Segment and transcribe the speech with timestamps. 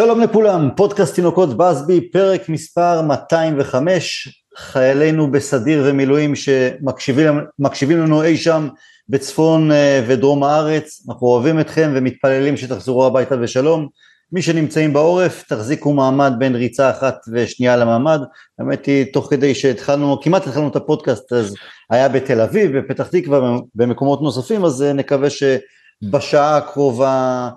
[0.00, 8.68] שלום לכולם, פודקאסט תינוקות בסבי, פרק מספר 205, חיילינו בסדיר ומילואים שמקשיבים לנו אי שם
[9.08, 13.88] בצפון אה, ודרום הארץ, אנחנו אוהבים אתכם ומתפללים שתחזרו הביתה בשלום,
[14.32, 18.20] מי שנמצאים בעורף תחזיקו מעמד בין ריצה אחת ושנייה למעמד,
[18.58, 21.54] האמת היא תוך כדי שהתחלנו, כמעט התחלנו את הפודקאסט אז
[21.90, 27.48] היה בתל אביב, בפתח תקווה, במקומות נוספים, אז אה, נקווה שבשעה הקרובה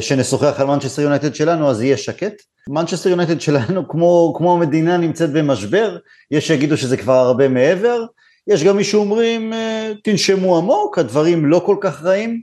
[0.00, 2.42] שנשוחח על מנצ'סטר יונייטד שלנו אז יהיה שקט.
[2.68, 5.96] מנצ'סטר יונייטד שלנו כמו, כמו המדינה נמצאת במשבר,
[6.30, 8.04] יש שיגידו שזה כבר הרבה מעבר,
[8.46, 12.42] יש גם מי שאומרים אה, תנשמו עמוק, הדברים לא כל כך רעים,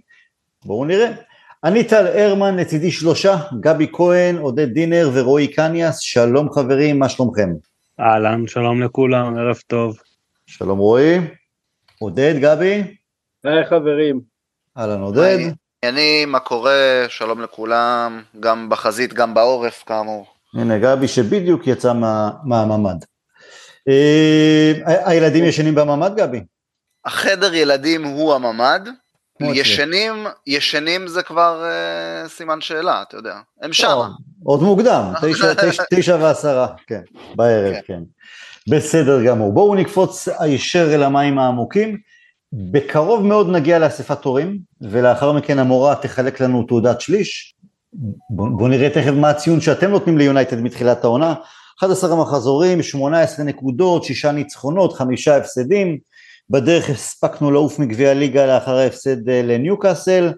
[0.66, 1.12] בואו נראה.
[1.64, 7.50] אני טל הרמן, לצידי שלושה, גבי כהן, עודד דינר ורועי קניאס, שלום חברים, מה שלומכם?
[8.00, 9.98] אהלן, שלום לכולם, ערב טוב.
[10.48, 11.20] שלום רועי.
[12.00, 12.84] עודד, גבי?
[13.44, 14.22] היי חברים.
[14.78, 15.38] אהלן עודד.
[15.88, 20.26] עניינים, מה קורה, שלום לכולם, גם בחזית, גם בעורף כאמור.
[20.54, 23.06] הנה גבי שבדיוק יצא מה, מהממ"ד.
[23.88, 24.74] אה,
[25.06, 26.44] הילדים ישנים בממ"ד גבי?
[27.06, 28.90] החדר ילדים הוא הממ"ד,
[29.42, 31.64] ישנים, ישנים זה כבר
[32.26, 33.98] uh, סימן שאלה, אתה יודע, הם שם.
[34.44, 37.02] עוד מוקדם, תשע, תשע, תשע ועשרה, כן,
[37.36, 37.82] בערב, כן.
[37.88, 38.04] כן.
[38.76, 39.54] בסדר גמור.
[39.54, 41.98] בואו נקפוץ הישר אל המים העמוקים.
[42.58, 47.56] בקרוב מאוד נגיע לאספת הורים, ולאחר מכן המורה תחלק לנו תעודת שליש.
[48.30, 51.34] בואו בוא נראה תכף מה הציון שאתם נותנים ליונייטד מתחילת העונה.
[51.80, 55.98] 11 המחזורים, 18 נקודות, 6 ניצחונות, 5 הפסדים.
[56.50, 60.34] בדרך הספקנו לעוף מגביע הליגה לאחר ההפסד אה, לניוקאסל,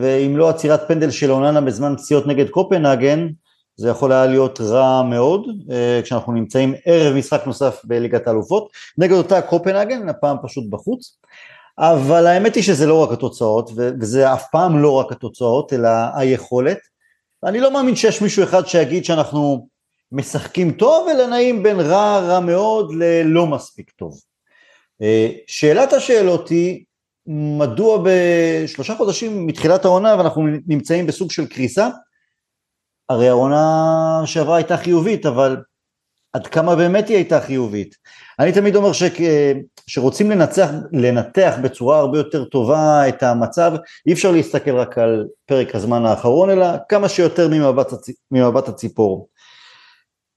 [0.00, 3.28] ואם לא עצירת פנדל של אוננה בזמן פציעות נגד קופנהגן,
[3.76, 9.12] זה יכול היה להיות רע מאוד, אה, כשאנחנו נמצאים ערב משחק נוסף בליגת האלופות, נגד
[9.16, 11.18] אותה קופנהגן, הפעם פשוט בחוץ,
[11.78, 16.78] אבל האמת היא שזה לא רק התוצאות, וזה אף פעם לא רק התוצאות, אלא היכולת.
[17.44, 19.68] אני לא מאמין שיש מישהו אחד שיגיד שאנחנו
[20.12, 24.20] משחקים טוב, אלא נעים בין רע רע מאוד ללא מספיק טוב.
[25.02, 26.84] אה, שאלת השאלות היא,
[27.26, 31.88] מדוע בשלושה חודשים מתחילת העונה ואנחנו נמצאים בסוג של קריסה,
[33.08, 35.56] הרי העונה שעברה הייתה חיובית, אבל
[36.32, 37.94] עד כמה באמת היא הייתה חיובית?
[38.38, 39.20] אני תמיד אומר שכ...
[39.86, 43.72] שרוצים לנצח, לנתח בצורה הרבה יותר טובה את המצב,
[44.06, 48.08] אי אפשר להסתכל רק על פרק הזמן האחרון, אלא כמה שיותר ממבט, הצ...
[48.30, 49.28] ממבט הציפור.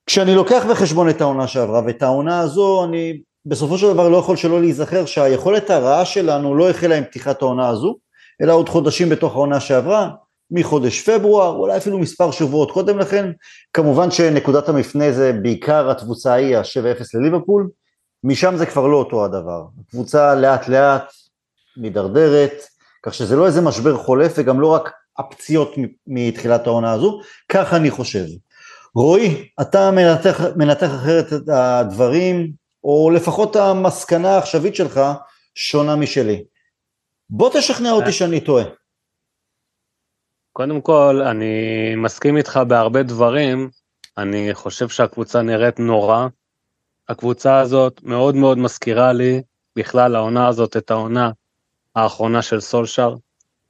[0.05, 4.35] כשאני לוקח בחשבון את העונה שעברה ואת העונה הזו, אני בסופו של דבר לא יכול
[4.35, 7.95] שלא להיזכר שהיכולת הרעה שלנו לא החלה עם פתיחת העונה הזו,
[8.41, 10.09] אלא עוד חודשים בתוך העונה שעברה,
[10.51, 13.31] מחודש פברואר, אולי אפילו מספר שבועות קודם לכן,
[13.73, 17.69] כמובן שנקודת המפנה זה בעיקר התבוצה ההיא, ה-7-0 לליברפול,
[18.23, 21.11] משם זה כבר לא אותו הדבר, הקבוצה לאט לאט
[21.77, 22.63] מידרדרת,
[23.03, 25.75] כך שזה לא איזה משבר חולף וגם לא רק הפציעות
[26.07, 28.25] מתחילת העונה הזו, כך אני חושב.
[28.95, 32.51] רועי, אתה מנתח, מנתח אחרת את הדברים,
[32.83, 35.01] או לפחות המסקנה העכשווית שלך
[35.55, 36.43] שונה משלי.
[37.29, 38.63] בוא תשכנע אותי שאני טועה.
[40.57, 41.55] קודם כל, אני
[41.95, 43.69] מסכים איתך בהרבה דברים,
[44.17, 46.27] אני חושב שהקבוצה נראית נורא.
[47.09, 49.41] הקבוצה הזאת מאוד מאוד מזכירה לי,
[49.75, 51.31] בכלל העונה הזאת, את העונה
[51.95, 53.15] האחרונה של סולשר,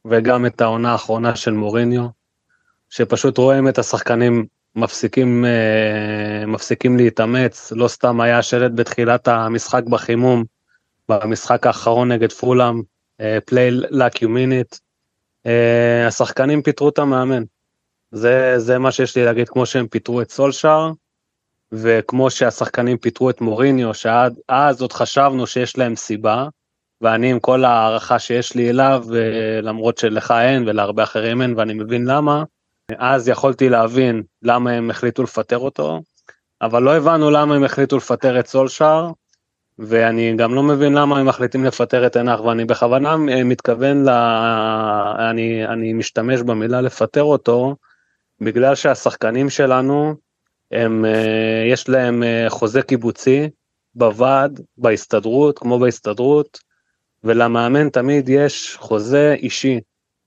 [0.06, 2.08] וגם את העונה האחרונה של מוריניו,
[2.90, 4.46] שפשוט רואים את השחקנים
[4.76, 10.44] מפסיקים, אה, מפסיקים להתאמץ, לא סתם היה שלט בתחילת המשחק בחימום,
[11.10, 12.82] במשחק האחרון נגד פולאם,
[13.22, 14.26] אה, play like
[16.08, 17.44] השחקנים פיטרו את המאמן.
[18.12, 20.92] זה, זה מה שיש לי להגיד, כמו שהם פיטרו את סולשאר,
[21.72, 26.48] וכמו שהשחקנים פיטרו את מוריניו, שעד אז עוד חשבנו שיש להם סיבה,
[27.02, 29.06] ואני עם כל הערכה שיש לי אליו,
[29.62, 32.44] למרות שלך אין ולהרבה אחרים אין, ואני מבין למה,
[32.98, 36.02] אז יכולתי להבין למה הם החליטו לפטר אותו,
[36.62, 39.12] אבל לא הבנו למה הם החליטו לפטר את סולשאר,
[39.80, 44.10] ואני גם לא מבין למה הם מחליטים לפטר את ענח, ואני בכוונה אה, מתכוון, ל...
[45.30, 47.76] אני, אני משתמש במילה לפטר אותו,
[48.42, 50.16] בגלל שהשחקנים שלנו,
[50.72, 53.50] הם, אה, יש להם אה, חוזה קיבוצי
[53.96, 56.60] בוועד, בהסתדרות, כמו בהסתדרות,
[57.24, 59.80] ולמאמן תמיד יש חוזה אישי.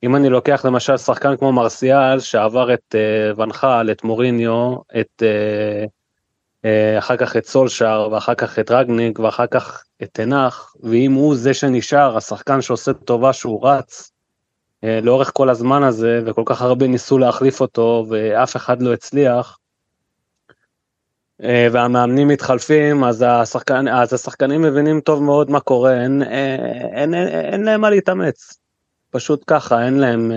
[0.03, 2.95] אם אני לוקח למשל שחקן כמו מרסיאל שעבר את
[3.37, 5.23] ונחל, את מוריניו, את
[6.99, 11.55] אחר כך את סולשאר ואחר כך את רגניק ואחר כך את תנח ואם הוא זה
[11.55, 14.11] שנשאר השחקן שעושה טובה שהוא רץ
[14.85, 19.59] אה, לאורך כל הזמן הזה וכל כך הרבה ניסו להחליף אותו ואף אחד לא הצליח.
[21.43, 27.29] אה, והמאמנים מתחלפים אז, השחקן, אז השחקנים מבינים טוב מאוד מה קורה אין, אין, אין,
[27.29, 28.59] אין להם מה להתאמץ.
[29.11, 30.33] פשוט ככה אין להם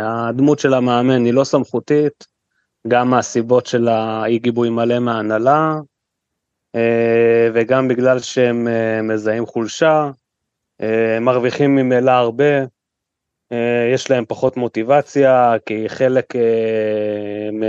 [0.00, 2.33] הדמות של המאמן היא לא סמכותית
[2.88, 5.74] גם מהסיבות של האי גיבוי מלא מההנהלה,
[6.74, 10.10] אה, וגם בגלל שהם אה, מזהים חולשה,
[10.80, 12.64] אה, מרוויחים ממילא הרבה,
[13.94, 16.34] יש להם פחות מוטיבציה, כי חלק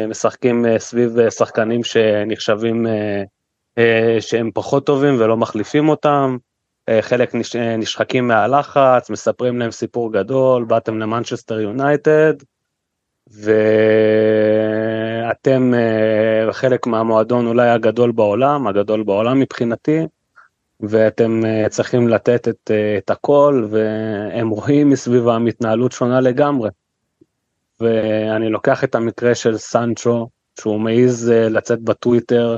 [0.10, 2.88] משחקים סביב שחקנים שנחשבים
[4.20, 6.38] שהם פחות טובים ולא מחליפים אותם,
[7.02, 7.36] חלק
[7.78, 12.34] נשחקים מהלחץ, מספרים להם סיפור גדול, באתם למנצ'סטר יונייטד,
[13.31, 14.54] ואתם
[15.74, 20.07] אה, חלק מהמועדון אולי הגדול בעולם, הגדול בעולם מבחינתי,
[20.80, 26.69] ואתם אה, צריכים לתת את, אה, את הכל, והם רואים מסביבם התנהלות שונה לגמרי.
[27.80, 30.30] ואני לוקח את המקרה של סנצ'ו,
[30.60, 32.57] שהוא מעז לצאת בטוויטר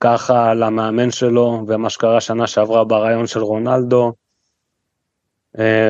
[0.00, 4.12] ככה למאמן שלו, ומה שקרה שנה שעברה ברעיון של רונלדו,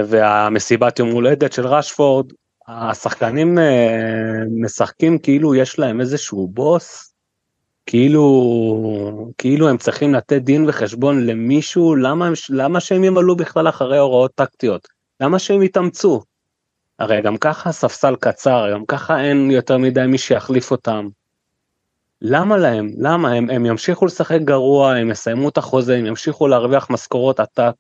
[0.05, 2.27] והמסיבת יום הולדת של רשפורד,
[2.69, 7.15] השחקנים אה, משחקים כאילו יש להם איזשהו בוס,
[7.87, 14.35] כאילו, כאילו הם צריכים לתת דין וחשבון למישהו, למה, למה שהם ימלאו בכלל אחרי הוראות
[14.35, 14.89] טקטיות?
[15.21, 16.23] למה שהם יתאמצו?
[16.99, 21.09] הרי גם ככה ספסל קצר, גם ככה אין יותר מדי מי שיחליף אותם.
[22.23, 22.89] למה להם?
[22.99, 23.33] למה?
[23.33, 27.75] הם, הם ימשיכו לשחק גרוע, הם יסיימו את החוזה, הם ימשיכו להרוויח משכורות עתק.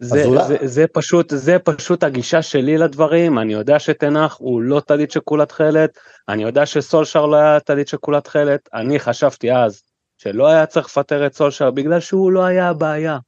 [0.00, 0.44] זה, אולי...
[0.46, 3.38] זה, זה פשוט זה פשוט הגישה שלי לדברים.
[3.38, 5.98] אני יודע שתנח הוא לא טלית שכולה תכלת.
[6.28, 8.68] אני יודע שסולשר לא היה טלית שכולה תכלת.
[8.74, 9.82] אני חשבתי אז
[10.18, 13.18] שלא היה צריך לפטר את סולשר בגלל שהוא לא היה הבעיה.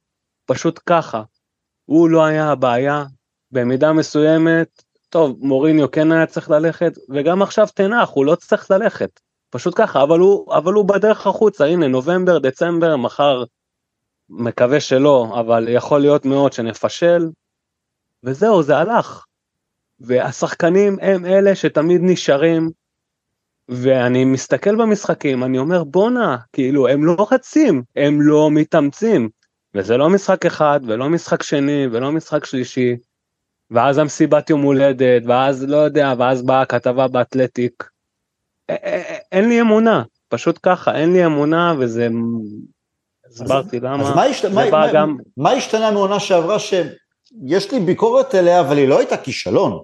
[0.46, 1.22] פשוט ככה.
[1.84, 3.05] הוא לא היה הבעיה.
[3.52, 9.20] במידה מסוימת טוב מוריניו כן היה צריך ללכת וגם עכשיו תנח הוא לא צריך ללכת.
[9.50, 11.64] פשוט ככה אבל הוא אבל הוא בדרך החוצה.
[11.64, 13.44] הנה נובמבר דצמבר מחר
[14.31, 17.31] מקווה שלא, אבל יכול להיות מאוד שנפשל,
[18.25, 19.25] וזהו, זה הלך.
[20.00, 22.71] והשחקנים הם אלה שתמיד נשארים,
[23.69, 29.29] ואני מסתכל במשחקים, אני אומר בואנה, כאילו, הם לא רצים, הם לא מתאמצים.
[29.75, 32.97] וזה לא משחק אחד, ולא משחק שני, ולא משחק שלישי.
[33.71, 37.85] ואז המסיבת יום הולדת, ואז לא יודע, ואז באה הכתבה באתלטיק.
[39.32, 42.09] אין לי אמונה, פשוט ככה, אין לי אמונה, וזה
[43.31, 44.09] הסברתי למה.
[44.09, 44.44] אז מה, השת...
[44.44, 45.17] מה, מה, גם...
[45.37, 49.79] מה השתנה מעונה שעברה שיש לי ביקורת עליה, אבל היא לא הייתה כישלון.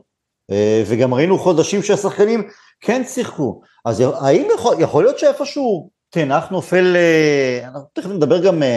[0.51, 2.49] אה, וגם ראינו חודשים שהשחקנים
[2.81, 3.61] כן שיחקו.
[3.85, 8.69] אז האם יכול, יכול להיות שאיפשהו תנח נופל, אה, אנחנו תכף נדבר גם אה,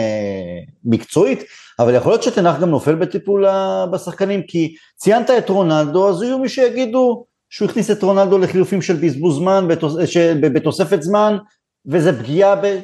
[0.84, 1.44] מקצועית,
[1.78, 3.46] אבל יכול להיות שתנח גם נופל בטיפול
[3.92, 8.96] בשחקנים, כי ציינת את רונלדו, אז יהיו מי שיגידו שהוא הכניס את רונלדו לחילופים של
[8.96, 9.68] בזבוז זמן,
[10.40, 11.36] בתוספת זמן,
[11.86, 12.80] וזה פגיעה, ב,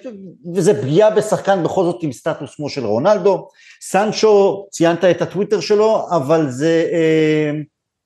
[0.55, 3.49] וזה פגיעה בשחקן בכל זאת עם סטטוס כמו של רונלדו.
[3.83, 7.51] סנצ'ו, ציינת את הטוויטר שלו, אבל זה, אה,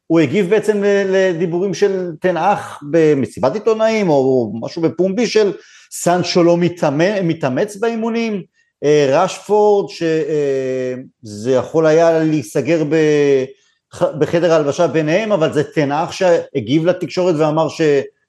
[0.07, 5.53] הוא הגיב בעצם לדיבורים של תן אח במסיבת עיתונאים או משהו בפומבי של
[5.93, 8.43] סנצ'ו לא מתאמץ, מתאמץ באימונים,
[8.85, 12.97] אה, ראשפורד שזה אה, יכול היה להיסגר ב,
[14.19, 17.81] בחדר ההלבשה ביניהם, אבל זה תן אח שהגיב לתקשורת ואמר ש...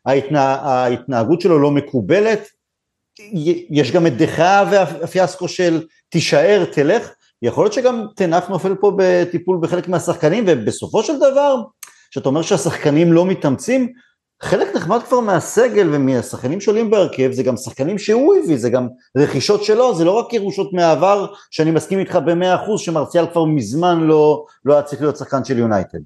[0.06, 2.48] ההתנהגות שלו לא מקובלת,
[3.69, 7.09] יש גם את דחה והפיאסקו של תישאר, תלך,
[7.42, 11.56] יכול להיות שגם תנח נופל פה בטיפול בחלק מהשחקנים, ובסופו של דבר,
[12.12, 13.94] כשאתה אומר שהשחקנים לא מתאמצים,
[14.42, 19.63] חלק נחמד כבר מהסגל ומהשחקנים שעולים בהרכב, זה גם שחקנים שהוא הביא, זה גם רכישות
[19.63, 24.46] שלו, זה לא רק ירושות מהעבר, שאני מסכים איתך במאה אחוז, שמרציאל כבר מזמן לא,
[24.65, 26.00] לא היה צריך להיות שחקן של יונייטד.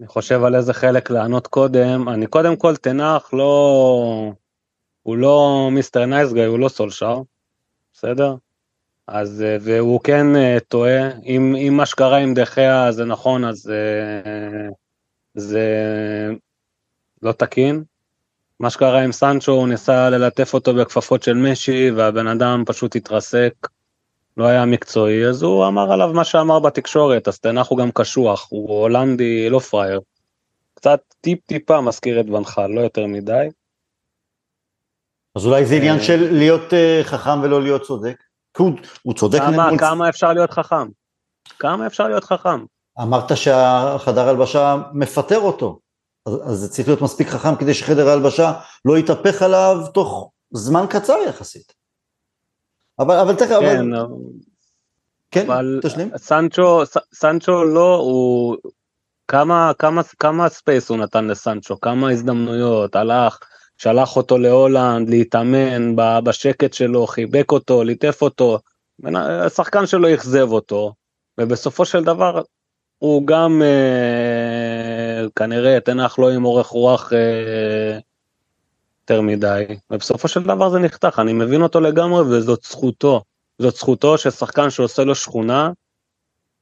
[0.00, 4.32] אני חושב על איזה חלק לענות קודם, אני קודם כל תנח לא,
[5.02, 7.22] הוא לא מיסטר נייסגאי, הוא לא סולשר,
[7.94, 8.34] בסדר?
[9.06, 13.70] אז, אה, והוא כן אה, טועה, אם, אם מה שקרה עם דחיה זה נכון, אז
[13.70, 14.68] אה,
[15.34, 15.66] זה
[17.22, 17.84] לא תקין.
[18.60, 23.54] מה שקרה עם סנצ'ו, הוא ניסה ללטף אותו בכפפות של משי, והבן אדם פשוט התרסק.
[24.40, 28.46] לא היה מקצועי, אז הוא אמר עליו מה שאמר בתקשורת, אז תנח הוא גם קשוח,
[28.50, 30.00] הוא הולנדי לא פראייר.
[30.74, 33.48] קצת טיפ טיפה מזכיר את ונחל, לא יותר מדי.
[35.36, 38.16] אז אולי זה עניין אה, של להיות uh, חכם ולא להיות צודק?
[38.58, 39.38] הוא, הוא צודק.
[39.38, 39.78] כמה, מול...
[39.78, 40.88] כמה אפשר להיות חכם?
[41.58, 42.64] כמה אפשר להיות חכם?
[43.02, 45.78] אמרת שהחדר הלבשה מפטר אותו,
[46.26, 48.52] אז, אז זה צריך להיות מספיק חכם כדי שחדר ההלבשה
[48.84, 51.79] לא יתהפך עליו תוך זמן קצר יחסית.
[53.00, 54.06] אבל, אבל תכף, כן, אבל...
[55.30, 56.10] כן, אבל תשלים.
[56.16, 56.82] סנצ'ו,
[57.14, 58.56] סנצ'ו לא, הוא...
[59.28, 63.38] כמה, כמה, כמה space הוא נתן לסנצ'ו, כמה הזדמנויות, הלך,
[63.76, 68.58] שלח אותו להולנד, להתאמן בשקט שלו, חיבק אותו, ליטף אותו,
[69.46, 70.92] השחקן שלו אכזב אותו,
[71.38, 72.42] ובסופו של דבר
[72.98, 77.98] הוא גם אה, כנראה תנח לא עם אורך רוח אה,
[79.00, 83.22] יותר מדי, ובסופו של דבר זה נחתך, אני מבין אותו לגמרי וזאת זכותו,
[83.58, 85.70] זאת זכותו ששחקן שעושה לו שכונה,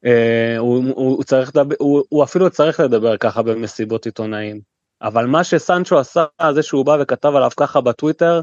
[0.05, 4.61] אה, הוא, הוא, הוא, צריך לדבר, הוא, הוא אפילו צריך לדבר ככה במסיבות עיתונאים.
[5.03, 8.41] אבל מה שסנצ'ו עשה, זה שהוא בא וכתב עליו ככה בטוויטר,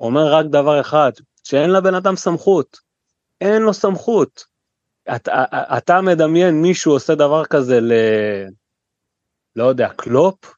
[0.00, 1.12] אומר רק דבר אחד,
[1.44, 2.76] שאין לבן אדם סמכות.
[3.40, 4.44] אין לו סמכות.
[5.16, 7.92] אתה, אתה מדמיין מישהו עושה דבר כזה ל...
[9.56, 10.54] לא יודע, קלופ?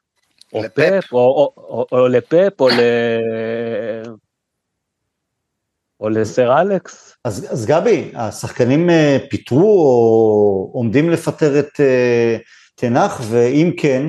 [0.53, 2.79] או לפפ, או, או, או, או לפפ, או ל...
[5.99, 7.17] או לסר אלכס.
[7.25, 12.41] אז, אז גבי, השחקנים אה, פיטרו או עומדים לפטר את uh,
[12.75, 14.05] תנח, ואם כן,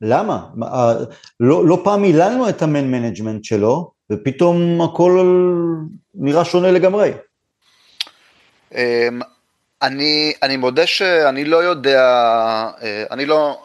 [0.00, 0.46] למה?
[1.40, 5.20] לא, לא פעם היללנו את ה man management שלו, ופתאום הכל
[6.14, 7.12] נראה שונה לגמרי.
[8.74, 9.20] אמ,
[9.82, 12.00] אני, אני מודה שאני לא יודע,
[12.82, 13.62] אה, אני לא,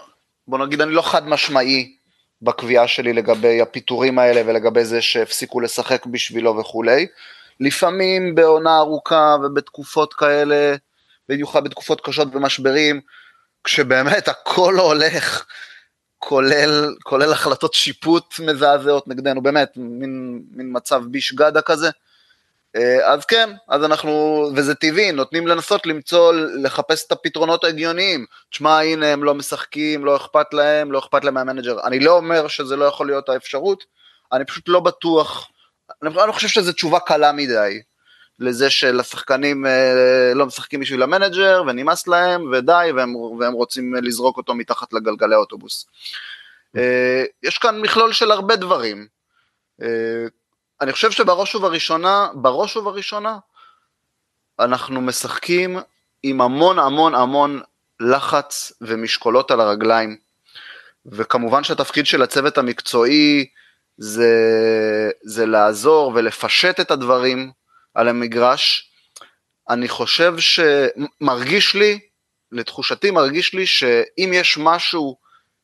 [0.48, 1.96] בוא נגיד, אני לא חד משמעי
[2.41, 7.07] בקביעה שלי לגבי הפיטורים האלה ולגבי זה שהפסיקו לשחק בשבילו וכולי.
[7.59, 10.75] לפעמים בעונה ארוכה ובתקופות כאלה,
[11.29, 13.01] במיוחד בתקופות קשות ומשברים,
[13.63, 15.45] כשבאמת הכל הולך,
[16.17, 21.89] כולל, כולל החלטות שיפוט מזעזעות נגדנו, באמת, מין, מין מצב ביש גדא כזה.
[22.75, 28.25] אה, אז כן, אז אנחנו, וזה טבעי, נוטים לנסות למצוא, לחפש את הפתרונות ההגיוניים.
[28.51, 31.77] תשמע, הנה הם לא משחקים, לא אכפת להם, לא אכפת להם מהמנג'ר.
[31.84, 33.84] אני לא אומר שזה לא יכול להיות האפשרות,
[34.34, 35.51] אני פשוט לא בטוח,
[36.03, 37.82] אני לא חושב שזו תשובה קלה מדי.
[38.39, 44.55] לזה שלשחקנים אה, לא משחקים בשביל המנג'ר ונמאס להם ודי והם, והם רוצים לזרוק אותו
[44.55, 45.86] מתחת לגלגלי האוטובוס.
[46.77, 49.08] אה, יש כאן מכלול של הרבה דברים.
[50.82, 53.38] אני חושב שבראש ובראשונה, בראש ובראשונה,
[54.60, 55.79] אנחנו משחקים
[56.24, 57.62] עם המון המון המון
[58.00, 60.17] לחץ ומשקולות על הרגליים.
[61.05, 63.46] וכמובן שהתפקיד של הצוות המקצועי
[63.98, 64.32] זה,
[65.24, 67.51] זה לעזור ולפשט את הדברים
[67.94, 68.91] על המגרש.
[69.70, 72.00] אני חושב שמרגיש לי,
[72.51, 75.17] לתחושתי מרגיש לי שאם יש משהו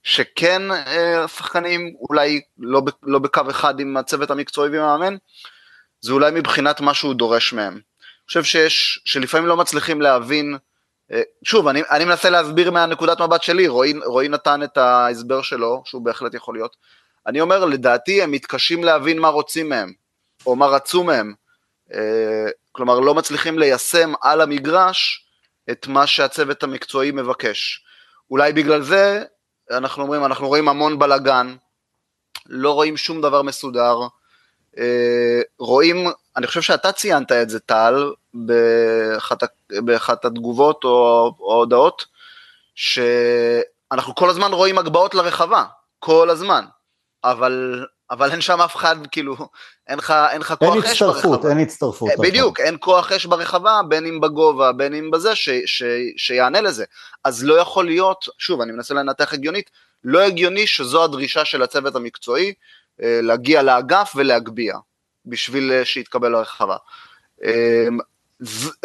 [0.03, 5.15] שכן אה, השחקנים אולי לא, לא בקו אחד עם הצוות המקצועי ועם המאמן,
[6.01, 7.73] זה אולי מבחינת מה שהוא דורש מהם.
[7.73, 10.57] אני חושב שיש, שלפעמים לא מצליחים להבין,
[11.11, 15.81] אה, שוב, אני, אני מנסה להסביר מהנקודת מבט שלי, רועי, רועי נתן את ההסבר שלו,
[15.85, 16.75] שהוא בהחלט יכול להיות.
[17.27, 19.93] אני אומר, לדעתי הם מתקשים להבין מה רוצים מהם,
[20.45, 21.33] או מה רצו מהם.
[21.93, 25.25] אה, כלומר, לא מצליחים ליישם על המגרש
[25.71, 27.83] את מה שהצוות המקצועי מבקש.
[28.31, 29.23] אולי בגלל זה
[29.77, 31.55] אנחנו אומרים, אנחנו רואים המון בלאגן,
[32.45, 33.97] לא רואים שום דבר מסודר,
[34.77, 42.05] אה, רואים, אני חושב שאתה ציינת את זה טל, באחת, באחת התגובות או, ההודעות,
[42.75, 45.63] שאנחנו כל הזמן רואים הגבהות לרחבה,
[45.99, 46.65] כל הזמן,
[47.23, 49.35] אבל, אבל אין שם אף אחד, כאילו,
[49.87, 51.49] אין לך, אין לך כוח אש ברחבה.
[51.49, 52.09] אין הצטרפות.
[52.09, 55.83] אה, בדיוק, אין כוח אש ברחבה, בין אם בגובה, בין אם בזה, ש, ש,
[56.17, 56.85] שיענה לזה.
[57.23, 59.69] אז לא יכול להיות, שוב, אני מנסה לנתח הגיונית,
[60.03, 62.53] לא הגיוני שזו הדרישה של הצוות המקצועי,
[63.01, 64.77] אה, להגיע לאגף ולהגביה,
[65.25, 66.77] בשביל אה, שיתקבל לרחבה.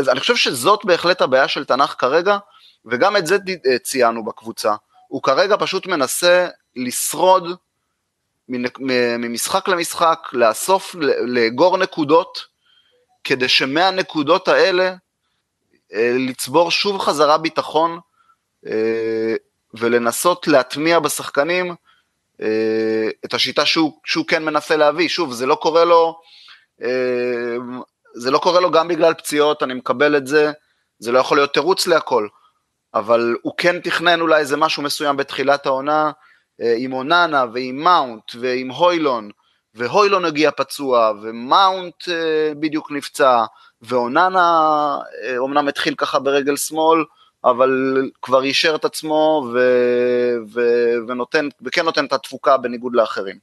[0.09, 2.39] אני חושב שזאת בהחלט הבעיה של תנ"ך כרגע,
[2.85, 3.37] וגם את זה
[3.83, 4.75] ציינו בקבוצה.
[5.09, 7.57] הוא כרגע פשוט מנסה לשרוד
[8.49, 10.95] ממשחק למשחק, לאסוף,
[11.27, 12.45] לאגור נקודות,
[13.25, 14.95] כדי שמהנקודות האלה
[15.93, 17.99] אה, לצבור שוב חזרה ביטחון
[18.67, 19.35] אה,
[19.75, 21.75] ולנסות להטמיע בשחקנים
[22.43, 25.09] אה, את השיטה שהוא, שהוא כן מנסה להביא.
[25.09, 26.21] שוב, זה לא קורה לו,
[28.15, 30.53] זה לא קורה לו גם בגלל פציעות, אני מקבל את זה,
[30.99, 32.29] זה לא יכול להיות תירוץ להכל,
[32.95, 36.11] אבל הוא כן תכנן אולי איזה משהו מסוים בתחילת העונה,
[36.77, 39.31] עם אוננה ועם מאונט ועם הוילונד,
[39.75, 43.45] והוילונד הגיע פצוע, ומאונט אה, בדיוק נפצע,
[43.83, 44.99] ואוננה
[45.39, 47.05] אומנם אה, התחיל ככה ברגל שמאל,
[47.45, 49.59] אבל כבר אישר את עצמו ו...
[50.53, 50.61] ו...
[51.09, 53.37] ונותן, וכן נותן את התפוקה בניגוד לאחרים.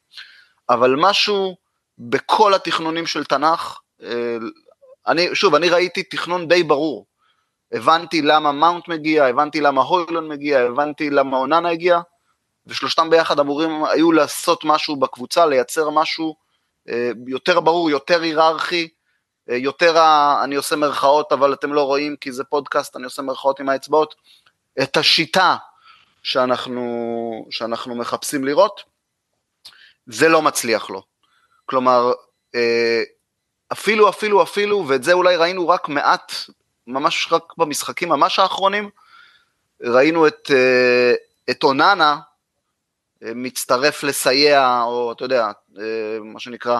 [0.69, 1.55] אבל משהו
[1.97, 3.79] בכל התכנונים של תנ"ך,
[5.07, 7.05] אני, שוב, אני ראיתי תכנון די ברור.
[7.71, 11.99] הבנתי למה מאונט מגיע, הבנתי למה הוילון מגיע, הבנתי למה אוננה הגיע,
[12.67, 16.35] ושלושתם ביחד אמורים היו לעשות משהו בקבוצה, לייצר משהו
[16.89, 18.87] אה, יותר ברור, יותר היררכי,
[19.49, 20.03] אה, יותר,
[20.43, 24.15] אני עושה מרכאות אבל אתם לא רואים כי זה פודקאסט, אני עושה מרכאות עם האצבעות,
[24.83, 25.55] את השיטה
[26.23, 28.83] שאנחנו, שאנחנו מחפשים לראות,
[30.05, 31.03] זה לא מצליח לו.
[31.65, 32.11] כלומר,
[32.55, 33.03] אה,
[33.71, 36.33] אפילו, אפילו, אפילו, ואת זה אולי ראינו רק מעט,
[36.87, 38.89] ממש רק במשחקים ממש האחרונים,
[39.81, 40.51] ראינו את,
[41.49, 42.19] את אוננה,
[43.35, 45.51] מצטרף לסייע, או אתה יודע,
[46.23, 46.79] מה שנקרא,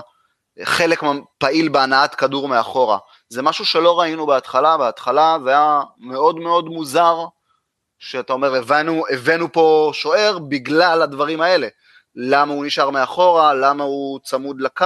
[0.64, 1.04] חלק
[1.38, 2.98] פעיל בהנעת כדור מאחורה.
[3.30, 7.26] זה משהו שלא ראינו בהתחלה, בהתחלה זה היה מאוד מאוד מוזר,
[8.00, 11.68] שאתה אומר, הבאנו, הבאנו פה שוער בגלל הדברים האלה.
[12.16, 14.86] למה הוא נשאר מאחורה, למה הוא צמוד לקו,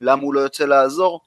[0.00, 1.20] למה הוא לא יוצא לעזור.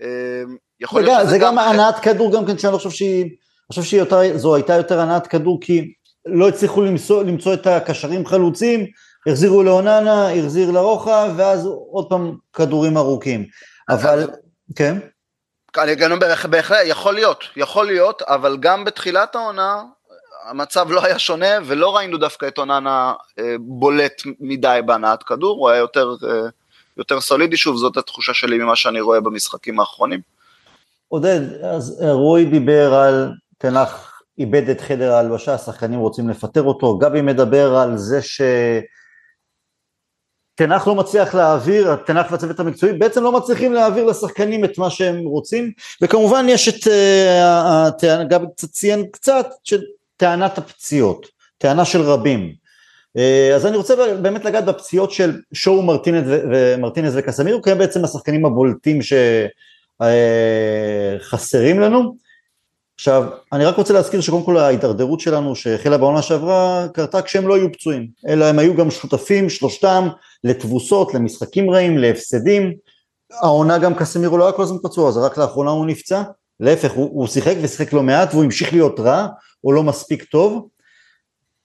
[0.00, 1.54] אמ, יכול להיות שזה זה גם...
[1.56, 3.32] זה גם הנעת כדור גם כן, שאני לא חושב שהיא, אני
[3.68, 5.92] חושב שזו הייתה יותר הנעת כדור, כי
[6.26, 8.86] לא הצליחו למצוא, למצוא את הקשרים חלוצים,
[9.26, 13.46] החזירו לאוננה, החזיר לרוחב, ואז עוד פעם כדורים ארוכים.
[13.88, 14.30] אבל,
[14.76, 14.98] כן.
[15.78, 16.18] אני גם
[16.50, 19.82] בהחלט, יכול להיות, יכול להיות, אבל גם בתחילת העונה,
[20.44, 25.70] המצב לא היה שונה, ולא ראינו דווקא את אוננה אה, בולט מדי בהנעת כדור, הוא
[25.70, 26.48] היה יותר, אה,
[26.96, 30.20] יותר סולידי, שוב, זאת התחושה שלי ממה שאני רואה במשחקים האחרונים.
[31.08, 37.22] עודד, אז רועי דיבר על תנח איבד את חדר ההלבשה, השחקנים רוצים לפטר אותו, גבי
[37.22, 38.40] מדבר על זה ש...
[40.54, 45.24] תנח לא מצליח להעביר, תנח והצוות המקצועי בעצם לא מצליחים להעביר לשחקנים את מה שהם
[45.24, 45.72] רוצים,
[46.02, 46.86] וכמובן יש את,
[48.02, 49.82] uh, גבי קצת ציין קצת, של
[50.16, 51.26] טענת הפציעות,
[51.58, 52.52] טענה של רבים.
[53.18, 53.20] Uh,
[53.54, 58.46] אז אני רוצה באמת לגעת בפציעות של שואו מרטינז, ומרטינז וקסמירו, כי הם בעצם השחקנים
[58.46, 58.98] הבולטים
[61.22, 62.23] שחסרים uh, לנו.
[62.94, 67.54] עכשיו, אני רק רוצה להזכיר שקודם כל ההידרדרות שלנו שהחלה בעונה שעברה קרתה כשהם לא
[67.54, 70.08] היו פצועים, אלא הם היו גם שותפים, שלושתם,
[70.44, 72.74] לתבוסות, למשחקים רעים, להפסדים.
[73.32, 76.22] העונה גם קסמירו לא היה כל הזמן פצוע, אז רק לאחרונה הוא נפצע,
[76.60, 79.26] להפך, הוא, הוא שיחק ושיחק לא מעט והוא המשיך להיות רע
[79.64, 80.68] או לא מספיק טוב.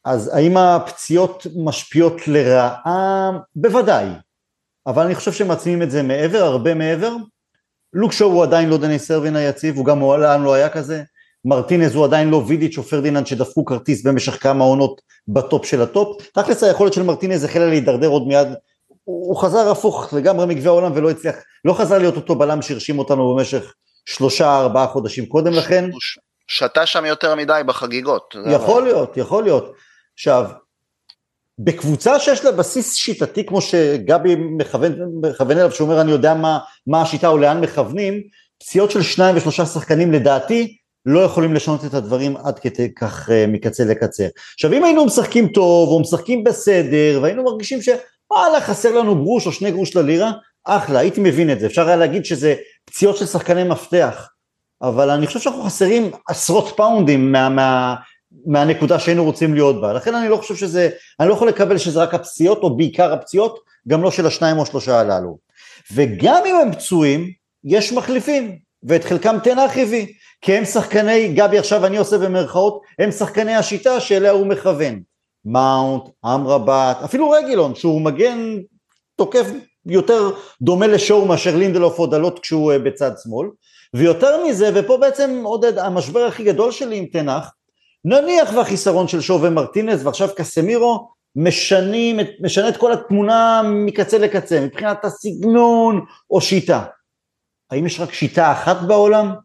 [0.05, 3.31] אז האם הפציעות משפיעות לרעה?
[3.55, 4.05] בוודאי,
[4.87, 7.15] אבל אני חושב שמעצמים את זה מעבר, הרבה מעבר.
[7.93, 11.03] לוק שו הוא עדיין לא דניס ארווין היציב, הוא גם מעולם לא היה כזה.
[11.45, 16.21] מרטינז הוא עדיין לא וידיץ' או פרדיננד שדפקו כרטיס במשך כמה עונות בטופ של הטופ.
[16.33, 18.47] תכלס היכולת של מרטינז החלה להידרדר עוד מיד,
[19.03, 23.35] הוא חזר הפוך לגמרי מגביע העולם ולא הצליח, לא חזר להיות אותו בלם שהרשים אותנו
[23.35, 23.73] במשך
[24.05, 25.89] שלושה ארבעה חודשים קודם לכן.
[26.47, 28.35] שתה שם יותר מדי בחגיגות.
[28.51, 29.73] יכול להיות, יכול להיות.
[30.13, 30.45] עכשיו,
[31.59, 36.59] בקבוצה שיש לה בסיס שיטתי כמו שגבי מכוון, מכוון אליו, שהוא אומר אני יודע מה,
[36.87, 38.21] מה השיטה או לאן מכוונים,
[38.59, 43.45] פציעות של שניים ושלושה שחקנים לדעתי לא יכולים לשנות את הדברים עד כדי כך אה,
[43.47, 44.27] מקצה לקצה.
[44.53, 49.51] עכשיו אם היינו משחקים טוב או משחקים בסדר והיינו מרגישים שוואלה חסר לנו גרוש או
[49.51, 50.31] שני גרוש ללירה,
[50.65, 54.29] אחלה, הייתי מבין את זה, אפשר היה להגיד שזה פציעות של שחקני מפתח,
[54.81, 57.95] אבל אני חושב שאנחנו חסרים עשרות פאונדים מה, מה,
[58.45, 62.03] מהנקודה שהיינו רוצים להיות בה, לכן אני לא חושב שזה, אני לא יכול לקבל שזה
[62.03, 65.37] רק הפציעות או בעיקר הפציעות, גם לא של השניים או שלושה הללו.
[65.93, 67.31] וגם אם הם פצועים,
[67.63, 70.07] יש מחליפים, ואת חלקם תנח הביא,
[70.41, 75.01] כי הם שחקני, גבי עכשיו אני עושה במרכאות, הם שחקני השיטה שאליה הוא מכוון.
[75.45, 78.57] מאונט, אמרבת, אפילו רגילון, שהוא מגן
[79.15, 79.45] תוקף
[79.85, 80.29] יותר
[80.61, 83.47] דומה לשואו מאשר לינדלוף או דלות כשהוא אה, בצד שמאל,
[83.95, 87.51] ויותר מזה, ופה בעצם עודד, המשבר הכי גדול שלי עם תנח,
[88.05, 95.05] נניח והחיסרון של שואו ומרטינז ועכשיו קסמירו משנים, משנה את כל התמונה מקצה לקצה, מבחינת
[95.05, 96.83] הסגנון או שיטה.
[97.71, 99.35] האם יש רק שיטה אחת בעולם?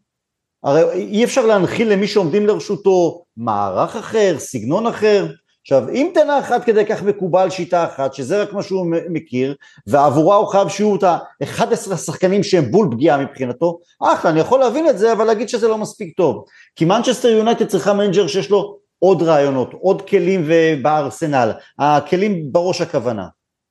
[0.65, 5.27] הרי אי אפשר להנחיל למי שעומדים לרשותו מערך אחר, סגנון אחר.
[5.61, 9.55] עכשיו, אם תנח עד כדי כך מקובל שיטה אחת, שזה רק מה שהוא מכיר,
[9.87, 14.89] ועבורה הוא חייב שיהיו את ה-11 השחקנים שהם בול פגיעה מבחינתו, אחלה, אני יכול להבין
[14.89, 16.45] את זה, אבל להגיד שזה לא מספיק טוב.
[16.75, 20.47] כי מנצ'סטר יונייטד צריכה מנג'ר שיש לו עוד רעיונות, עוד כלים
[20.81, 23.27] בארסנל, הכלים בראש הכוונה.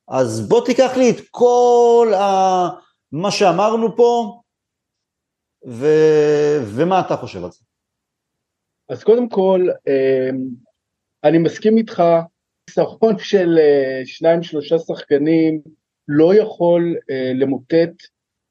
[0.09, 2.69] אז בוא תיקח לי את כל ה...
[3.11, 4.39] מה שאמרנו פה,
[5.65, 5.85] ו...
[6.75, 7.59] ומה אתה חושב על זה?
[8.89, 10.37] אז קודם כל, אמ,
[11.23, 12.03] אני מסכים איתך,
[12.69, 15.61] חיסרון של אה, שניים שלושה שחקנים
[16.07, 17.93] לא יכול אה, למוטט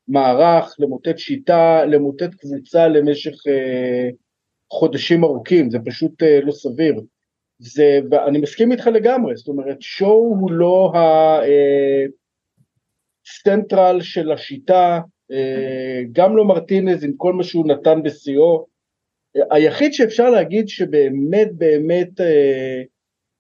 [0.09, 4.09] מערך, למוטט שיטה, למוטט קבוצה למשך אה,
[4.73, 7.01] חודשים ארוכים, זה פשוט לא סביר.
[7.59, 10.93] זה, ואני מסכים איתך לגמרי, זאת אומרת, שואו הוא לא
[13.27, 15.01] הסנטרל של השיטה,
[16.13, 18.67] גם לא מרטינז עם כל מה שהוא נתן בשיאו,
[19.51, 22.83] היחיד שאפשר להגיד שבאמת באמת אה,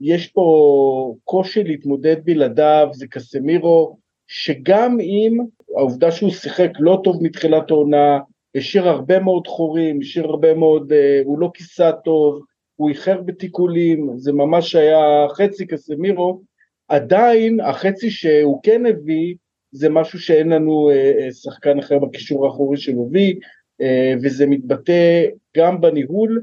[0.01, 5.39] יש פה קושי להתמודד בלעדיו זה קסמירו, שגם אם
[5.77, 8.19] העובדה שהוא שיחק לא טוב מתחילת העונה,
[8.55, 12.41] השאיר הרבה מאוד חורים, השאיר הרבה מאוד, אה, הוא לא כיסה טוב,
[12.77, 16.43] הוא איחר בתיקולים, זה ממש היה חצי קסמירו,
[16.89, 19.35] עדיין החצי שהוא כן הביא
[19.75, 23.35] זה משהו שאין לנו אה, אה שחקן אחר בקישור האחורי שמביא,
[23.81, 26.43] אה, וזה מתבטא גם בניהול,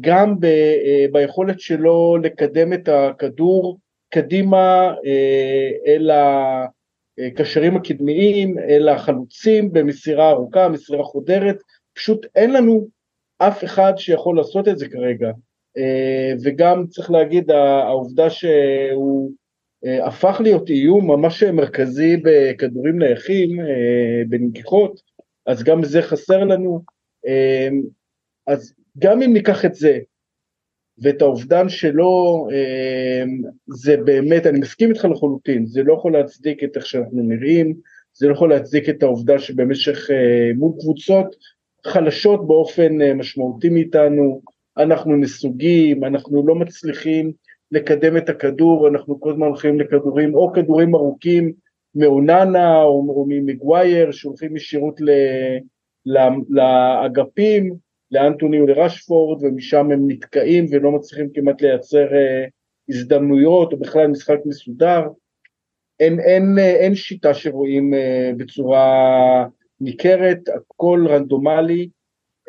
[0.00, 0.46] גם ב,
[1.12, 3.78] ביכולת שלו לקדם את הכדור
[4.10, 4.94] קדימה
[5.86, 11.56] אל הקשרים הקדמיים, אל החלוצים במסירה ארוכה, מסירה חודרת,
[11.94, 12.88] פשוט אין לנו
[13.38, 15.30] אף אחד שיכול לעשות את זה כרגע.
[16.44, 19.32] וגם צריך להגיד, העובדה שהוא
[19.84, 23.58] הפך להיות איום ממש מרכזי בכדורים נייחים,
[24.28, 25.00] בנגיחות,
[25.46, 26.82] אז גם זה חסר לנו.
[28.46, 29.98] אז גם אם ניקח את זה,
[31.02, 32.46] ואת האובדן שלו,
[33.66, 37.74] זה באמת, אני מסכים איתך לחלוטין, זה לא יכול להצדיק את איך שאנחנו נראים,
[38.12, 40.10] זה לא יכול להצדיק את העובדה שבמשך,
[40.56, 41.36] מול קבוצות
[41.86, 44.40] חלשות באופן משמעותי מאיתנו,
[44.78, 47.32] אנחנו נסוגים, אנחנו לא מצליחים
[47.72, 51.52] לקדם את הכדור, אנחנו כל הזמן הולכים לכדורים, או כדורים ארוכים
[51.94, 55.00] מאוננה או, או ממגווייר, שהולכים ישירות
[56.48, 57.74] לאגפים,
[58.10, 62.50] לאנטוני ולרשפורד, ומשם הם נתקעים ולא מצליחים כמעט לייצר uh,
[62.88, 65.02] הזדמנויות, או בכלל משחק מסודר.
[66.00, 69.46] אין, אין, uh, אין שיטה שרואים uh, בצורה
[69.80, 71.88] ניכרת, הכל רנדומלי,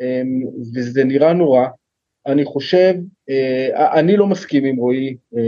[0.02, 1.66] um, וזה נראה נורא.
[2.32, 2.94] אני חושב,
[3.30, 5.40] uh, אני לא מסכים עם רועי uh, uh,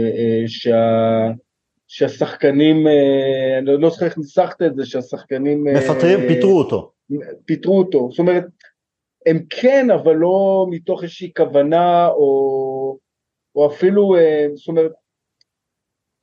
[0.47, 1.31] שה...
[1.87, 2.87] שהשחקנים,
[3.57, 5.63] אני לא זוכר איך ניסחת את זה, שהשחקנים...
[5.63, 6.91] מפטרים, פיטרו אותו.
[7.45, 8.43] פיטרו אותו, זאת אומרת,
[9.25, 12.97] הם כן, אבל לא מתוך איזושהי כוונה, או,
[13.55, 14.91] או אפילו, אה, זאת אומרת,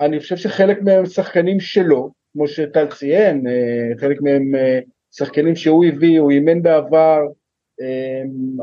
[0.01, 5.85] אני חושב שחלק מהם שחקנים שלו, כמו שטל ציין, אה, חלק מהם אה, שחקנים שהוא
[5.85, 7.21] הביא, הוא אימן בעבר,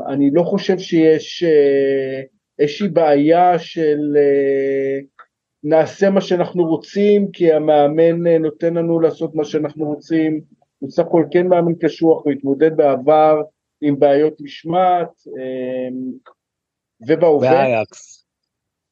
[0.08, 1.44] אני לא חושב שיש
[2.58, 4.16] איזושהי בעיה של
[5.64, 10.40] נעשה מה שאנחנו רוצים, כי המאמן נותן לנו לעשות מה שאנחנו רוצים,
[10.78, 13.40] הוא סך הכל כן מאמן קשוח, הוא התמודד בעבר,
[13.80, 16.12] עם בעיות משמעת, אמ,
[17.06, 17.50] ובהווה...
[17.50, 18.24] באייקס.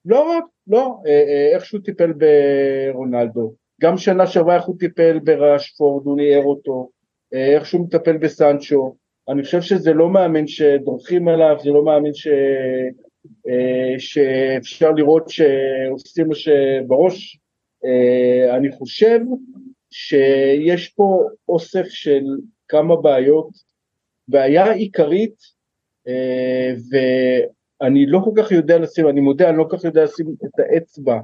[0.05, 3.55] לא רק, לא, אה, אה, איך שהוא טיפל ברונלדו.
[3.81, 6.89] גם שנה שעברה איך הוא טיפל בראשפורד, הוא ניער אותו,
[7.35, 8.97] אה, איך שהוא מטפל בסנצ'ו.
[9.29, 12.29] אני חושב שזה לא מאמן שדורכים עליו, זה לא מאמן ש...
[13.99, 17.39] שאפשר לראות שעושים מה שבראש.
[18.51, 19.21] אני חושב
[19.91, 22.25] שיש פה אוסף של
[22.69, 23.49] כמה בעיות
[24.29, 25.37] בעיה עיקרית,
[26.09, 30.27] אה, ואני לא כל כך יודע לשים, אני מודה, אני לא כל כך יודע לשים
[30.45, 31.19] את האצבע,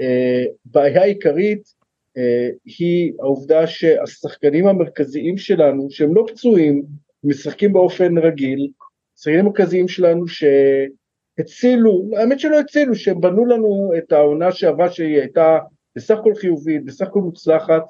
[0.00, 1.74] אה, בעיה עיקרית
[2.16, 6.82] אה, היא העובדה שהשחקנים המרכזיים שלנו, שהם לא פצועים,
[7.26, 8.70] משחקים באופן רגיל,
[9.16, 15.58] השחקנים המרכזיים שלנו שהצילו, האמת שלא הצילו, שהם בנו לנו את העונה שעברה שהיא הייתה
[15.96, 17.82] בסך הכל חיובית, בסך הכל מוצלחת,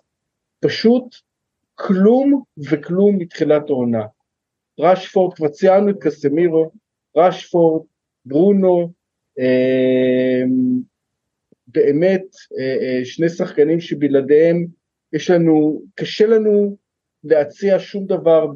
[0.61, 1.15] פשוט
[1.75, 4.03] כלום וכלום מתחילת העונה.
[4.81, 6.71] רשפורד, כבר ציינו את קסמירו,
[7.17, 7.83] רשפורד,
[8.25, 8.93] ברונו,
[9.39, 10.43] אה,
[11.69, 12.25] באמת
[12.59, 14.67] אה, אה, שני שחקנים שבלעדיהם
[15.13, 16.77] יש לנו, קשה לנו
[17.31, 18.47] להציע שום דבר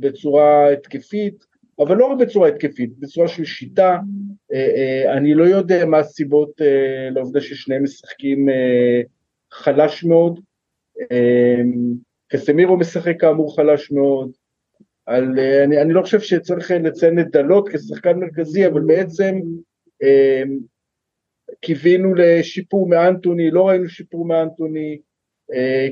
[0.00, 1.44] בצורה התקפית,
[1.78, 3.98] אבל לא רק בצורה התקפית, בצורה של שיטה,
[5.16, 6.50] אני לא יודע מה הסיבות
[7.10, 8.48] לעובדה ששניהם משחקים
[9.52, 10.40] חלש מאוד,
[12.28, 14.30] קסמירו משחק כאמור חלש מאוד,
[15.08, 19.40] על, אה, אני, אני לא חושב שצריך לציין את דלות כשחקן מרכזי, אבל בעצם
[20.02, 20.42] אה,
[21.60, 24.96] קיווינו לשיפור מאנטוני, לא ראינו שיפור מאנטוני, אה,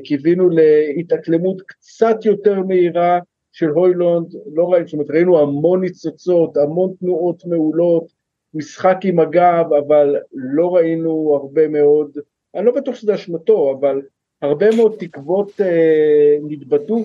[0.05, 3.19] קיווינו להתאקלמות קצת יותר מהירה
[3.53, 8.12] של הוילונד, לא ראינו, זאת אומרת ראינו המון ניצוצות, המון תנועות מעולות,
[8.55, 12.19] משחק עם הגב, אבל לא ראינו הרבה מאוד,
[12.55, 14.03] אני לא בטוח שזה אשמתו, אבל
[14.42, 17.05] הרבה מאוד תקוות אה, נתבטאו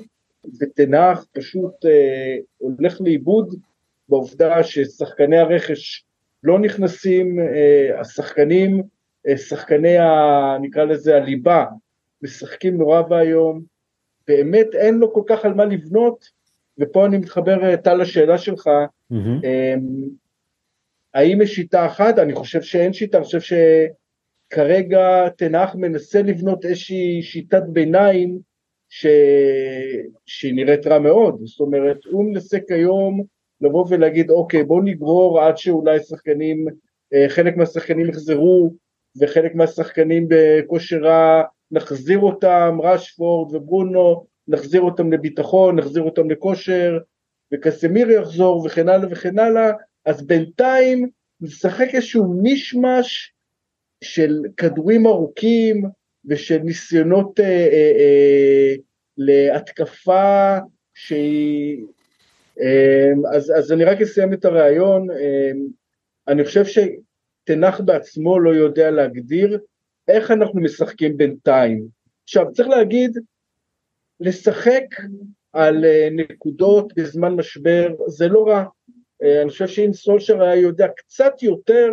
[0.59, 3.55] ותנח פשוט אה, הולך לאיבוד
[4.09, 6.05] בעובדה ששחקני הרכש
[6.43, 8.83] לא נכנסים, אה, השחקנים,
[9.27, 10.57] אה, שחקני ה...
[10.61, 11.65] נקרא לזה הליבה,
[12.23, 13.61] משחקים נורא ואיום,
[14.27, 16.25] באמת אין לו כל כך על מה לבנות,
[16.79, 18.67] ופה אני מתחבר אה, טל לשאלה שלך,
[19.13, 19.47] mm-hmm.
[21.13, 22.19] האם יש שיטה אחת?
[22.19, 23.57] אני חושב שאין שיטה, אני חושב
[24.51, 28.39] שכרגע תנח מנסה לבנות איזושהי שיטת ביניים
[28.89, 29.07] ש...
[30.25, 33.23] שהיא נראית רע מאוד, זאת אומרת הוא מנסה כיום
[33.61, 36.65] לבוא ולהגיד אוקיי בוא נגרור עד שאולי שחקנים,
[37.13, 38.73] אה, חלק מהשחקנים יחזרו
[39.19, 46.97] וחלק מהשחקנים בכושר רע נחזיר אותם, רשפורד וברונו, נחזיר אותם לביטחון, נחזיר אותם לכושר
[47.53, 49.71] וקסמיר יחזור וכן הלאה וכן הלאה,
[50.05, 51.09] אז בינתיים
[51.41, 53.33] נשחק איזשהו מישמש
[54.03, 55.83] של כדורים ארוכים,
[56.25, 58.73] ושל ניסיונות אה, אה, אה,
[59.17, 60.57] להתקפה
[60.93, 61.85] שהיא...
[62.61, 65.51] אה, אז, אז אני רק אסיים את הרעיון, אה,
[66.27, 69.59] אני חושב שתנח בעצמו לא יודע להגדיר
[70.07, 71.87] איך אנחנו משחקים בינתיים.
[72.23, 73.17] עכשיו צריך להגיד,
[74.19, 74.85] לשחק
[75.53, 78.63] על אה, נקודות בזמן משבר זה לא רע.
[79.23, 81.89] אה, אני חושב שאם סולשר היה יודע קצת יותר,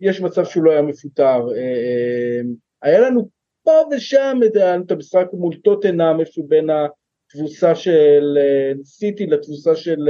[0.00, 1.40] יש מצב שהוא לא היה מפוטר.
[1.56, 2.40] אה,
[2.82, 3.28] היה לנו
[3.62, 4.38] פה ושם
[4.84, 8.38] את המשחק מול טוטנאם, איפה בין התבוסה של
[8.84, 10.08] סיטי לתבוסה של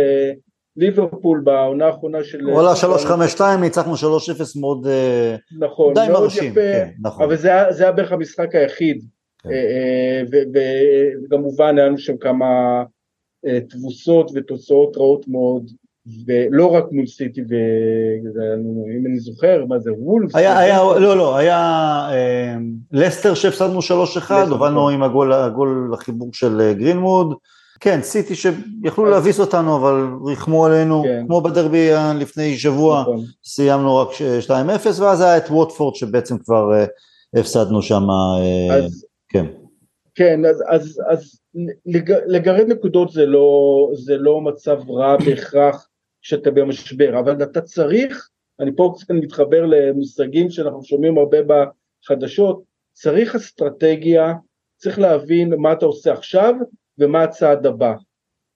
[0.76, 2.50] ליברפול בעונה האחרונה של...
[2.50, 2.72] וואלה
[3.38, 3.98] 3-5-2 ניצחנו 3-0
[4.60, 4.86] מאוד
[5.58, 7.24] נכון, די מאוד מרשים, יפה, כן, נכון.
[7.24, 9.04] אבל זה זה היה בערך המשחק היחיד
[9.42, 9.50] כן.
[11.24, 12.46] וכמובן היה לנו שם כמה
[13.68, 15.70] תבוסות ותוצאות רעות מאוד
[16.26, 20.36] ולא רק מול סיטי, ואם אני זוכר, מה זה, וולף?
[20.36, 21.58] היה, היה, לא, לא, היה
[22.12, 22.56] אה,
[22.92, 24.94] לסטר שהפסדנו 3-1, הובלנו נכון.
[24.94, 25.32] עם הגול,
[25.92, 27.34] לחיבור של אה, גרינמוד,
[27.80, 29.10] כן, סיטי שיכלו אז...
[29.12, 31.24] להביס אותנו, אבל ריחמו עלינו, כן.
[31.26, 33.24] כמו בדרבי לפני שבוע, נכון.
[33.44, 34.08] סיימנו רק
[34.46, 34.52] 2-0,
[35.00, 36.84] ואז היה את ווטפורד שבעצם כבר אה,
[37.40, 38.02] הפסדנו שם,
[38.72, 39.06] אז...
[39.28, 39.46] כן.
[40.14, 41.40] כן, אז, אז, אז
[41.86, 45.88] לג, לגרד נקודות זה לא, זה לא מצב רע בהכרח
[46.22, 48.28] כשאתה במשבר, אבל אתה צריך,
[48.60, 52.62] אני פה קצת מתחבר למושגים שאנחנו שומעים הרבה בחדשות,
[52.92, 54.32] צריך אסטרטגיה,
[54.76, 56.54] צריך להבין מה אתה עושה עכשיו
[57.00, 57.94] ומה הצעד הבא.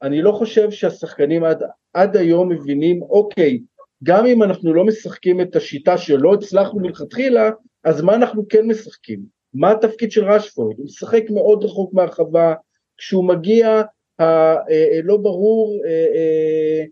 [0.02, 3.60] אני לא חושב שהשחקנים עד, עד היום מבינים, אוקיי,
[4.02, 7.50] גם אם אנחנו לא משחקים את השיטה שלא הצלחנו מלכתחילה,
[7.84, 9.20] אז מה אנחנו כן משחקים?
[9.54, 10.78] מה התפקיד של רשפורד?
[10.78, 12.54] הוא משחק מאוד רחוק מהרחבה,
[12.98, 13.82] כשהוא מגיע,
[14.18, 16.84] ה, אה, אה, לא ברור, אה, אה,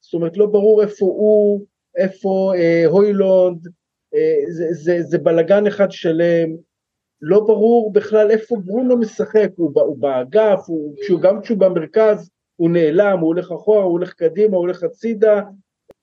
[0.00, 1.66] זאת אומרת לא ברור איפה הוא,
[1.96, 3.68] איפה אה, הוילונד,
[4.14, 6.48] אה, זה, זה, זה בלגן אחד שלם,
[7.22, 12.70] לא ברור בכלל איפה ברונו משחק, הוא, הוא באגף, הוא, כשהוא, גם כשהוא במרכז הוא
[12.70, 15.40] נעלם, הוא הולך אחורה, הוא הולך קדימה, הוא הולך הצידה,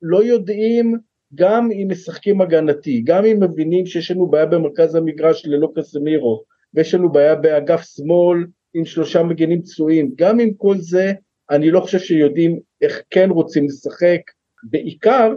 [0.02, 0.98] לא יודעים
[1.36, 6.94] גם אם משחקים הגנתי, גם אם מבינים שיש לנו בעיה במרכז המגרש ללא קסמירו, ויש
[6.94, 11.14] לנו בעיה באגף שמאל עם שלושה מגנים פצועים, גם עם כל זה
[11.50, 14.22] אני לא חושב שיודעים איך כן רוצים לשחק,
[14.64, 15.34] בעיקר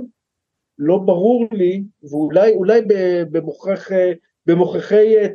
[0.78, 2.52] לא ברור לי, ואולי
[5.12, 5.28] אה,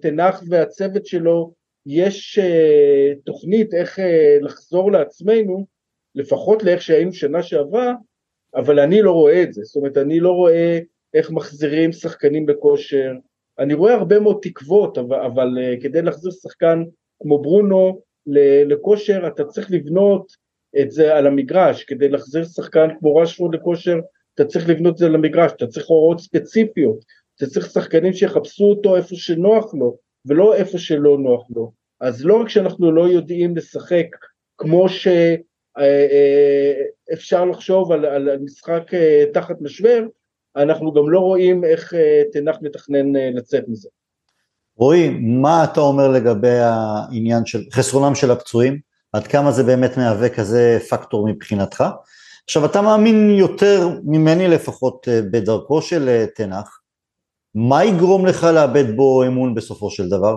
[0.00, 1.52] תנח והצוות שלו
[1.86, 5.66] יש אה, תוכנית איך אה, לחזור לעצמנו,
[6.14, 7.94] לפחות לאיך שהיינו שנה שעברה,
[8.54, 10.78] אבל אני לא רואה את זה, זאת אומרת אני לא רואה
[11.14, 13.12] איך מחזירים שחקנים בכושר,
[13.58, 16.82] אני רואה הרבה מאוד תקוות, אבל, אבל כדי להחזיר שחקן
[17.22, 18.00] כמו ברונו
[18.66, 20.32] לכושר אתה צריך לבנות
[20.80, 23.98] את זה על המגרש, כדי להחזיר שחקן כמו רשפורד לכושר
[24.34, 27.04] אתה צריך לבנות את זה על המגרש, אתה צריך הוראות ספציפיות,
[27.40, 32.40] אתה צריך שחקנים שיחפשו אותו איפה שנוח לו ולא איפה שלא נוח לו, אז לא
[32.40, 34.06] רק שאנחנו לא יודעים לשחק
[34.58, 35.16] כמו שאפשר
[37.36, 40.02] אה, אה, לחשוב על, על משחק אה, תחת משבר,
[40.56, 41.94] אנחנו גם לא רואים איך
[42.32, 43.88] תנח מתכנן לצאת מזה.
[44.76, 48.78] רועי, מה אתה אומר לגבי העניין של חסרונם של הפצועים?
[49.12, 51.84] עד כמה זה באמת מהווה כזה פקטור מבחינתך?
[52.44, 56.79] עכשיו אתה מאמין יותר ממני לפחות בדרכו של תנח,
[57.54, 60.36] מה יגרום לך לאבד בו אמון בסופו של דבר?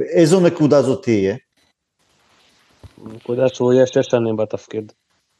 [0.00, 1.36] איזו נקודה זאת תהיה?
[3.04, 4.92] נקודה שהוא יהיה שש שנים בתפקיד.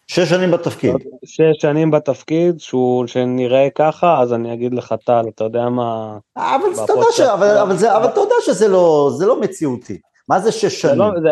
[0.06, 0.94] שש שנים בתפקיד.
[1.24, 6.18] שש שנים בתפקיד, שהוא, שנראה ככה, אז אני אגיד לך, טל, אתה יודע מה...
[6.36, 7.20] אבל אתה יודע, ש...
[7.20, 9.98] אבל, אבל, זה, אבל אתה יודע שזה לא, זה לא מציאותי.
[10.28, 10.98] מה זה שש שנים?
[10.98, 11.28] לא, זה...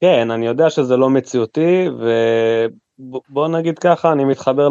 [0.00, 1.88] כן, אני יודע שזה לא מציאותי,
[2.98, 4.68] ובוא נגיד ככה, אני מתחבר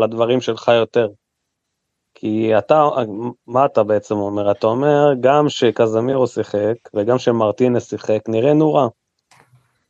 [0.00, 1.08] לדברים שלך יותר.
[2.20, 2.88] כי אתה,
[3.46, 4.50] מה אתה בעצם אומר?
[4.50, 8.88] אתה אומר, גם שקזמירו שיחק, וגם שמרטינס שיחק, נראה נורא.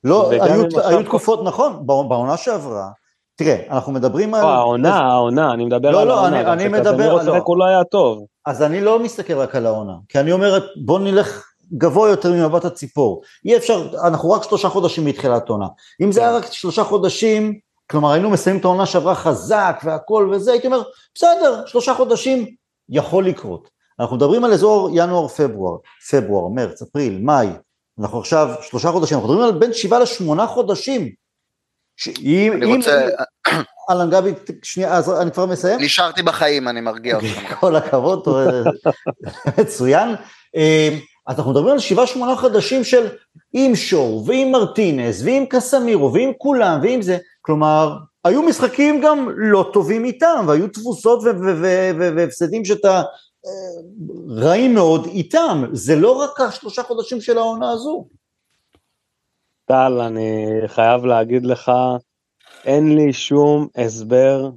[0.04, 2.88] לא, היו, היו תקופות, נכון, בעונה שעברה,
[3.36, 4.42] תראה, אנחנו מדברים על...
[4.42, 6.42] לא, העונה, העונה, אני מדבר לא, על לא, העונה.
[6.42, 7.22] לא, אני, אני מדבר...
[7.22, 8.24] לא, הוא לא היה טוב.
[8.46, 12.64] אז אני לא מסתכל רק על העונה, כי אני אומר, בוא נלך גבוה יותר ממבט
[12.64, 13.22] הציפור.
[13.44, 15.66] אי אפשר, אנחנו רק שלושה חודשים מתחילת עונה.
[16.02, 17.58] אם זה היה רק שלושה חודשים,
[17.90, 20.82] כלומר היינו מסיימים את העונה שעברה חזק והכל וזה, הייתי אומר,
[21.14, 22.46] בסדר, שלושה חודשים
[22.88, 23.70] יכול לקרות.
[24.00, 25.76] אנחנו מדברים על אזור ינואר-פברואר,
[26.10, 27.48] פברואר, מרץ, אפריל, מאי,
[28.00, 31.10] אנחנו עכשיו שלושה חודשים, אנחנו מדברים על בין שבעה לשמונה חודשים.
[32.20, 33.08] אם, אני רוצה...
[33.90, 35.80] אהלן גבי, שנייה, אז אני כבר מסיים?
[35.80, 37.54] נשארתי בחיים, אני מרגיע אותך.
[37.60, 38.24] כל הכבוד,
[39.58, 40.08] מצוין.
[40.56, 40.88] אה,
[41.26, 43.06] אז אנחנו מדברים על שבעה שמונה חודשים של
[43.52, 47.18] עם שור, ועם מרטינס, ועם קסמירו, ועם כולם, ועם זה,
[47.48, 51.20] כלומר, היו משחקים גם לא טובים איתם, והיו תבוסות
[51.98, 53.02] והפסדים שאתה
[54.28, 58.06] רעים מאוד איתם, זה לא רק השלושה חודשים של העונה הזו.
[59.64, 61.72] טל, אני חייב להגיד לך,
[62.64, 64.50] אין לי שום הסבר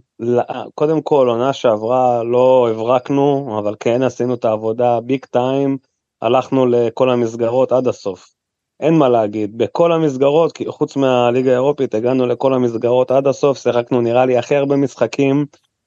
[0.76, 5.78] קודם כל, עונה שעברה לא הברקנו, אבל כן עשינו את העבודה ביג טיים,
[6.22, 8.41] הלכנו לכל המסגרות עד הסוף.
[8.82, 14.26] אין מה להגיד, בכל המסגרות, חוץ מהליגה האירופית, הגענו לכל המסגרות עד הסוף, שיחקנו נראה
[14.26, 15.46] לי הכי הרבה משחקים,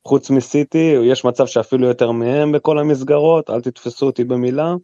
[0.09, 4.75] חוץ מסיטי, יש מצב שאפילו יותר מהם בכל המסגרות, אל תתפסו אותי במילה.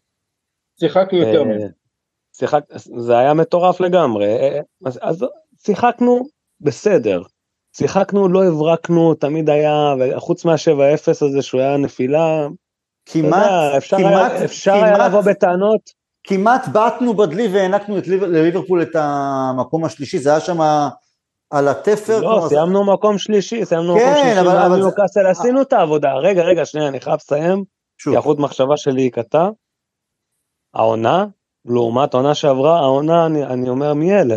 [0.80, 1.68] שיחקנו יותר אה, מהם.
[2.36, 2.64] שיחק,
[2.96, 5.26] זה היה מטורף לגמרי, אה, אז, אז
[5.66, 6.26] שיחקנו
[6.60, 7.22] בסדר,
[7.76, 12.48] שיחקנו, לא הברקנו, תמיד היה, חוץ מה-7-0 הזה שהוא היה נפילה,
[13.06, 15.99] כמעט, יודע, אפשר כמעט, היה, אפשר כמעט, היה לבוא בטענות.
[16.24, 20.60] כמעט בעטנו בדלי והענקנו לליברפול את המקום השלישי, זה היה שם
[21.50, 22.20] על התפר.
[22.20, 22.92] לא, סיימנו.
[22.92, 25.30] מקום שלישי, סיימנו כן, מקום שלישי, אבל, אבל קאסל, זה...
[25.30, 26.14] עשינו את העבודה.
[26.14, 27.64] רגע, רגע, שנייה, אני חייב לסיים,
[28.02, 29.48] כי החוט מחשבה שלי היא קטע.
[30.74, 31.26] העונה,
[31.64, 34.36] לעומת העונה שעברה, העונה, אני, אני אומר, מי אלה?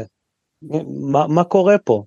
[1.12, 2.04] מה, מה קורה פה?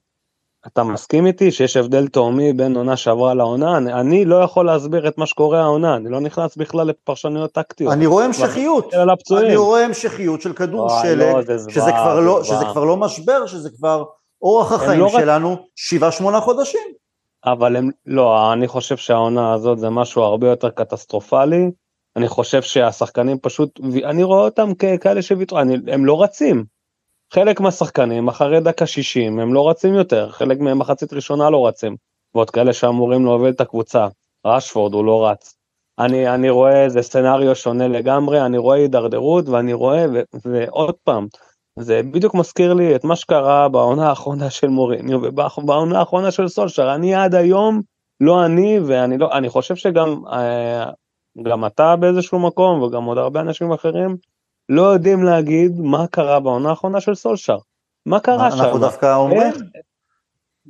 [0.67, 3.77] אתה מסכים איתי שיש הבדל תהומי בין עונה שעברה לעונה?
[3.77, 7.93] אני, אני לא יכול להסביר את מה שקורה העונה, אני לא נכנס בכלל לפרשנויות טקטיות.
[7.93, 8.95] אני רואה המשכיות,
[9.39, 13.71] אני רואה המשכיות של כדור שלג, לא, שזה, כבר לא, שזה כבר לא משבר, שזה
[13.71, 14.05] כבר
[14.43, 15.57] אורח החיים לא שלנו.
[15.77, 16.81] שבעה שמונה חודשים.
[17.45, 21.71] אבל הם, לא, אני חושב שהעונה הזאת זה משהו הרבה יותר קטסטרופלי.
[22.17, 26.65] אני חושב שהשחקנים פשוט, אני רואה אותם ככאלה שוויתרו, הם לא רצים.
[27.35, 31.97] חלק מהשחקנים אחרי דקה 60 הם לא רצים יותר, חלק מהם מחצית ראשונה לא רצים,
[32.35, 34.09] ועוד כאלה שאמורים להוביל את הקבוצה.
[34.47, 35.57] רשפורד הוא לא רץ.
[35.99, 41.27] אני, אני רואה איזה סצנריו שונה לגמרי, אני רואה הידרדרות ואני רואה, ו, ועוד פעם,
[41.79, 46.95] זה בדיוק מזכיר לי את מה שקרה בעונה האחרונה של מוריניו ובעונה האחרונה של סולשר,
[46.95, 47.81] אני עד היום,
[48.21, 50.91] לא אני, ואני לא, אני חושב שגם אה,
[51.43, 54.17] גם אתה באיזשהו מקום וגם עוד הרבה אנשים אחרים,
[54.69, 57.59] לא יודעים להגיד מה קרה בעונה האחרונה של סולשר.
[58.07, 58.63] מה קרה שם?
[58.63, 59.53] אנחנו דווקא אומרים,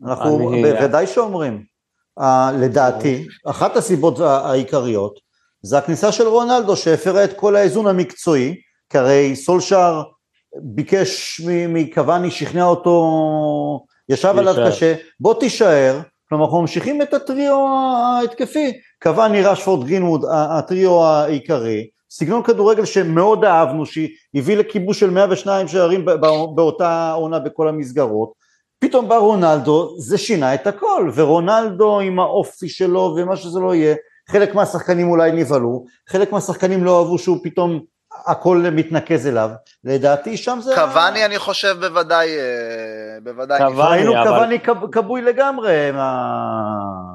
[0.04, 1.64] אנחנו בוודאי שאומרים.
[2.60, 5.18] לדעתי, אחת הסיבות העיקריות
[5.62, 8.54] זה הכניסה של רונלדו שהפרה את כל האיזון המקצועי,
[8.90, 10.02] כי הרי סולשר
[10.62, 17.68] ביקש מקוואני, שכנע אותו, ישב עליו קשה, בוא תישאר, כלומר אנחנו ממשיכים את הטריו
[18.18, 26.04] ההתקפי, קוואני, רשפורד, גרינווד, הטריו העיקרי, סגנון כדורגל שמאוד אהבנו, שהביא לכיבוש של 102 שערים
[26.54, 28.32] באותה עונה בכל המסגרות,
[28.78, 33.94] פתאום בא רונלדו, זה שינה את הכל, ורונלדו עם האופי שלו ומה שזה לא יהיה,
[34.30, 37.80] חלק מהשחקנים אולי נבהלו, חלק מהשחקנים לא אהבו שהוא פתאום
[38.26, 39.50] הכל מתנקז אליו,
[39.84, 40.74] לדעתי שם זה...
[40.74, 43.58] קוואני אני חושב בוודאי, אה, בוודאי.
[43.58, 44.24] קוואני, אבל...
[44.24, 44.58] קוואני
[44.92, 45.90] כבוי לגמרי.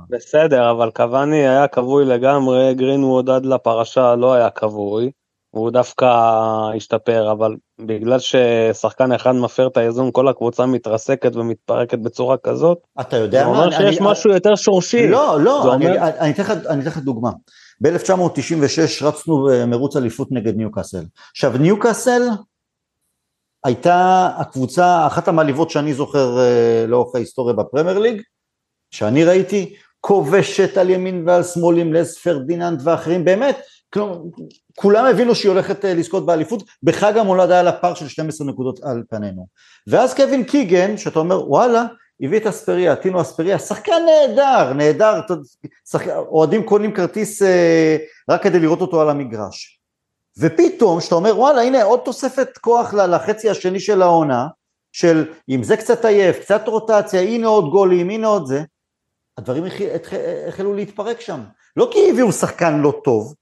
[0.10, 5.12] בסדר, אבל קוואני היה כבוי לגמרי, גרינווד עד לפרשה לא היה כבוי,
[5.52, 6.06] הוא דווקא
[6.76, 13.18] השתפר, אבל בגלל ששחקן אחד מפר את האיזון, כל הקבוצה מתרסקת ומתפרקת בצורה כזאת, אתה
[13.18, 13.54] יודע מה?
[13.54, 15.08] זה אומר שיש אני, משהו אני, יותר שורשי.
[15.08, 15.74] לא, לא,
[16.20, 17.30] אני אתן לך דוגמה.
[17.82, 21.04] ב-1996 רצנו מרוץ אליפות נגד ניוקאסל.
[21.32, 22.22] עכשיו ניוקאסל
[23.64, 28.22] הייתה הקבוצה, אחת המעליבות שאני זוכר אה, לאורך ההיסטוריה בפרמייר ליג,
[28.92, 33.60] שאני ראיתי, כובשת על ימין ועל שמאל עם לס פרדיננד ואחרים, באמת,
[34.76, 38.80] כולם הבינו שהיא הולכת אה, לזכות באליפות, בחג המולד היה לה פער של 12 נקודות
[38.84, 39.48] על פנינו.
[39.88, 41.86] ואז קווין קיגן, שאתה אומר וואלה,
[42.22, 45.22] הביא את אספריה, טינו אספריה, שחקן נהדר, נהדר,
[46.16, 47.98] אוהדים קונים כרטיס אה,
[48.30, 49.82] רק כדי לראות אותו על המגרש.
[50.38, 54.48] ופתאום, שאתה אומר וואלה הנה עוד תוספת כוח לחצי השני של העונה,
[54.92, 58.64] של אם זה קצת עייף, קצת רוטציה, הנה עוד גולים, הנה עוד זה,
[59.38, 59.64] הדברים
[60.48, 61.42] החלו להתפרק שם.
[61.78, 63.36] לא כי הביאו שחקן לא טוב,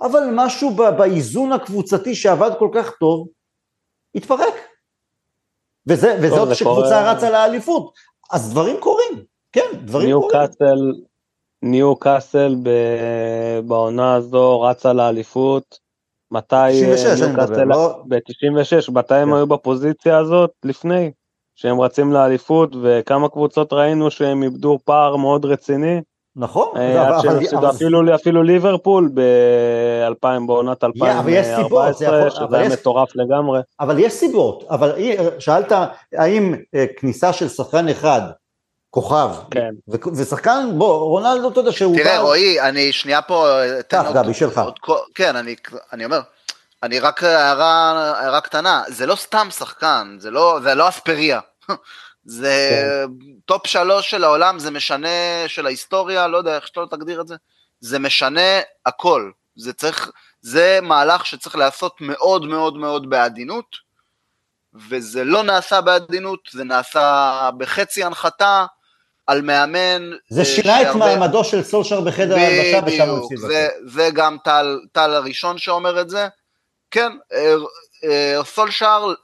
[0.00, 3.28] אבל משהו באיזון הקבוצתי שעבד כל כך טוב,
[4.14, 4.54] התפרק.
[5.86, 7.92] וזה, וזאת שקבוצה רצה לאליפות.
[8.30, 10.46] אז דברים קוראים, כן, דברים ניו קורים.
[10.46, 10.92] קאסל,
[11.62, 12.56] ניו קאסל
[13.66, 15.78] בעונה הזו רצה לאליפות,
[16.30, 18.02] מתי 96 אני מדבר, לא...
[18.08, 19.34] ב-96, מתי הם כן.
[19.36, 21.10] היו בפוזיציה הזאת לפני,
[21.54, 26.00] שהם רצים לאליפות, וכמה קבוצות ראינו שהם איבדו פער מאוד רציני.
[26.36, 27.20] נכון, אה,
[28.14, 33.60] אפילו, ליברפול ב-2000 בעונת 2014, שזה היה מטורף לגמרי.
[33.80, 34.92] אבל יש סיבות, אבל
[35.38, 35.72] שאלת
[36.12, 38.20] האם אה, כניסה של שחקן אחד,
[38.90, 39.70] כוכב, כן.
[39.88, 41.96] ושחקן, בוא, רונלדו, אתה יודע שהוא...
[41.96, 43.48] תראה, רועי, אני שנייה פה...
[43.88, 44.60] קח, גבי, שלך.
[45.14, 45.54] כן, אני,
[45.92, 46.20] אני אומר,
[46.82, 51.40] אני רק הערה, הערה קטנה, זה לא סתם שחקן, זה לא, זה לא אספריה.
[52.26, 53.12] זה כן.
[53.44, 55.08] טופ שלוש של העולם, זה משנה
[55.46, 57.34] של ההיסטוריה, לא יודע איך שאתה לא תגדיר את זה,
[57.80, 60.10] זה משנה הכל, זה צריך,
[60.40, 63.76] זה מהלך שצריך לעשות מאוד מאוד מאוד בעדינות,
[64.88, 68.66] וזה לא נעשה בעדינות, זה נעשה בחצי הנחתה,
[69.26, 70.10] על מאמן...
[70.30, 73.38] זה שינה את מעמדו של סולשר בחדר ההלבשה ושם הוא הפסיד.
[73.38, 76.28] זה, זה גם טל, טל הראשון שאומר את זה.
[76.90, 77.12] כן,
[78.44, 79.14] סולשר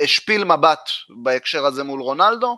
[0.00, 2.56] השפיל מבט בהקשר הזה מול רונלדו,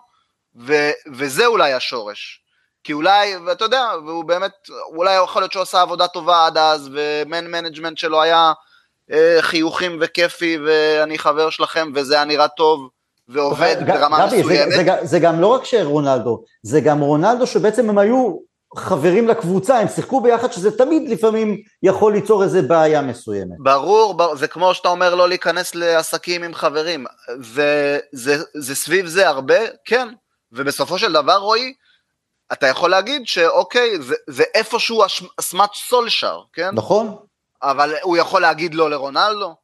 [0.67, 2.43] ו, וזה אולי השורש.
[2.85, 4.53] כי אולי, ואתה יודע, והוא באמת,
[4.97, 8.53] אולי יכול להיות שהוא עשה עבודה טובה עד אז, ו man management שלו היה
[9.13, 12.89] אה, חיוכים וכיפי, ואני חבר שלכם, וזה היה נראה טוב,
[13.29, 14.73] ועובד ברמה גבי, מסוימת.
[14.73, 18.39] זה, זה, זה גם לא רק שרונלדו, זה גם רונלדו שבעצם הם היו
[18.77, 23.57] חברים לקבוצה, הם שיחקו ביחד, שזה תמיד לפעמים יכול ליצור איזה בעיה מסוימת.
[23.59, 27.07] ברור, בר, זה כמו שאתה אומר לא להיכנס לעסקים עם חברים,
[27.41, 27.99] זה,
[28.55, 30.09] זה, סביב זה הרבה, כן,
[30.53, 31.75] ובסופו של דבר רועי,
[32.53, 35.03] אתה יכול להגיד שאוקיי, זה, זה איפשהו
[35.41, 36.71] אשמת סולשר, כן?
[36.73, 37.17] נכון.
[37.63, 39.55] אבל הוא יכול להגיד לא לרונלדו?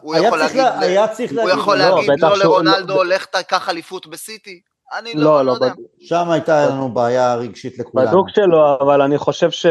[0.00, 3.14] הוא יכול להגיד, לה, היה צריך הוא להגיד, יכול לא, להגיד לא, לא לרונלדו, לא,
[3.14, 4.60] לך תיקח אליפות בסיטי?
[4.92, 5.72] אני לא, לא, לא יודע.
[6.00, 8.08] שם הייתה לנו בעיה רגשית לכולנו.
[8.08, 9.66] בדוק שלו, אבל אני חושב, ש...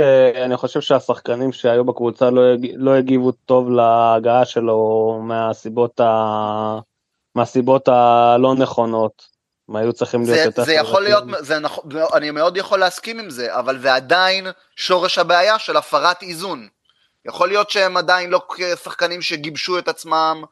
[0.46, 2.68] אני חושב שהשחקנים שהיו בקבוצה לא, הג...
[2.76, 6.80] לא הגיבו טוב להגעה שלו מהסיבות, ה...
[7.36, 9.34] מהסיבות הלא נכונות.
[9.70, 10.64] הם היו צריכים להיות יותר...
[10.64, 11.84] זה יכול להיות, זה נכון,
[12.14, 16.68] אני מאוד יכול להסכים עם זה, אבל זה עדיין שורש הבעיה של הפרת איזון.
[17.26, 18.42] יכול להיות שהם עדיין לא
[18.84, 20.44] שחקנים שגיבשו את עצמם,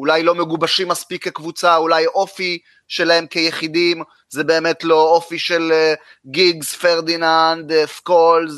[0.00, 6.00] אולי לא מגובשים מספיק כקבוצה, אולי אופי שלהם כיחידים, זה באמת לא אופי של אה,
[6.30, 8.52] גיגס, פרדיננד, אה, סקולס,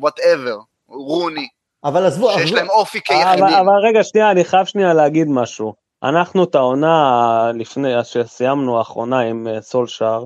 [0.00, 1.48] whatever, אה, רוני.
[1.84, 2.56] אבל עזבו, שיש עזבו.
[2.56, 3.44] להם אופי כיחידים.
[3.44, 5.74] אבל, אבל רגע, שנייה, אני חייב שנייה להגיד משהו.
[6.02, 10.24] אנחנו את העונה לפני, שסיימנו האחרונה עם סולשאר,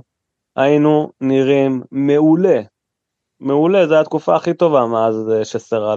[0.56, 2.60] היינו נראים מעולה.
[3.40, 5.94] מעולה, זו הייתה התקופה הכי טובה מאז שסר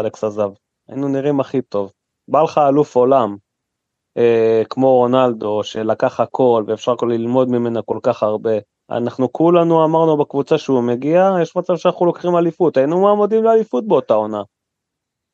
[0.00, 0.50] אלכס עזב.
[0.88, 1.92] היינו נראים הכי טוב.
[2.28, 3.36] בא לך אלוף עולם,
[4.20, 8.52] אה, כמו רונלדו, שלקח הכל ואפשר ללמוד ממנה כל כך הרבה.
[8.90, 14.14] אנחנו כולנו אמרנו בקבוצה שהוא מגיע, יש מצב שאנחנו לוקחים אליפות, היינו מעמודים לאליפות באותה
[14.14, 14.42] עונה.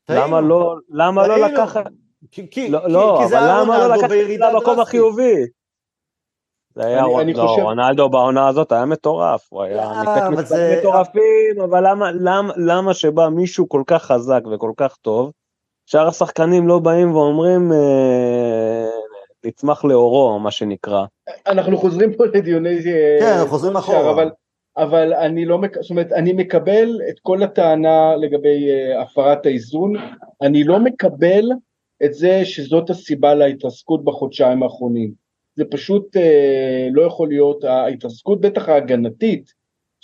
[0.09, 1.84] למה לא, למה לא לקחת...
[2.30, 4.68] כי, כי, לא, לא, כי זה היה רונלדו בירידה דרסטית.
[4.68, 5.34] למקום החיובי.
[6.74, 7.62] זה היה אני, אני לא, חושב...
[7.62, 10.76] רונלדו בעונה הזאת היה מטורף, הוא היה אה, ניתק זה...
[10.78, 15.32] מטורפים, אבל למה, למה, למה שבא מישהו כל כך חזק וכל כך טוב,
[15.87, 18.89] שאר השחקנים לא באים ואומרים אה,
[19.45, 21.05] נצמח לאורו, מה שנקרא.
[21.47, 22.76] אנחנו חוזרים פה לדיוני...
[22.76, 24.11] אה, כן, אנחנו חוזרים אחורה.
[24.11, 24.30] אבל,
[24.76, 29.93] אבל אני לא, זאת אומרת, אני מקבל את כל הטענה לגבי uh, הפרת האיזון,
[30.43, 31.45] אני לא מקבל
[32.05, 35.12] את זה שזאת הסיבה להתרסקות בחודשיים האחרונים.
[35.55, 36.20] זה פשוט uh,
[36.93, 39.53] לא יכול להיות, ההתרסקות בטח ההגנתית,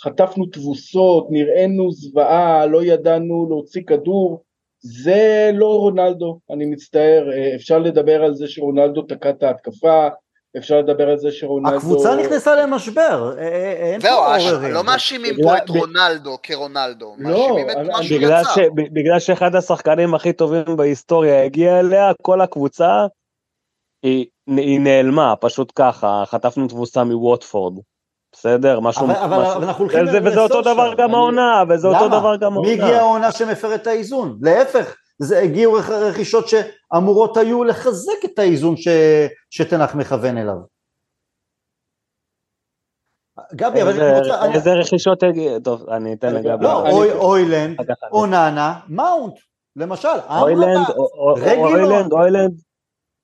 [0.01, 4.43] חטפנו תבוסות, נראינו זוועה, לא ידענו להוציא כדור,
[4.83, 10.07] זה לא רונלדו, אני מצטער, אה, אפשר לדבר על זה שרונלדו תקע את ההתקפה,
[10.57, 11.75] אפשר לדבר על זה שרונלדו...
[11.75, 14.73] הקבוצה נכנסה למשבר, אה, אה, אין פה עוררים.
[14.73, 18.61] לא מאשימים פה את רונלדו כרונלדו, לא, מאשימים את מה שהוא יצר.
[18.93, 23.05] בגלל שאחד השחקנים הכי טובים בהיסטוריה הגיע אליה, כל הקבוצה
[24.03, 27.79] היא נעלמה, פשוט ככה, חטפנו תבוסה מווטפורד.
[28.33, 28.79] בסדר?
[28.79, 29.05] משהו...
[29.05, 32.53] אבל, אבל, אבל אנחנו הולכים לסוף וזה אותו דבר גם העונה, וזה אותו דבר גם
[32.53, 32.69] העונה.
[32.69, 34.39] מי הגיע העונה שמפר את האיזון?
[34.41, 38.87] להפך, זה הגיעו רכישות שאמורות היו לחזק את האיזון ש,
[39.49, 40.55] שתנח מכוון אליו.
[43.53, 44.53] גבי, אבל אני רוצה...
[44.53, 45.59] איזה רכישות הגיעו?
[45.59, 46.63] טוב, אני אתן לגבי...
[46.63, 47.77] לא, אוילנד,
[48.11, 49.33] אוננה, מאונט,
[49.75, 50.87] למשל, אוילנד,
[51.47, 52.61] אוילנד, אוילנד,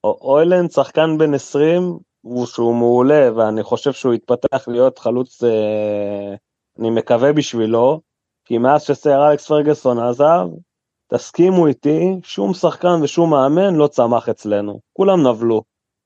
[0.03, 6.36] אוילנד, שחקן בן 20, הוא שהוא מעולה ואני חושב שהוא יתפתח להיות חלוץ, אה,
[6.80, 8.01] אני מקווה בשבילו,
[8.45, 10.47] כי מאז שסייר אלכס פרגסון עזב,
[11.13, 15.63] תסכימו איתי, שום שחקן ושום מאמן לא צמח אצלנו, כולם נבלו.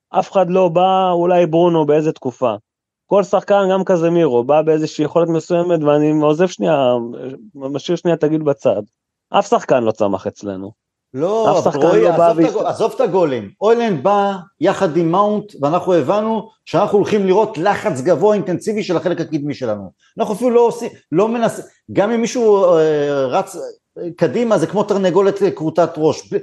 [0.10, 2.56] אף אחד לא בא, אולי ברונו באיזה תקופה.
[3.06, 6.94] כל שחקן, גם כזה מירו, בא באיזושהי יכולת מסוימת ואני עוזב שנייה,
[7.56, 8.82] משאיר שנייה תגיד בצד.
[9.30, 10.83] אף שחקן לא צמח אצלנו.
[11.14, 13.50] לא, רועי, לא עזוב, את הגול, עזוב את הגולים.
[13.62, 19.22] אוילנד בא יחד עם מאונט, ואנחנו הבנו שאנחנו הולכים לראות לחץ גבוה אינטנסיבי של החלק
[19.22, 19.92] הקדמי שלנו.
[20.20, 23.56] אנחנו אפילו לא עושים, לא מנסים, גם אם מישהו אה, רץ
[24.18, 26.34] קדימה זה כמו תרנגולת כרותת ראש,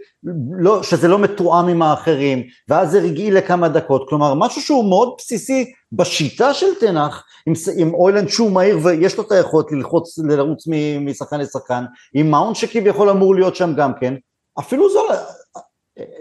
[0.58, 5.14] לא, שזה לא מתואם עם האחרים, ואז זה רגעי לכמה דקות, כלומר משהו שהוא מאוד
[5.18, 10.64] בסיסי בשיטה של תנח, עם, עם אוילנד שהוא מהיר ויש לו את היכולת ללחוץ, לרוץ
[11.00, 14.14] משחקן לשחקן, עם מאונט שכביכול אמור להיות שם גם כן,
[14.60, 15.06] אפילו זו,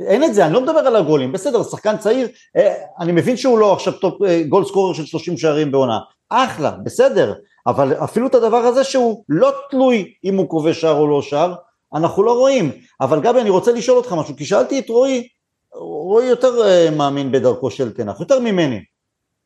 [0.08, 2.28] אין את זה, אני לא מדבר על הגולים, בסדר, שחקן צעיר,
[2.58, 6.72] אה, אני מבין שהוא לא עכשיו top אה, goal scorer של 30 שערים בעונה, אחלה,
[6.72, 7.34] בסדר,
[7.68, 11.56] אבל אפילו את הדבר הזה שהוא לא תלוי אם הוא כובש שער או לא שער,
[11.94, 12.72] אנחנו לא רואים.
[13.02, 15.28] אבל גבי, אני רוצה לשאול אותך משהו, כי שאלתי את רועי,
[15.74, 18.80] רועי יותר uh, מאמין בדרכו של תנח, יותר ממני.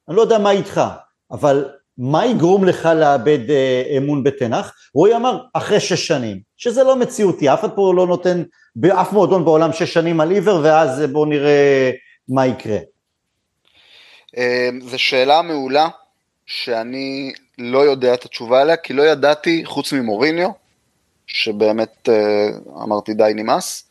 [0.09, 0.81] אני לא יודע מה איתך,
[1.31, 4.73] אבל מה יגרום לך לאבד אה, אמון בתנח?
[4.93, 8.43] רועי אמר, אחרי שש שנים, שזה לא מציאותי, אף אחד פה לא נותן,
[8.75, 11.91] באף מועדון בעולם שש שנים על עיוור, ואז בואו נראה
[12.29, 12.77] מה יקרה.
[14.37, 15.87] אה, זו שאלה מעולה,
[16.45, 20.49] שאני לא יודע את התשובה עליה, כי לא ידעתי, חוץ ממוריניו,
[21.27, 22.49] שבאמת אה,
[22.83, 23.89] אמרתי די נמאס.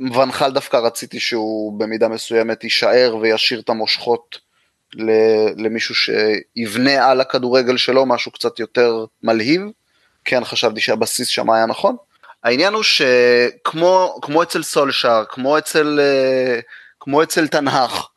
[0.00, 4.38] ונחל דווקא רציתי שהוא במידה מסוימת יישאר וישאיר את המושכות
[5.56, 9.60] למישהו שיבנה על הכדורגל שלו משהו קצת יותר מלהיב.
[10.24, 11.96] כן חשבתי שהבסיס שם היה נכון.
[12.44, 16.60] העניין הוא שכמו אצל סולשאר, כמו אצל, אה,
[17.00, 18.08] כמו אצל תנהך,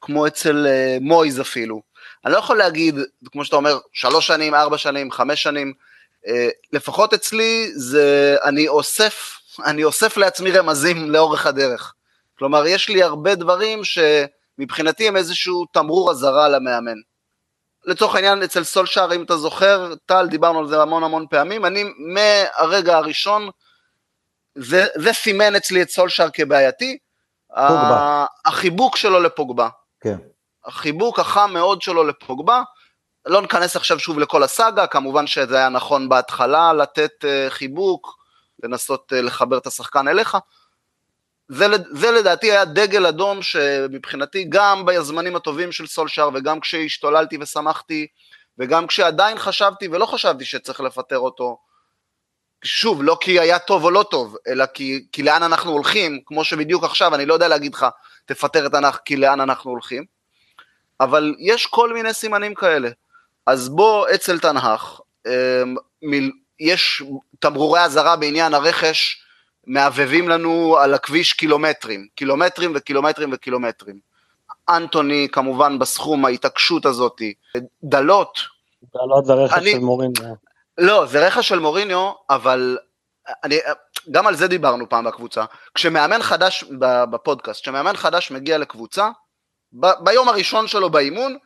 [0.00, 1.88] כמו אצל אה, מויז אפילו,
[2.24, 2.94] אני לא יכול להגיד,
[3.32, 5.72] כמו שאתה אומר, שלוש שנים, ארבע שנים, חמש שנים,
[6.28, 11.94] אה, לפחות אצלי זה, אני אוסף, אני אוסף לעצמי רמזים לאורך הדרך.
[12.38, 16.96] כלומר, יש לי הרבה דברים שמבחינתי הם איזשהו תמרור אזהרה למאמן.
[17.84, 21.84] לצורך העניין, אצל סולשאר, אם אתה זוכר, טל, דיברנו על זה המון המון פעמים, אני
[22.14, 23.50] מהרגע הראשון,
[24.54, 26.98] זה, זה סימן אצלי את סולשאר כבעייתי.
[27.48, 28.24] פוגבה.
[28.44, 29.68] החיבוק שלו לפוגבה.
[30.00, 30.16] כן.
[30.64, 32.62] החיבוק החם מאוד שלו לפוגבה,
[33.26, 38.16] לא ניכנס עכשיו שוב לכל הסאגה, כמובן שזה היה נכון בהתחלה לתת uh, חיבוק,
[38.62, 40.36] לנסות uh, לחבר את השחקן אליך.
[41.48, 48.06] זה, זה לדעתי היה דגל אדום שמבחינתי גם בזמנים הטובים של סולשאר וגם כשהשתוללתי ושמחתי
[48.58, 51.58] וגם כשעדיין חשבתי ולא חשבתי שצריך לפטר אותו,
[52.64, 56.44] שוב, לא כי היה טוב או לא טוב, אלא כי, כי לאן אנחנו הולכים, כמו
[56.44, 57.86] שבדיוק עכשיו, אני לא יודע להגיד לך,
[58.24, 60.04] תפטר את הנח כי לאן אנחנו הולכים,
[61.00, 62.88] אבל יש כל מיני סימנים כאלה.
[63.46, 65.76] אז בוא אצל תנהך, אמ,
[66.60, 67.02] יש
[67.38, 69.22] תמרורי אזהרה בעניין הרכש,
[69.68, 73.98] מהבהבים לנו על הכביש קילומטרים, קילומטרים וקילומטרים וקילומטרים.
[74.68, 77.34] אנטוני כמובן בסכום ההתעקשות הזאתי,
[77.84, 78.38] דלות.
[78.94, 80.34] דלות זה רכש אני, של מוריניו.
[80.78, 82.78] לא, זה רכש של מוריניו, אבל
[83.44, 83.58] אני,
[84.10, 85.44] גם על זה דיברנו פעם בקבוצה.
[85.74, 86.64] כשמאמן חדש,
[87.10, 89.08] בפודקאסט, כשמאמן חדש מגיע לקבוצה,
[89.72, 91.36] ב, ביום הראשון שלו באימון,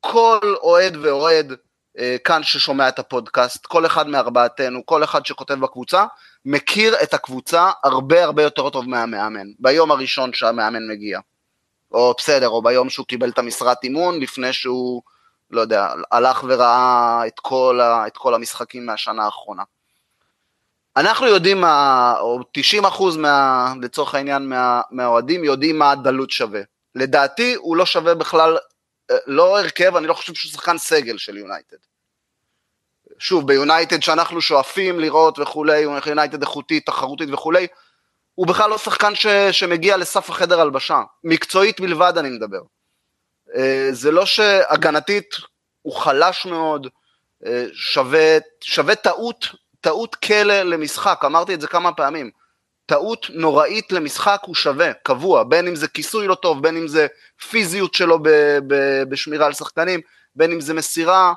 [0.00, 1.52] כל אוהד ואוהד
[1.98, 6.04] אה, כאן ששומע את הפודקאסט, כל אחד מארבעתנו, כל אחד שכותב בקבוצה,
[6.50, 11.20] מכיר את הקבוצה הרבה הרבה יותר טוב מהמאמן, ביום הראשון שהמאמן מגיע.
[11.92, 15.02] או בסדר, או ביום שהוא קיבל את המשרת אימון, לפני שהוא,
[15.50, 19.62] לא יודע, הלך וראה את כל, ה, את כל המשחקים מהשנה האחרונה.
[20.96, 26.60] אנחנו יודעים, מה, או 90 אחוז מה, לצורך העניין מה, מהאוהדים יודעים מה הדלות שווה.
[26.94, 28.58] לדעתי הוא לא שווה בכלל,
[29.10, 31.76] אה, לא הרכב, אני לא חושב שהוא שחקן סגל של יונייטד.
[33.18, 37.66] שוב, ביונייטד שאנחנו שואפים לראות וכולי, יונייטד איכותית, תחרותית וכולי,
[38.34, 42.60] הוא בכלל לא שחקן ש, שמגיע לסף החדר הלבשה, מקצועית בלבד אני מדבר.
[43.56, 45.34] אה, זה לא שהגנתית
[45.82, 46.86] הוא חלש מאוד,
[47.46, 49.46] אה, שווה, שווה טעות,
[49.80, 52.30] טעות כלא למשחק, אמרתי את זה כמה פעמים.
[52.86, 57.06] טעות נוראית למשחק הוא שווה, קבוע, בין אם זה כיסוי לא טוב, בין אם זה
[57.50, 58.28] פיזיות שלו ב,
[58.66, 60.00] ב, בשמירה על שחקנים,
[60.34, 61.32] בין אם זה מסירה,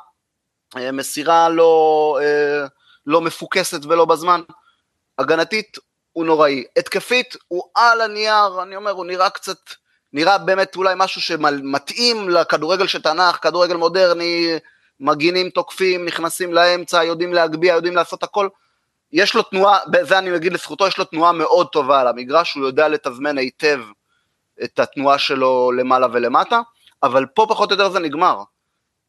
[0.75, 2.67] מסירה לא, אה,
[3.05, 4.41] לא מפוקסת ולא בזמן.
[5.17, 5.77] הגנתית
[6.13, 6.63] הוא נוראי.
[6.77, 9.57] התקפית הוא על הנייר, אני אומר, הוא נראה קצת,
[10.13, 14.57] נראה באמת אולי משהו שמתאים לכדורגל של תנ"ך, כדורגל מודרני,
[14.99, 18.47] מגינים תוקפים, נכנסים לאמצע, יודעים להגביה, יודעים לעשות הכל.
[19.11, 22.65] יש לו תנועה, זה אני אגיד לזכותו, יש לו תנועה מאוד טובה על המגרש, הוא
[22.65, 23.79] יודע לתזמן היטב
[24.63, 26.61] את התנועה שלו למעלה ולמטה,
[27.03, 28.43] אבל פה פחות או יותר זה נגמר.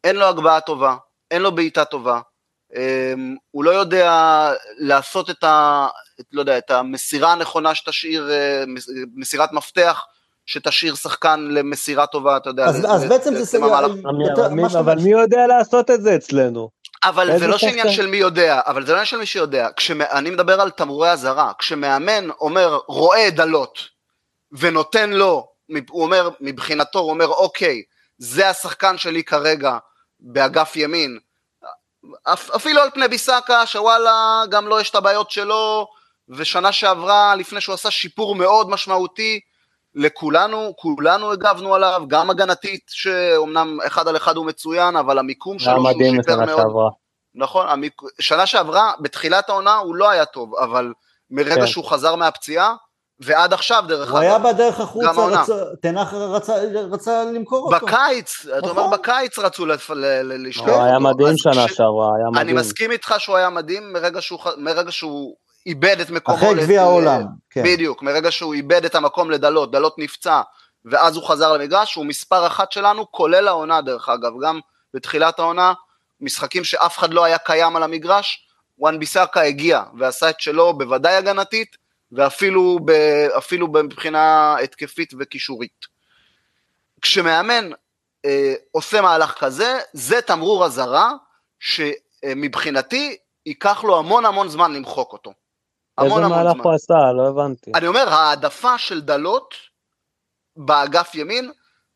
[0.04, 0.96] אין לו הגבהה טובה,
[1.32, 2.20] אין לו בעיטה טובה,
[2.76, 4.12] אמ, הוא לא יודע
[4.78, 5.86] לעשות את, ה,
[6.20, 8.64] את, לא יודע, את המסירה הנכונה שתשאיר, אה,
[9.14, 10.04] מסירת מפתח,
[10.46, 12.64] שתשאיר שחקן למסירה טובה, אתה יודע.
[12.64, 13.86] אז, אז בעצם זה סגר...
[14.78, 16.70] אבל מי יודע לעשות את זה אצלנו?
[17.04, 19.68] אבל זה לא שעניין של מי יודע, אבל זה לא עניין של מי שיודע.
[19.76, 23.78] כשאני מדבר על תמרורי אזהרה, כשמאמן אומר רואה דלות
[24.52, 25.48] ונותן לו,
[25.90, 27.82] הוא אומר מבחינתו, הוא אומר אוקיי,
[28.18, 29.78] זה השחקן שלי כרגע
[30.22, 31.18] באגף ימין,
[32.56, 35.86] אפילו על פני ביסאקה, שוואלה, גם לו יש את הבעיות שלו,
[36.28, 39.40] ושנה שעברה, לפני שהוא עשה שיפור מאוד משמעותי,
[39.94, 45.84] לכולנו, כולנו הגבנו עליו, גם הגנתית, שאומנם אחד על אחד הוא מצוין, אבל המיקום שלו
[45.84, 46.48] שהוא שיפר מאוד.
[46.48, 46.90] שעברה.
[47.34, 48.02] נכון, המיק...
[48.20, 50.92] שנה שעברה, בתחילת העונה הוא לא היה טוב, אבל
[51.30, 51.66] מרגע כן.
[51.66, 52.74] שהוא חזר מהפציעה,
[53.24, 54.16] ועד עכשיו דרך אגב.
[54.16, 56.54] הוא היה בדרך החוצה, תנח רצה,
[56.90, 57.86] רצה למכור אותו.
[57.86, 58.90] בקיץ, אתה אומר נכון.
[58.90, 60.78] בקיץ רצו לשלוח אותו.
[60.78, 62.48] הוא היה מדהים שנה שעברה, היה מדהים.
[62.48, 66.38] אני מסכים איתך שהוא היה מדהים מרגע שהוא, מרגע שהוא איבד את מקומו.
[66.38, 67.22] אחרי גביע העולם.
[67.50, 67.62] כן.
[67.64, 70.40] בדיוק, מרגע שהוא איבד את המקום לדלות, דלות נפצע,
[70.84, 74.60] ואז הוא חזר למגרש, הוא מספר אחת שלנו, כולל העונה דרך אגב, גם
[74.94, 75.72] בתחילת העונה,
[76.20, 78.46] משחקים שאף אחד לא היה קיים על המגרש,
[78.78, 81.76] וואן ביסאקה הגיע ועשה את שלו בוודאי הגנתית,
[82.12, 82.90] ואפילו ב,
[83.38, 85.86] אפילו מבחינה התקפית וקישורית.
[87.02, 87.70] כשמאמן
[88.24, 91.12] אה, עושה מהלך כזה, זה תמרור אזהרה
[91.60, 95.32] שמבחינתי ייקח לו המון המון זמן למחוק אותו.
[95.98, 96.94] המון איזה מהלך הוא עשה?
[97.16, 97.70] לא הבנתי.
[97.74, 99.54] אני אומר, העדפה של דלות
[100.56, 101.50] באגף ימין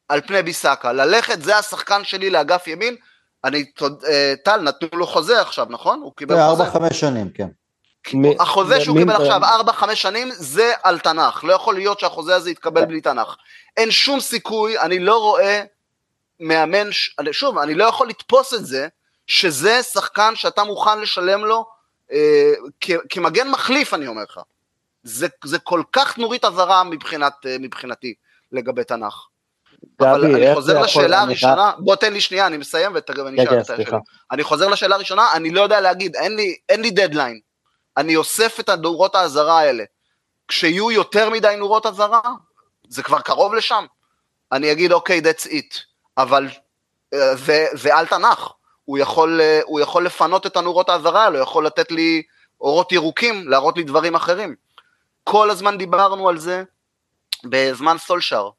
[0.09, 0.93] על פני ביסאקה.
[0.93, 2.97] ללכת, זה השחקן שלי לאגף ימין.
[3.45, 3.65] אני,
[4.09, 6.01] אה, טל, נתנו לו חוזה עכשיו, נכון?
[6.01, 6.47] הוא קיבל חוזה.
[6.47, 7.49] ארבע, חמש שנים, כן.
[8.41, 11.45] החוזה שהוא קיבל עכשיו, ארבע, חמש שנים, זה על תנ"ך.
[11.45, 13.37] לא יכול להיות שהחוזה הזה יתקבל בלי תנ"ך.
[13.77, 15.63] אין שום סיכוי, אני לא רואה
[16.41, 16.89] מאמן,
[17.33, 18.89] שוב, אני לא יכול לתפוס את זה,
[19.27, 21.67] שזה שחקן שאתה מוכן לשלם לו
[22.13, 22.53] אה,
[23.09, 24.41] כמגן מחליף, אני אומר לך.
[25.03, 28.15] זה, זה כל כך נורית אזהרה מבחינת, אה, מבחינתי
[28.53, 29.27] לגבי תנ"ך.
[30.01, 33.99] אבל אני חוזר לשאלה הראשונה, בוא תן לי שנייה, אני מסיים ואני אשאל את השאלה.
[34.33, 36.17] אני חוזר לשאלה הראשונה, אני לא יודע להגיד,
[36.69, 37.41] אין לי דדליין.
[37.97, 39.85] אני אוסף את נורות האזהרה האלה.
[40.49, 42.21] כשיהיו יותר מדי נורות אזהרה,
[42.89, 43.87] זה כבר קרוב לשם,
[44.53, 45.81] אני אגיד אוקיי, okay, that's it.
[46.19, 46.49] אבל
[47.15, 47.35] אה,
[47.73, 48.53] זה על תנ"ך.
[48.85, 52.23] הוא יכול, אה, הוא יכול לפנות את הנורות האזהרה האלו, הוא יכול לתת לי
[52.61, 54.55] אורות ירוקים, להראות לי דברים אחרים.
[55.25, 56.63] כל הזמן דיברנו על זה
[57.45, 58.51] בזמן סולשר,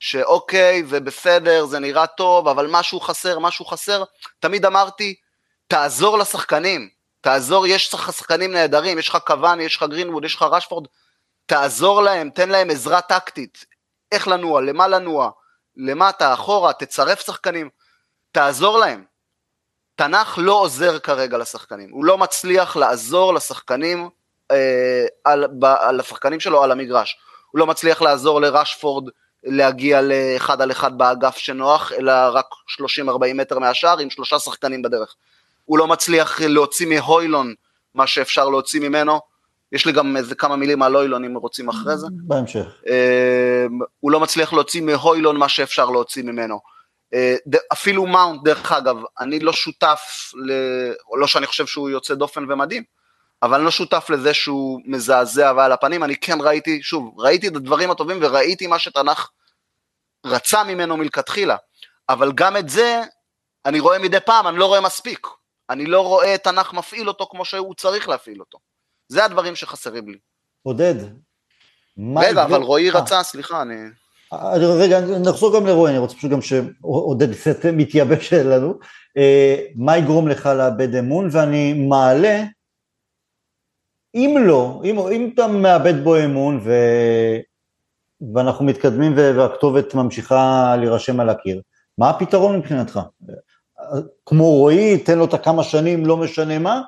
[0.00, 4.04] שאוקיי, זה בסדר, זה נראה טוב, אבל משהו חסר, משהו חסר.
[4.40, 5.14] תמיד אמרתי,
[5.68, 6.88] תעזור לשחקנים,
[7.22, 10.86] תעזור, יש שחקנים נהדרים, יש לך קוואני, יש לך גרינווד, יש לך רשפורד,
[11.46, 13.64] תעזור להם, תן להם עזרה טקטית,
[14.12, 15.30] איך לנוע, למה לנוע,
[15.76, 17.70] למטה, אחורה, תצרף שחקנים,
[18.32, 19.04] תעזור להם.
[19.94, 24.08] תנ"ך לא עוזר כרגע לשחקנים, הוא לא מצליח לעזור לשחקנים,
[24.50, 27.18] אה, על, ב, על השחקנים שלו על המגרש,
[27.50, 29.08] הוא לא מצליח לעזור לרשפורד
[29.44, 32.46] להגיע לאחד על אחד באגף שנוח, אלא רק
[33.10, 35.14] 30-40 מטר מהשאר עם שלושה שחקנים בדרך.
[35.64, 37.54] הוא לא מצליח להוציא מהוילון
[37.94, 39.20] מה שאפשר להוציא ממנו,
[39.72, 42.06] יש לי גם איזה כמה מילים על הוילון אם רוצים אחרי זה.
[42.12, 42.66] בהמשך.
[42.88, 43.66] אה,
[44.00, 46.60] הוא לא מצליח להוציא מהוילון מה שאפשר להוציא ממנו.
[47.14, 47.36] אה,
[47.72, 50.52] אפילו מאונט, דרך אגב, אני לא שותף, ל...
[51.14, 52.82] לא שאני חושב שהוא יוצא דופן ומדהים,
[53.42, 57.56] אבל אני לא שותף לזה שהוא מזעזע ועל הפנים, אני כן ראיתי, שוב, ראיתי את
[57.56, 59.30] הדברים הטובים וראיתי מה שתנ"ך
[60.26, 61.56] רצה ממנו מלכתחילה,
[62.08, 63.02] אבל גם את זה
[63.66, 65.26] אני רואה מדי פעם, אני לא רואה מספיק.
[65.70, 68.58] אני לא רואה את תנ"ך מפעיל אותו כמו שהוא צריך להפעיל אותו.
[69.08, 70.18] זה הדברים שחסרים לי.
[70.62, 70.94] עודד.
[72.16, 72.98] רגע, אבל רועי אה.
[72.98, 73.74] רצה, סליחה, אני...
[74.78, 78.78] רגע, נחזור גם לרועי, אני רוצה פשוט גם שעודד קצת מתייבש לנו.
[79.16, 81.28] אה, מה יגרום לך לאבד אמון?
[81.32, 82.42] ואני מעלה,
[84.14, 86.72] אם לא, אם, אם אתה מאבד בו אמון ו...
[88.34, 91.62] ואנחנו מתקדמים והכתובת ממשיכה להירשם על הקיר,
[91.98, 93.00] מה הפתרון מבחינתך?
[94.26, 96.82] כמו רועי, תן לו את הכמה שנים, לא משנה מה,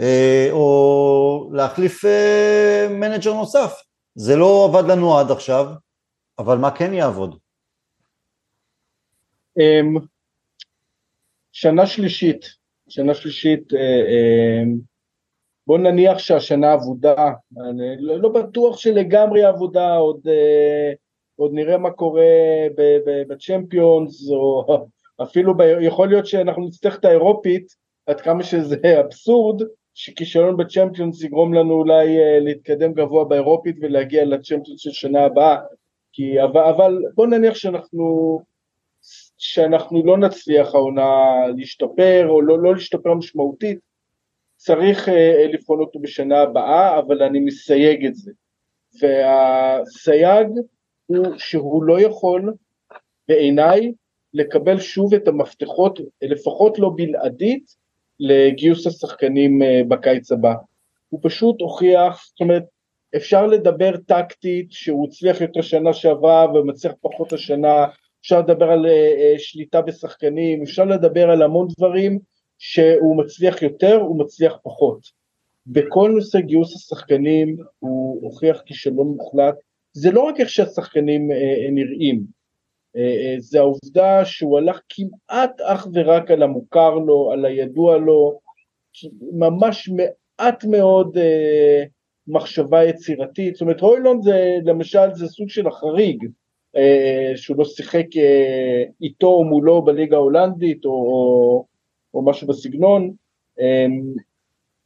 [0.00, 3.82] אה, או להחליף אה, מנג'ר נוסף.
[4.14, 5.66] זה לא עבד לנו עד עכשיו,
[6.38, 7.38] אבל מה כן יעבוד?
[9.58, 9.94] אמ,
[11.52, 12.44] שנה שלישית,
[12.88, 14.62] שנה שלישית, אה,
[15.66, 17.30] בוא נניח שהשנה אבודה,
[17.68, 20.20] אני לא בטוח שלגמרי אבודה, עוד,
[21.36, 22.24] עוד נראה מה קורה
[23.28, 24.86] בצ'מפיונס, או
[25.22, 27.66] אפילו ב, יכול להיות שאנחנו נצטרך את האירופית,
[28.06, 29.62] עד כמה שזה אבסורד,
[29.94, 35.56] שכישלון בצ'מפיונס יגרום לנו אולי uh, להתקדם גבוה באירופית ולהגיע לצ'מפיונס של שנה הבאה,
[36.12, 38.40] כי, אבל, אבל בוא נניח שאנחנו,
[39.38, 43.78] שאנחנו לא נצליח העונה להשתפר או לא, לא להשתפר משמעותית,
[44.56, 45.12] צריך uh,
[45.52, 48.32] לבחון אותו בשנה הבאה, אבל אני מסייג את זה.
[49.00, 50.48] והסייג
[51.06, 52.54] הוא שהוא לא יכול
[53.28, 53.92] בעיניי
[54.36, 57.64] לקבל שוב את המפתחות, לפחות לא בלעדית,
[58.20, 60.54] לגיוס השחקנים אה, בקיץ הבא.
[61.08, 62.64] הוא פשוט הוכיח, זאת אומרת,
[63.16, 67.86] אפשר לדבר טקטית שהוא הצליח יותר שנה שעברה ומצליח פחות השנה,
[68.20, 72.18] אפשר לדבר על אה, אה, שליטה בשחקנים, אפשר לדבר על המון דברים
[72.58, 75.26] שהוא מצליח יותר, הוא מצליח פחות.
[75.66, 79.54] בכל נושא גיוס השחקנים הוא הוכיח כישלון מוחלט,
[79.92, 81.30] זה לא רק איך שהשחקנים
[81.72, 82.35] נראים,
[83.38, 88.38] זה העובדה שהוא הלך כמעט אך ורק על המוכר לו, על הידוע לו,
[89.32, 91.84] ממש מעט מאוד אה,
[92.28, 96.24] מחשבה יצירתית, זאת אומרת הוילון זה למשל זה סוג של החריג,
[96.76, 101.64] אה, שהוא לא שיחק אה, איתו או מולו בליגה ההולנדית או,
[102.14, 103.12] או, משהו בסגנון,
[103.60, 103.86] אה,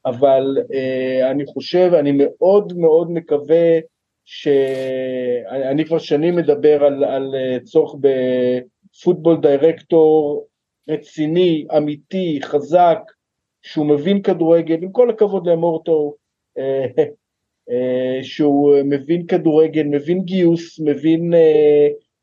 [0.07, 3.79] אבל אה, אני חושב, אני מאוד מאוד מקווה
[4.25, 10.47] שאני כבר שנים מדבר על, על אה, צורך בפוטבול דירקטור
[10.89, 12.99] רציני, אמיתי, חזק,
[13.63, 16.15] שהוא מבין כדורגל, עם כל הכבוד למורטו,
[16.59, 16.87] אה,
[17.71, 21.35] אה, שהוא מבין כדורגל, מבין גיוס, מבין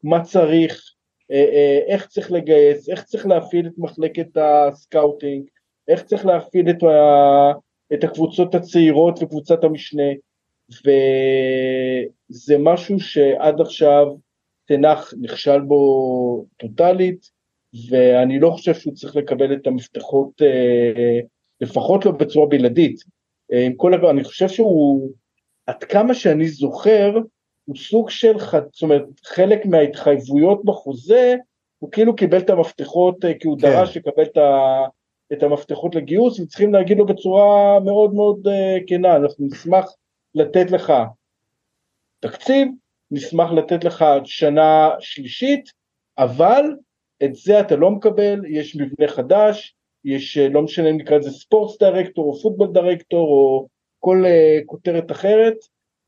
[0.03, 0.93] מה צריך,
[1.87, 5.47] איך צריך לגייס, איך צריך להפעיל את מחלקת ה scouting,
[5.87, 7.51] איך צריך להפעיל את, ה,
[7.93, 10.03] את הקבוצות הצעירות וקבוצת המשנה,
[10.69, 14.07] וזה משהו שעד עכשיו
[14.67, 17.29] תנח נכשל בו טוטאלית,
[17.89, 21.19] ואני לא חושב שהוא צריך לקבל את המפתחות, אה,
[21.61, 22.99] לפחות לא בצורה בלעדית.
[23.53, 25.11] אה, עם כל הכבוד, אני חושב שהוא,
[25.67, 27.17] עד כמה שאני זוכר,
[27.65, 28.39] הוא סוג של,
[28.71, 31.35] זאת אומרת, חלק מההתחייבויות בחוזה,
[31.79, 33.67] הוא כאילו קיבל את המפתחות, אה, כי הוא כן.
[33.67, 34.83] דרש לקבל את, ה,
[35.33, 38.47] את המפתחות לגיוס, וצריכים להגיד לו בצורה מאוד מאוד
[38.87, 39.95] כנה, אנחנו נשמח
[40.35, 40.93] לתת לך
[42.19, 42.67] תקציב,
[43.11, 45.71] נשמח לתת לך שנה שלישית,
[46.17, 46.63] אבל
[47.23, 49.75] את זה אתה לא מקבל, יש מבנה חדש,
[50.05, 53.67] יש, אה, לא משנה אם נקרא לזה ספורטס דירקטור או פוטבול דירקטור או
[53.99, 55.55] כל uh, כותרת אחרת,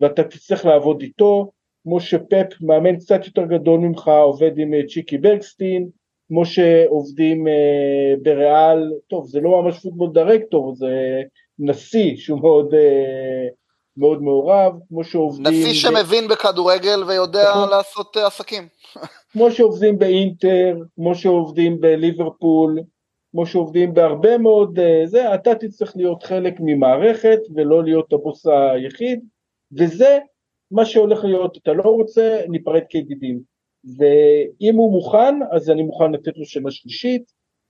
[0.01, 1.51] ואתה תצטרך לעבוד איתו,
[1.84, 5.89] כמו שפפ, מאמן קצת יותר גדול ממך, עובד עם uh, צ'יקי ברגסטין,
[6.28, 11.22] כמו שעובדים uh, בריאל, טוב, זה לא ממש פוטבול דירקטור, זה
[11.59, 13.53] נשיא שהוא מאוד, uh,
[13.98, 15.54] מאוד מעורב, כמו שעובדים...
[15.54, 16.32] נשיא שמבין ב...
[16.32, 17.70] בכדורגל ויודע נכון.
[17.70, 18.68] לעשות uh, עסקים.
[19.34, 22.80] כמו שעובדים באינטר, כמו שעובדים בליברפול,
[23.32, 29.20] כמו שעובדים בהרבה מאוד אה, זה, אתה תצטרך להיות חלק ממערכת ולא להיות הבוס היחיד,
[29.78, 30.20] וזה
[30.72, 33.40] מה שהולך להיות, אתה לא רוצה, ניפרד כידידים.
[33.98, 37.24] ואם הוא מוכן, אז אני מוכן לתת לו שנה שלישית,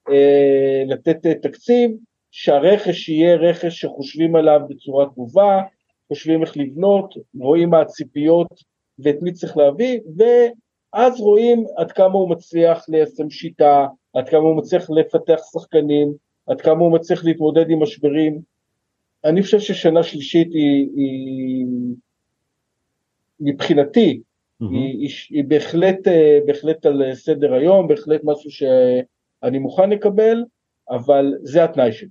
[0.09, 1.91] אה, לתת אה, תקציב,
[2.31, 5.61] שהרכש יהיה רכש שחושבים עליו בצורה טובה,
[6.09, 8.47] חושבים איך לבנות, רואים מה הציפיות
[8.99, 10.23] ואת מי צריך להביא, ו...
[10.93, 16.13] אז רואים עד כמה הוא מצליח ליישם שיטה, עד כמה הוא מצליח לפתח שחקנים,
[16.47, 18.41] עד כמה הוא מצליח להתמודד עם משברים.
[19.25, 21.65] אני חושב ששנה שלישית היא, היא
[23.39, 24.65] מבחינתי, mm-hmm.
[24.71, 30.43] היא, היא, היא בהחלט, אה, בהחלט על סדר היום, בהחלט משהו שאני מוכן לקבל,
[30.89, 32.09] אבל זה התנאי שלי.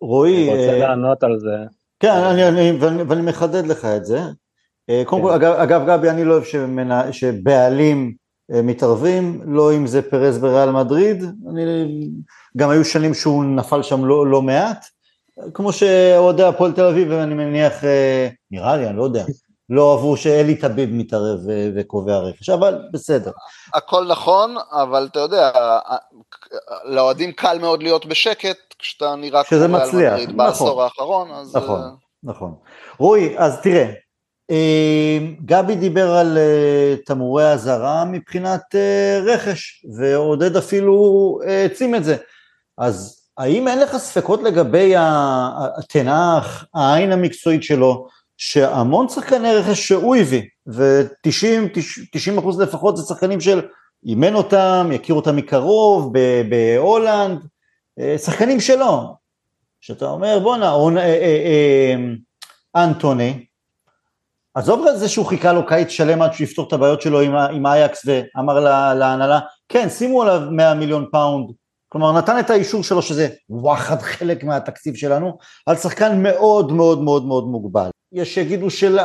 [0.00, 0.50] רועי...
[0.50, 1.56] אני רוצה אה, לענות על זה.
[2.04, 4.20] כן, אני, אני, ואני, ואני מחדד לך את זה.
[4.90, 5.46] אה, קודם כל, כן.
[5.46, 8.14] אגב, גבי, אני לא אוהב שמנה, שבעלים
[8.54, 12.08] אה, מתערבים, לא אם זה פרז בריאל מדריד, אני,
[12.56, 14.86] גם היו שנים שהוא נפל שם לא, לא מעט,
[15.54, 19.24] כמו שאוהדי הפועל תל אביב, אני מניח, אה, נראה לי, אני לא יודע,
[19.70, 21.38] לא אהבו שאלי טביב מתערב
[21.76, 23.30] וקובע רכש, אבל בסדר.
[23.74, 25.50] הכל נכון, אבל אתה יודע,
[26.84, 31.56] לאוהדים קל מאוד להיות בשקט, כשאתה נראה כמו ריאל מדריד נכון, בעשור האחרון, אז...
[31.56, 31.80] נכון,
[32.22, 32.54] נכון.
[32.98, 33.90] רועי, אז תראה,
[34.50, 42.16] אה, גבי דיבר על אה, תמרורי אזהרה מבחינת אה, רכש, ועודד אפילו העצים את זה.
[42.78, 50.42] אז האם אין לך ספקות לגבי התנח, העין המקצועית שלו, שהמון שחקני רכש שהוא הביא,
[50.66, 53.60] ו-90 אחוז לפחות זה שחקנים של
[54.04, 56.12] אימן אותם, יכיר אותם מקרוב,
[56.50, 57.38] בהולנד,
[58.16, 59.14] שחקנים שלו,
[59.80, 60.76] שאתה אומר בואנה,
[62.76, 63.44] אנטוני,
[64.54, 67.36] עזוב את זה שהוא חיכה לו קיץ שלם עד שהוא יפתור את הבעיות שלו עם,
[67.36, 68.60] עם אייקס ואמר
[68.94, 71.50] להנהלה, כן, שימו עליו 100 מיליון פאונד,
[71.88, 77.26] כלומר נתן את האישור שלו שזה וואחד חלק מהתקציב שלנו, על שחקן מאוד מאוד מאוד
[77.26, 77.88] מאוד מוגבל.
[78.12, 78.98] יש שיגידו של,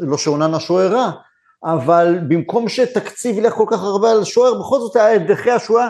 [0.00, 1.10] לא שאוננה שוער רע,
[1.64, 5.88] אבל במקום שתקציב ילך כל כך הרבה על שוער, בכל זאת היה דחי השוער,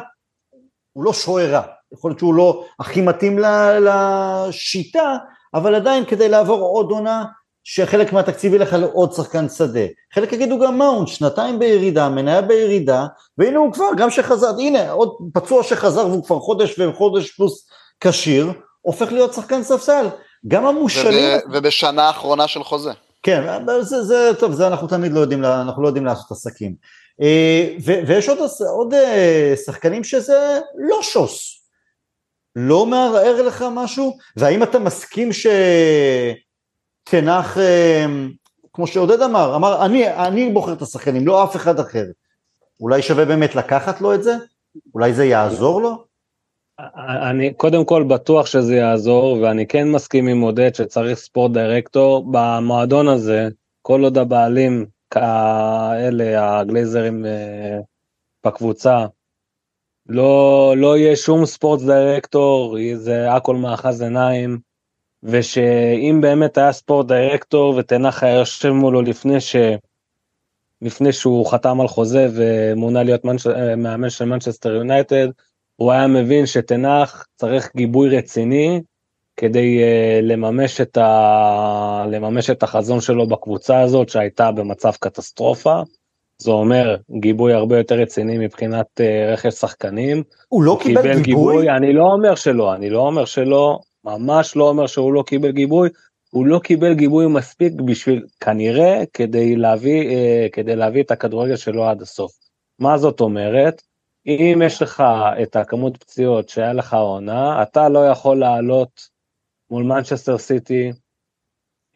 [0.93, 1.62] הוא לא שוער רע,
[1.93, 3.39] יכול להיות שהוא לא הכי מתאים
[3.81, 5.17] לשיטה,
[5.55, 7.25] אבל עדיין כדי לעבור עוד עונה
[7.64, 9.87] שחלק מהתקציב ילך על עוד שחקן שדה.
[10.14, 13.07] חלק יגידו גם מאונט, שנתיים בירידה, מניה בירידה,
[13.39, 17.69] והנה הוא כבר, גם שחזר, הנה, עוד פצוע שחזר והוא כבר חודש וחודש פלוס
[18.01, 20.07] כשיר, הופך להיות שחקן ספסל.
[20.49, 21.39] גם המושאלים...
[21.47, 22.93] וב, ובשנה האחרונה של חוזה.
[23.27, 26.74] כן, זה, זה טוב, זה אנחנו תמיד לא יודעים, אנחנו לא יודעים לעשות עסקים.
[27.22, 28.39] אה, ו, ויש עוד,
[28.77, 31.62] עוד אה, שחקנים שזה לא שוס.
[32.57, 34.16] לא מערער לך משהו?
[34.37, 35.47] והאם אתה מסכים ש...
[37.05, 38.31] תנח, אמ,
[38.72, 42.05] כמו שעודד אמר, אמר אני, אני בוחר את השחקנים, לא אף אחד אחר.
[42.81, 44.37] אולי שווה באמת לקחת לו את זה?
[44.95, 46.05] אולי זה יעזור לו?
[47.31, 52.24] אני קודם כל בטוח שזה יעזור, ואני כן מסכים עם עודד שצריך ספורט דירקטור.
[52.31, 53.49] במועדון הזה,
[53.83, 57.79] כל עוד הבעלים כאלה, הגלייזרים אה,
[58.47, 59.07] בקבוצה,
[60.09, 64.59] לא, לא יהיה שום ספורט דירקטור, זה הכל מאחז עיניים.
[65.22, 69.57] ושאם באמת היה ספורט דירקטור ותנח היה יושב מולו לפני ש...
[70.83, 73.47] לפני שהוא חתם על חוזה ומונה להיות מנש...
[73.77, 75.29] מאמן של מנצ'סטר יונייטד,
[75.77, 78.81] הוא היה מבין שתנח צריך גיבוי רציני
[79.37, 82.05] כדי uh, לממש, את ה...
[82.11, 85.81] לממש את החזון שלו בקבוצה הזאת שהייתה במצב קטסטרופה.
[86.39, 90.22] זה אומר גיבוי הרבה יותר רציני מבחינת uh, רכש שחקנים.
[90.49, 91.57] הוא לא קיבל, קיבל גיבוי?
[91.57, 91.70] גיבוי?
[91.70, 95.89] אני לא אומר שלא, אני לא אומר שלא, ממש לא אומר שהוא לא קיבל גיבוי,
[96.31, 101.85] הוא לא קיבל גיבוי מספיק בשביל, כנראה, כדי להביא, uh, כדי להביא את הכדורגל שלו
[101.85, 102.33] עד הסוף.
[102.79, 103.83] מה זאת אומרת?
[104.27, 105.03] אם יש לך
[105.43, 109.09] את הכמות פציעות שהיה לך עונה, אתה לא יכול לעלות
[109.70, 110.93] מול מנצ'סטר סיטי,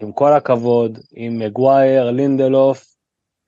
[0.01, 2.85] עם כל הכבוד, עם מגווייר, לינדלוף,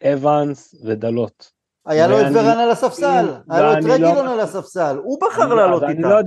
[0.02, 1.52] אבנס ודלות.
[1.86, 5.54] היה לו את ורן על הספסל, היה לו את לא- רגילון על הספסל, הוא בחר
[5.54, 6.02] לעלות איתם.
[6.02, 6.20] לא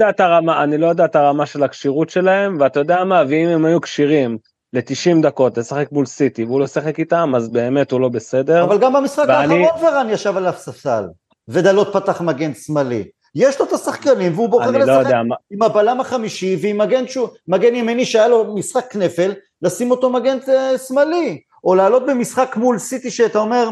[0.63, 4.37] אני לא יודע את הרמה של הכשירות שלהם, ואתה יודע מה, ואם הם היו כשירים
[4.73, 8.63] ל-90 דקות לשחק מול סיטי והוא לא שחק איתם, אז באמת הוא לא בסדר.
[8.63, 11.05] אבל גם במשחק האחרון ורן ישב על הספסל.
[11.47, 13.03] ודלות פתח מגן שמאלי.
[13.35, 17.27] יש לו את השחקנים והוא בוחר לא לשחק לא עם הבלם החמישי ועם מגן, שהוא,
[17.47, 22.79] מגן ימני שהיה לו משחק כנפל, לשים אותו מגן אה, שמאלי, או לעלות במשחק מול
[22.79, 23.69] סיטי שאתה אומר,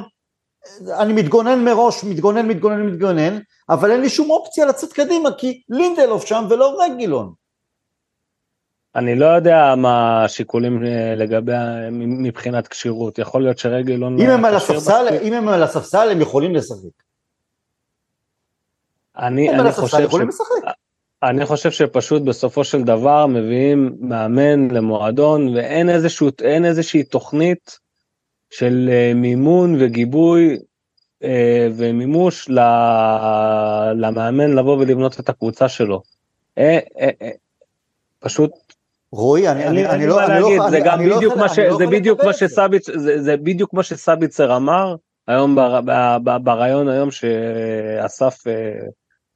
[0.99, 6.25] אני מתגונן מראש, מתגונן, מתגונן, מתגונן, אבל אין לי שום אופציה לצאת קדימה כי לינדלוף
[6.25, 7.33] שם ולא רגילון.
[8.95, 11.53] אני לא יודע מה השיקולים אה, לגבי,
[11.91, 14.21] מבחינת כשירות, יכול להיות שרגילון...
[14.21, 17.02] אם הם על הספסל, אם הם על הספסל הם יכולים לשחק.
[19.17, 20.15] אני, אני חושב ש...
[21.23, 26.29] אני חושב שפשוט בסופו של דבר מביאים מאמן למועדון ואין איזשהו,
[26.65, 27.79] איזושהי תוכנית
[28.49, 30.57] של אה, מימון וגיבוי
[31.23, 32.49] אה, ומימוש
[33.95, 36.01] למאמן לבוא ולבנות את הקבוצה שלו.
[36.57, 36.79] אה,
[38.19, 38.51] פשוט
[39.11, 41.59] רועי, אני, אני, אני, לא, אני לא, זה גם בדיוק מה ש...
[41.77, 44.95] זה בדיוק מה שסביץ, זה בדיוק מה שסביצר אמר
[45.27, 45.57] היום
[46.43, 48.43] בריאיון היום שאסף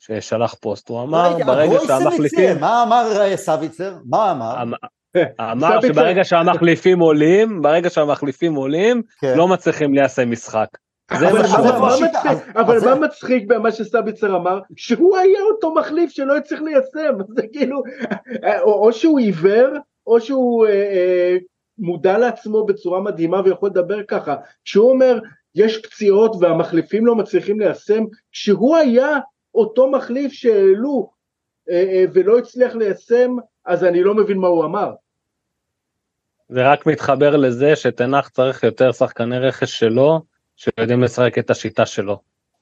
[0.07, 2.59] ששלח פוסט, הוא אמר ברגע שהמחליפים...
[2.59, 3.93] מה אמר אה, סביצר?
[4.05, 4.63] מה אמר?
[4.63, 4.73] אמ-
[5.51, 9.37] אמר שברגע שהמחליפים עולים, ברגע שהמחליפים עולים, כן.
[9.37, 10.67] לא מצליחים ליישם משחק.
[12.55, 14.59] אבל מה מצחיק במה שסביצר אמר?
[14.75, 17.83] שהוא היה אותו מחליף שלא הצליח ליישם, זה כאילו,
[18.63, 19.69] או שהוא עיוור,
[20.07, 21.37] או שהוא אה, אה,
[21.79, 24.35] מודע לעצמו בצורה מדהימה ויכול לדבר ככה.
[24.65, 25.19] כשהוא אומר,
[25.55, 29.17] יש פציעות והמחליפים לא מצליחים ליישם, כשהוא היה
[29.57, 31.11] אותו מחליף שהעלו
[31.69, 33.35] אה, אה, ולא הצליח ליישם,
[33.65, 34.91] אז אני לא מבין מה הוא אמר.
[36.49, 40.21] זה רק מתחבר לזה שתנח צריך יותר שחקני רכש שלו,
[40.55, 42.19] שיודעים לשחק את השיטה שלו.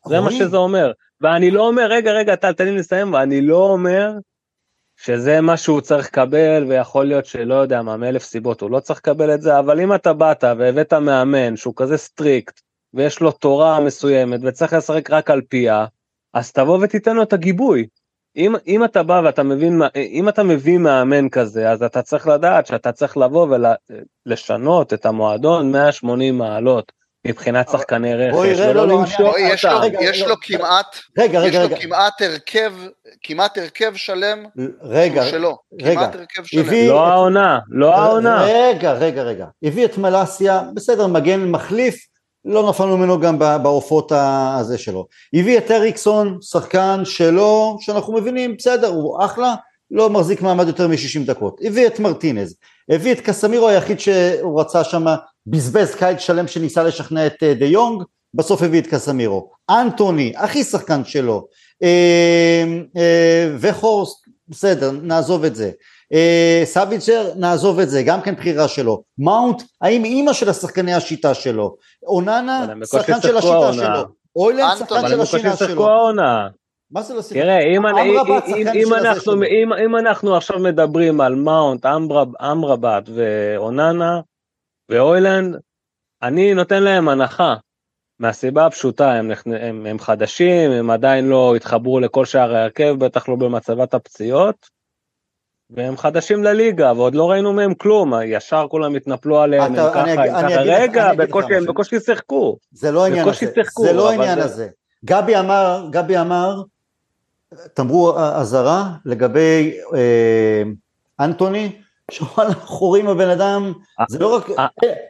[0.08, 0.92] זה מה שזה אומר.
[1.22, 4.12] ואני לא אומר, רגע, רגע, טל, תן לי לסיים, ואני לא אומר
[4.98, 9.00] שזה מה שהוא צריך לקבל, ויכול להיות שלא יודע מה, מאלף סיבות הוא לא צריך
[9.00, 12.62] לקבל את זה, אבל אם אתה באת והבאת מאמן שהוא כזה strict,
[12.94, 15.86] ויש לו תורה מסוימת, וצריך לשחק רק על פיה,
[16.36, 17.88] אז תבוא ותיתן לו את הגיבוי.
[18.36, 22.68] אם, אם אתה בא ואתה מבין, אם אתה מביא מאמן כזה, אז אתה צריך לדעת
[22.68, 23.48] שאתה צריך לבוא
[24.26, 26.92] ולשנות את המועדון 180 מעלות.
[27.28, 29.96] מבחינת שחקני רכש, ולא לא, לא, למשוך אותם.
[30.02, 30.86] יש לו כמעט,
[31.18, 32.74] רגע, רגע, יש לו כמעט הרכב,
[33.24, 34.46] כמעט הרכב שלם
[34.82, 36.88] רגע, שלו, רגע, כמעט הרכב שלם.
[36.88, 38.44] לא העונה, לא העונה.
[38.46, 41.96] רגע, רגע, רגע, הביא את מלאסיה, בסדר, מגן מחליף,
[42.46, 45.08] לא נפלנו ממנו גם בעופות הזה שלו.
[45.34, 49.56] הביא את אריקסון, שחקן שלו, שאנחנו מבינים, בסדר, הוא אחלה,
[49.92, 51.62] לא מחזיק מעמד יותר מ-60 דקות.
[51.64, 52.56] הביא את מרטינז,
[52.90, 55.06] הביא את קסמירו היחיד שהוא רצה שם,
[55.48, 59.50] בזבז קיץ שלם שניסה לשכנע את אה, דה יונג, בסוף הביא את קסמירו.
[59.70, 61.48] אנטוני, הכי שחקן שלו,
[61.84, 62.64] אה,
[62.98, 65.72] אה, וחורסט, בסדר, נעזוב את זה.
[66.14, 69.04] אה, סביצ'ר, נעזוב את זה, גם כן בחירה שלו.
[69.18, 71.76] מאונט, האם אימא של השחקני השיטה שלו?
[72.04, 74.06] אוננה, שחקן של השיטה שלו.
[74.36, 75.88] אוילנד, שחקן של השיטה שלו.
[76.92, 77.22] מה זה לא?
[77.30, 78.02] תראה, אם, אני,
[78.48, 81.86] אם, אם, אנחנו, אם, אם אנחנו עכשיו מדברים על מאונט,
[82.42, 84.20] אמרבת ואוננה
[84.90, 85.56] ואוילנד,
[86.24, 87.56] אני נותן להם הנחה.
[88.20, 93.36] מהסיבה הפשוטה, הם, הם, הם חדשים, הם עדיין לא התחברו לכל שער ההרכב, בטח לא
[93.36, 94.75] במצבת הפציעות.
[95.70, 100.04] והם חדשים לליגה ועוד לא ראינו מהם כלום, ישר כולם התנפלו עליהם, אתה, הם ככה,
[100.04, 102.58] אני, הם ככה, רגע, בקושי, הם בקושי שיחקו.
[102.72, 104.46] זה לא העניין הזה, שיחקו, זה לא העניין זה...
[104.46, 104.68] הזה.
[105.06, 106.62] גבי אמר, גבי אמר,
[107.74, 110.64] תמרו אזהרה לגבי אה,
[111.20, 113.74] אנטוני, שוואלה חורים הבן אדם,
[114.10, 114.68] זה לא רק, אה.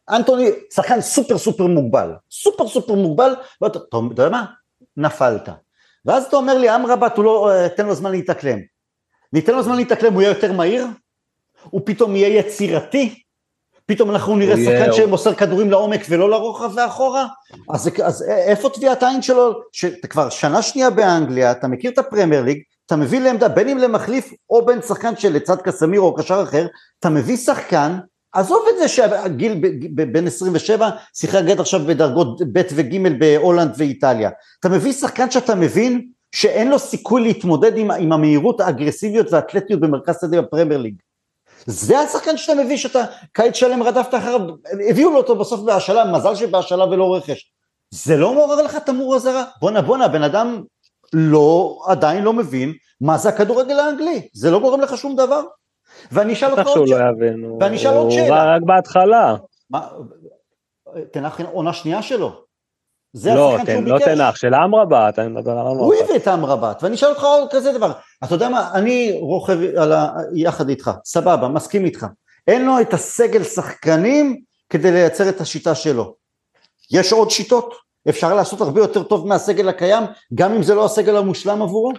[0.10, 4.46] אנטוני שחקן סופר סופר מוגבל, סופר סופר מוגבל, ואתה יודע מה?
[4.98, 5.50] נפלת.
[6.06, 8.60] ואז אתה אומר לי, אמרבת, הוא לא, אה, תן לו זמן להתאקלם.
[9.36, 10.86] ניתן לו זמן להתאקלם, הוא יהיה יותר מהיר,
[11.64, 13.22] הוא פתאום יהיה יצירתי,
[13.86, 17.28] פתאום אנחנו נראה שחקן שמוסר כדורים לעומק ולא לרוחב ואחורה,
[17.70, 22.42] אז, אז איפה טביעת העין שלו, שאתה כבר שנה שנייה באנגליה, אתה מכיר את הפרמייר
[22.42, 26.68] ליג, אתה מביא לעמדה, בין אם למחליף או בין שחקן שלצד קסמירו או קשר אחר,
[27.00, 27.98] אתה מביא שחקן,
[28.34, 29.62] עזוב את זה שהגיל
[29.92, 34.30] בן 27 שיחק עד עכשיו בדרגות ב' וג' בהולנד ואיטליה,
[34.60, 40.18] אתה מביא שחקן שאתה מבין שאין לו סיכוי להתמודד עם, עם המהירות, האגרסיביות והאתלטיות במרכז
[40.22, 40.96] שדה בפרמייר ליג.
[41.66, 44.42] זה השחקן שאתה מביא, שאתה קיץ שלם רדפת אחריו,
[44.90, 47.52] הביאו לו אותו בסוף בהשאלה, מזל שבהשאלה ולא רכש.
[47.90, 49.44] זה לא מעורר לך תמור אזהרה?
[49.62, 50.64] בואנה בואנה, בן אדם
[51.14, 55.42] לא, עדיין לא מבין מה זה הכדורגל האנגלי, זה לא גורם לך שום דבר.
[56.12, 57.10] ואני אשאל אותך עוד שאלה,
[57.60, 58.44] ואני אשאל עוד שאלה.
[58.44, 59.36] הוא רק בהתחלה.
[61.12, 62.45] תנח עונה שנייה שלו.
[63.16, 64.08] זה לא, השחקן שהוא לא ביקש.
[64.08, 65.80] לא תנח, של אמרבת, אני מדבר על אמרבת.
[65.80, 67.92] הוא הביא את אמרבת, ואני אשאל אותך עוד כזה דבר.
[68.24, 70.08] אתה יודע מה, אני רוכב ה...
[70.36, 72.06] יחד איתך, סבבה, מסכים איתך.
[72.48, 76.16] אין לו את הסגל שחקנים כדי לייצר את השיטה שלו.
[76.92, 77.74] יש עוד שיטות?
[78.10, 80.04] אפשר לעשות הרבה יותר טוב מהסגל הקיים,
[80.34, 81.92] גם אם זה לא הסגל המושלם עבורו?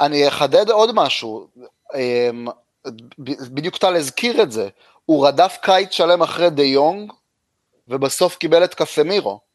[0.00, 1.46] אני אחדד עוד משהו,
[1.94, 2.46] אמ,
[3.50, 4.68] בדיוק טל הזכיר את זה,
[5.04, 7.12] הוא רדף קיץ שלם אחרי דה יונג,
[7.88, 9.45] ובסוף קיבל את קסמירו.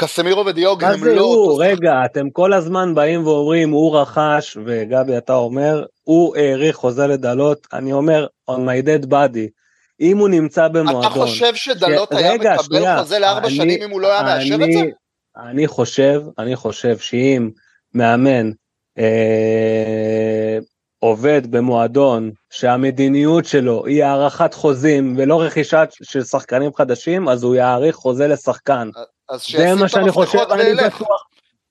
[0.00, 1.20] קסמירו ודיוג הם לא...
[1.20, 1.64] הוא?
[1.64, 7.66] רגע, אתם כל הזמן באים ואומרים, הוא רכש, וגבי אתה אומר, הוא העריך חוזה לדלות,
[7.72, 9.48] אני אומר, on my dead body.
[10.00, 11.00] אם הוא נמצא במועדון...
[11.00, 12.16] אתה חושב שדלות ש...
[12.16, 14.80] היה רגע, מקבל שנייה, חוזה לארבע שנים אם הוא לא היה מאשר את זה?
[15.50, 17.50] אני חושב, אני חושב שאם
[17.94, 18.50] מאמן
[18.98, 20.58] אה,
[20.98, 27.96] עובד במועדון שהמדיניות שלו היא הארכת חוזים ולא רכישה של שחקנים חדשים, אז הוא יאריך
[27.96, 28.90] חוזה לשחקן.
[29.28, 31.24] אז זה מה שאני חושב, אני בטוח.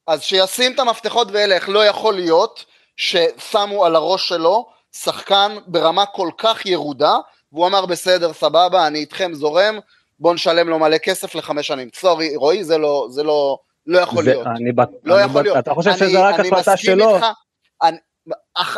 [0.07, 2.65] אז שישים את המפתחות וילך, לא יכול להיות
[2.97, 4.65] ששמו על הראש שלו
[4.95, 7.17] שחקן ברמה כל כך ירודה,
[7.51, 9.79] והוא אמר בסדר סבבה אני איתכם זורם,
[10.19, 11.89] בוא נשלם לו מלא כסף לחמש שנים.
[11.95, 13.57] סורי רועי זה לא, זה לא,
[13.87, 14.47] לא יכול זה, להיות.
[14.47, 14.71] אני,
[15.03, 15.57] לא אני יכול להיות.
[15.57, 17.15] אתה חושב אני, שזה רק החלטה שלו?
[17.15, 17.31] איתך, אני,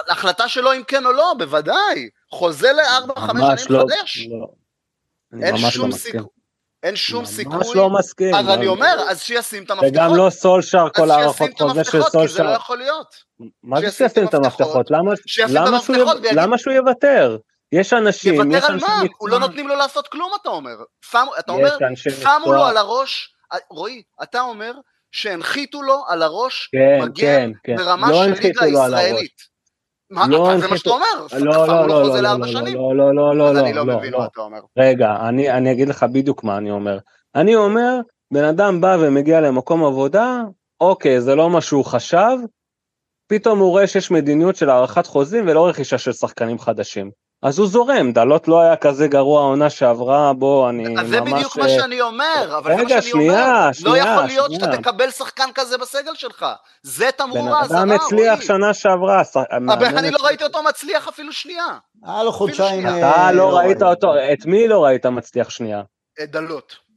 [0.08, 2.10] החלטה שלו אם כן או לא, בוודאי.
[2.32, 4.28] חוזה לארבע חמש שנים לא, חדש.
[4.30, 4.48] לא.
[5.44, 6.22] אין שום לא סיכוי.
[6.84, 7.56] אין שום סיכוי.
[7.56, 8.36] ממש לא מסכים.
[8.36, 9.94] אז אני אומר, אז שישים את המפתחות.
[9.94, 12.28] וגם לא סולשר כל הערכות חוזה של סולשר.
[12.28, 13.16] כי זה לא יכול להיות.
[13.64, 14.92] מה זה שישים את המפתחות?
[16.32, 17.38] למה שהוא יוותר?
[17.72, 19.04] יש אנשים, יש אנשים יוותר על מה?
[19.18, 20.76] הוא לא נותנים לו לעשות כלום אתה אומר.
[21.40, 21.78] אתה אומר,
[22.20, 23.34] שמו לו על הראש,
[23.70, 24.74] רועי, אתה אומר
[25.12, 27.76] שהנחיתו לו על הראש כן, מגן כן, כן.
[27.76, 29.50] ברמה לא של ליגה ישראלית.
[30.10, 32.38] מה, לא זה מה שאתה אומר, לא, לא, לא, לא, לא,
[32.94, 34.60] לא, לא, לא, לא, אני לא מבין מה אתה אומר.
[34.78, 36.98] רגע, אני אגיד לך בדיוק מה אני אומר.
[37.36, 38.00] אני אומר,
[38.34, 40.42] בן אדם בא ומגיע למקום עבודה,
[40.82, 42.38] אוקיי, זה לא מה שהוא חשב,
[43.28, 47.12] פתאום הוא רואה שיש מדיניות של הארכת חוזים ולא רכישה של שחקנים חדשים.
[47.44, 51.00] אז הוא זורם, דלות לא היה כזה גרוע העונה שעברה, בוא, אני ממש...
[51.00, 53.72] אז זה בדיוק מה שאני אומר, אבל רגע, זה מה שאני שנייה, אומר.
[53.72, 54.72] שנייה, לא יכול להיות שנייה.
[54.74, 56.46] שאתה תקבל שחקן כזה בסגל שלך.
[56.84, 59.22] זה תמרור האזהרה, בן אדם הצליח שנה שעברה.
[59.74, 61.68] אבל אני לא ראיתי אותו מצליח אפילו שנייה.
[62.06, 62.88] היה לו חודשיים...
[62.88, 65.82] אתה לא ראית אותו, את מי לא ראית מצליח שנייה?
[66.24, 66.89] את דלות.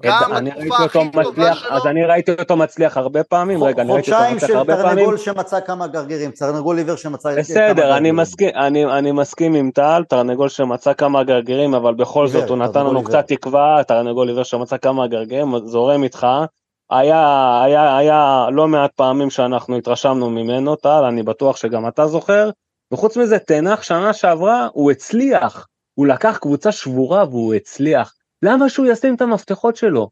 [0.00, 1.70] גם התקופה הכי טובה שלו.
[1.70, 5.06] אז אני ראיתי אותו מצליח הרבה פעמים, רגע, אני ראיתי אותו מצליח הרבה פעמים.
[5.06, 7.72] חודשיים של תרנגול שמצא כמה גרגירים, תרנגול עיוור שמצא כמה גרגירים.
[7.72, 12.48] בסדר, אני מסכים, אני, אני מסכים עם טל, תרנגול שמצא כמה גרגירים, אבל בכל זאת
[12.48, 16.26] הוא נתן לנו קצת תקווה, תרנגול עיוור שמצא כמה גרגירים, זורם איתך.
[16.90, 22.50] היה, היה, היה לא מעט פעמים שאנחנו התרשמנו ממנו, טל, אני בטוח שגם אתה זוכר.
[22.92, 25.66] וחוץ מזה, תנח שנה שעברה, הוא הצליח.
[25.94, 28.14] הוא לקח קבוצה שבורה והוא הצליח.
[28.42, 30.08] למה שהוא ישים את המפתחות שלו?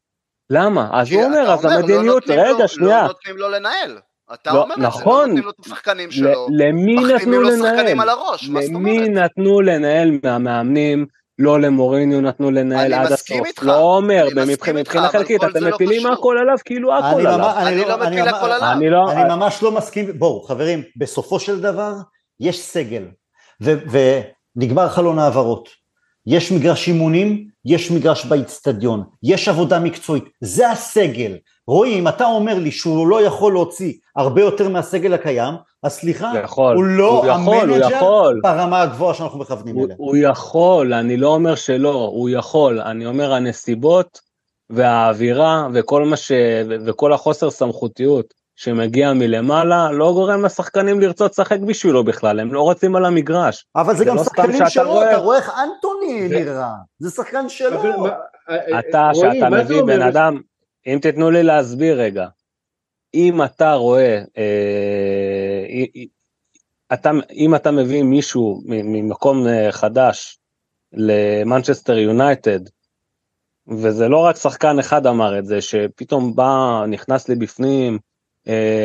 [0.50, 0.88] למה?
[0.92, 3.02] אז הוא אומר, אז המדיניות, לא רגע, שנייה.
[3.02, 3.98] לא נותנים לו לנהל.
[4.34, 8.08] אתה לא, אומר נכון, את זה, לא נותנים לו את השחקנים שלו, למי נתנו לנהל?
[8.08, 11.06] הראש, למי נתנו לנהל מהמאמנים?
[11.38, 14.26] לא למוריניו נתנו לנהל עד הסוף, איתך, לא אומר,
[14.74, 17.56] מבחינה חלקית, אתם לא מפילים הכל עליו כאילו הכל עליו.
[17.56, 19.10] אני לא מפיל הכל עליו.
[19.10, 21.92] אני ממש לא מסכים, בואו חברים, בסופו של דבר
[22.40, 23.04] יש סגל,
[23.60, 25.68] ונגמר חלון העברות,
[26.26, 31.36] יש מגרש אימונים, יש מגרש באיצטדיון, יש עבודה מקצועית, זה הסגל.
[31.66, 36.32] רועי, אם אתה אומר לי שהוא לא יכול להוציא הרבה יותר מהסגל הקיים, אז סליחה,
[36.44, 38.40] יכול, הוא לא הוא יכול, המנג'ר הוא יכול.
[38.42, 39.96] ברמה הגבוהה שאנחנו מכוונים הוא, אליה.
[39.98, 44.20] הוא יכול, אני לא אומר שלא, הוא יכול, אני אומר הנסיבות
[44.70, 46.32] והאווירה וכל מה ש...
[46.86, 52.96] וכל החוסר סמכותיות שמגיע מלמעלה לא גורם לשחקנים לרצות לשחק בשבילו בכלל, הם לא רוצים
[52.96, 53.66] על המגרש.
[53.76, 55.10] אבל זה, זה גם לא שחקנים שלו, רואה...
[55.10, 56.40] אתה רואה איך אנטוני זה...
[56.40, 57.80] נראה, זה שחקן שלו.
[57.80, 58.08] אבל, מה,
[58.78, 60.40] אתה, שאתה מביא בן אדם,
[60.86, 62.26] אם תיתנו לי להסביר רגע,
[63.14, 65.84] אם אתה רואה, אה,
[66.92, 70.38] אתה, אם אתה מביא מישהו ממקום אה, חדש
[70.92, 72.60] למנצ'סטר יונייטד,
[73.68, 78.09] וזה לא רק שחקן אחד אמר את זה, שפתאום בא, נכנס לי בפנים, אה,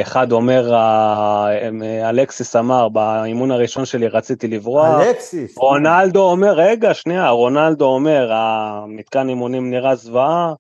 [0.02, 5.02] אחד אומר, אה, אלקסיס אמר, באימון הראשון שלי רציתי לברוח.
[5.02, 5.58] אלקסיס.
[5.58, 10.54] רונלדו אומר, רגע, שנייה, רונלדו אומר, המתקן אימונים נראה זוועה.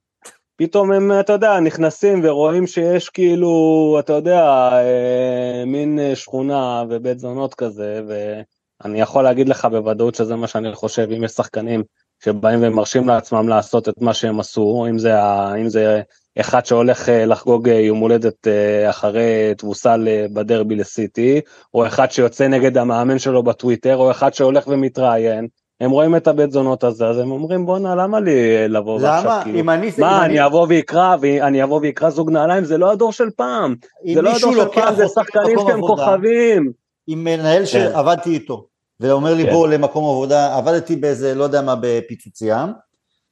[0.57, 7.53] פתאום הם, אתה יודע, נכנסים ורואים שיש כאילו, אתה יודע, אה, מין שכונה ובית זונות
[7.53, 11.83] כזה, ואני יכול להגיד לך בוודאות שזה מה שאני חושב, אם יש שחקנים
[12.23, 15.13] שבאים ומרשים לעצמם לעשות את מה שהם עשו, אם זה,
[15.61, 16.01] אם זה
[16.39, 19.95] אחד שהולך אה, לחגוג אה, יום הולדת אה, אחרי תבוסה
[20.33, 21.41] בדרבי לסיטי,
[21.73, 25.47] או אחד שיוצא נגד המאמן שלו בטוויטר, או אחד שהולך ומתראיין,
[25.81, 29.09] הם רואים את הבית זונות הזה, אז הם אומרים בואנה למה לי לבוא למה?
[29.09, 30.45] ועכשיו כאילו, אם אני, מה אם אני אני...
[30.45, 33.75] אבוא ואקרא, ואני אבוא ואקרא זוג נעליים, זה לא הדור של פעם,
[34.13, 36.71] זה לא הדור של פעם, זה שחקנים שהם כוכבים.
[37.07, 37.65] עם מנהל כן.
[37.65, 38.67] שעבדתי איתו,
[38.99, 39.51] ואומר לי כן.
[39.51, 42.65] בוא למקום עבודה, עבדתי באיזה לא יודע מה בפיצוצייה,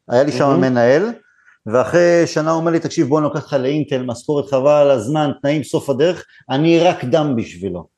[0.09, 0.57] היה לי שם mm-hmm.
[0.57, 1.11] מנהל,
[1.65, 5.63] ואחרי שנה הוא אומר לי, תקשיב בוא ניקח לך לאינטל, משכורת חבל על הזמן, תנאים
[5.63, 7.93] סוף הדרך, אני רק דם בשבילו.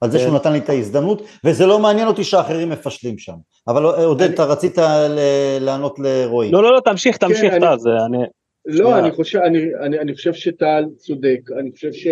[0.00, 0.36] על זה שהוא כן.
[0.36, 3.34] נתן לי את ההזדמנות, וזה לא מעניין אותי שאחרים מפשלים שם.
[3.68, 4.78] אבל עודד, אתה רצית
[5.60, 6.50] לענות לרועי.
[6.50, 8.18] לא, לא, לא, תמשיך, כן, תמשיך, טל, זה אני...
[8.66, 12.06] לא, אני חושב, אני, אני, אני חושב שטל צודק, אני חושב ש,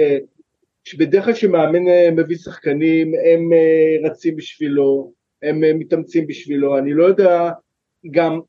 [0.85, 5.13] שבדרך כלל כשמאמן אה, מביא שחקנים, הם אה, רצים בשבילו,
[5.43, 7.51] הם אה, מתאמצים בשבילו, אני לא יודע,
[8.11, 8.41] גם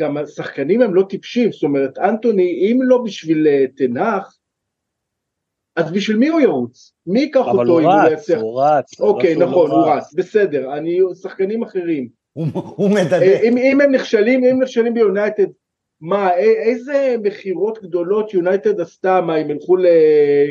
[0.00, 4.38] גם השחקנים הם לא טיפשים, זאת אומרת, אנטוני, אם לא בשביל אה, תנח,
[5.76, 6.92] אז בשביל מי הוא ירוץ?
[7.06, 8.38] מי ייקח אותו אם הוא לא יצליח?
[8.38, 9.00] אבל הוא רץ, הוא רץ.
[9.00, 12.08] אוקיי, נכון, הוא רץ, בסדר, אני, שחקנים אחרים.
[12.76, 13.22] הוא מדבר.
[13.22, 15.46] אה, אם, אם הם נכשלים, אם נכשלים ביונייטד,
[16.00, 19.76] מה, איזה מכירות גדולות יונייטד עשתה, מה, הם ילכו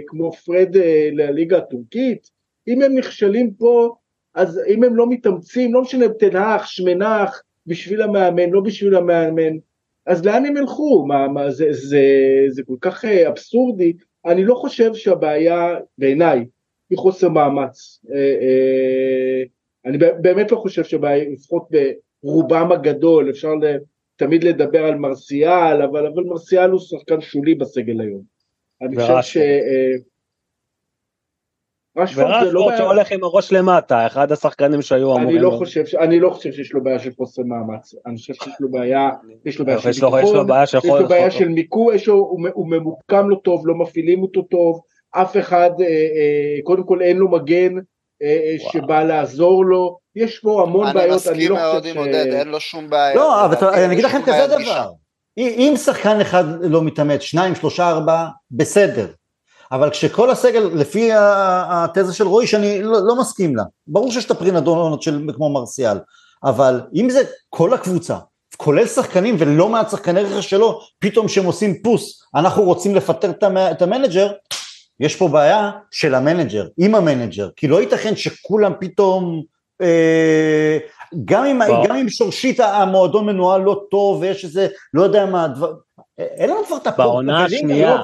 [0.07, 2.29] כמו פרד אה, לליגה הטורקית?
[2.67, 3.95] אם הם נכשלים פה,
[4.35, 9.57] אז אם הם לא מתאמצים, לא משנה, תנח, שמנח, בשביל המאמן, לא בשביל המאמן,
[10.05, 11.05] אז לאן הם ילכו?
[11.07, 12.05] מה, מה, זה, זה,
[12.49, 13.93] זה כל כך אה, אבסורדי,
[14.25, 16.45] אני לא חושב שהבעיה, בעיניי,
[16.89, 18.05] היא חוסר מאמץ.
[18.13, 19.43] אה, אה,
[19.85, 21.69] אני באמת לא חושב שהבעיה, לפחות
[22.23, 23.49] ברובם הגדול, אפשר
[24.15, 28.21] תמיד לדבר על מרסיאל, אבל, אבל מרסיאל הוא שחקן שולי בסגל היום.
[28.81, 29.37] אני חושב ש...
[31.97, 32.77] רשפורד זה לא בעיה...
[32.77, 35.29] שהולך עם הראש למטה, אחד השחקנים שהיו אמורים...
[35.29, 38.53] אני לא חושב, אני לא חושב שיש לו בעיה של חוסר מאמץ, אני חושב שיש
[38.59, 39.09] לו בעיה,
[39.45, 41.87] יש לו בעיה של ביטחון, יש לו בעיה של מיקום,
[42.53, 44.81] הוא ממוקם לו טוב, לא מפעילים אותו טוב,
[45.11, 47.73] אף אחד, אה, אה, קודם כל אין לו מגן
[48.23, 51.67] אה, שבא לעזור לו, יש פה המון בעיות, אני לא חושב ש...
[51.67, 53.15] אני מסכים מאוד עם עודד, אין לו שום בעיה.
[53.15, 54.91] לא, אבל אני אגיד לכם כזה דבר,
[55.37, 59.07] אם שחקן אחד לא מתאמץ, שניים, שלושה, ארבעה, בסדר.
[59.71, 64.31] אבל כשכל הסגל, לפי התזה של רועי, שאני לא, לא מסכים לה, ברור שיש את
[64.31, 65.97] הפרינדונות של כמו מרסיאל,
[66.43, 68.17] אבל אם זה כל הקבוצה,
[68.57, 73.31] כולל שחקנים ולא מעט שחקני רכש שלו, פתאום שהם עושים פוס, אנחנו רוצים לפטר
[73.71, 74.31] את המנג'ר,
[74.99, 79.43] יש פה בעיה של המנג'ר, עם המנג'ר, כי לא ייתכן שכולם פתאום,
[79.81, 80.77] אה,
[81.25, 85.73] גם, אם, גם אם שורשית המועדון מנוהל לא טוב ויש איזה, לא יודע מה, דבר,
[86.17, 87.07] אין לנו כבר את הפורט.
[87.07, 87.97] בעונה השנייה,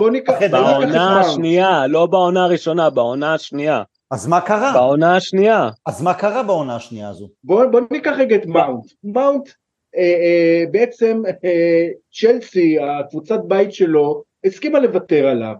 [0.51, 3.83] בעונה השנייה, לא בעונה הראשונה, בעונה השנייה.
[4.11, 4.73] אז מה קרה?
[4.73, 5.69] בעונה השנייה.
[5.85, 7.29] אז מה קרה בעונה השנייה הזו?
[7.43, 8.85] בוא, בוא ניקח רגע את מאונט.
[9.03, 9.49] מאונט,
[9.97, 15.55] אה, אה, בעצם אה, צ'לסי, הקבוצת בית שלו, הסכימה לוותר עליו.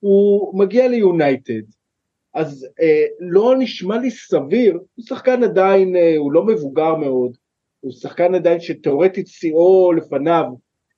[0.00, 1.62] הוא מגיע ליונייטד.
[2.34, 7.36] אז אה, לא נשמע לי סביר, הוא שחקן עדיין, אה, הוא לא מבוגר מאוד,
[7.80, 10.44] הוא שחקן עדיין שתאורטית שיאו לפניו,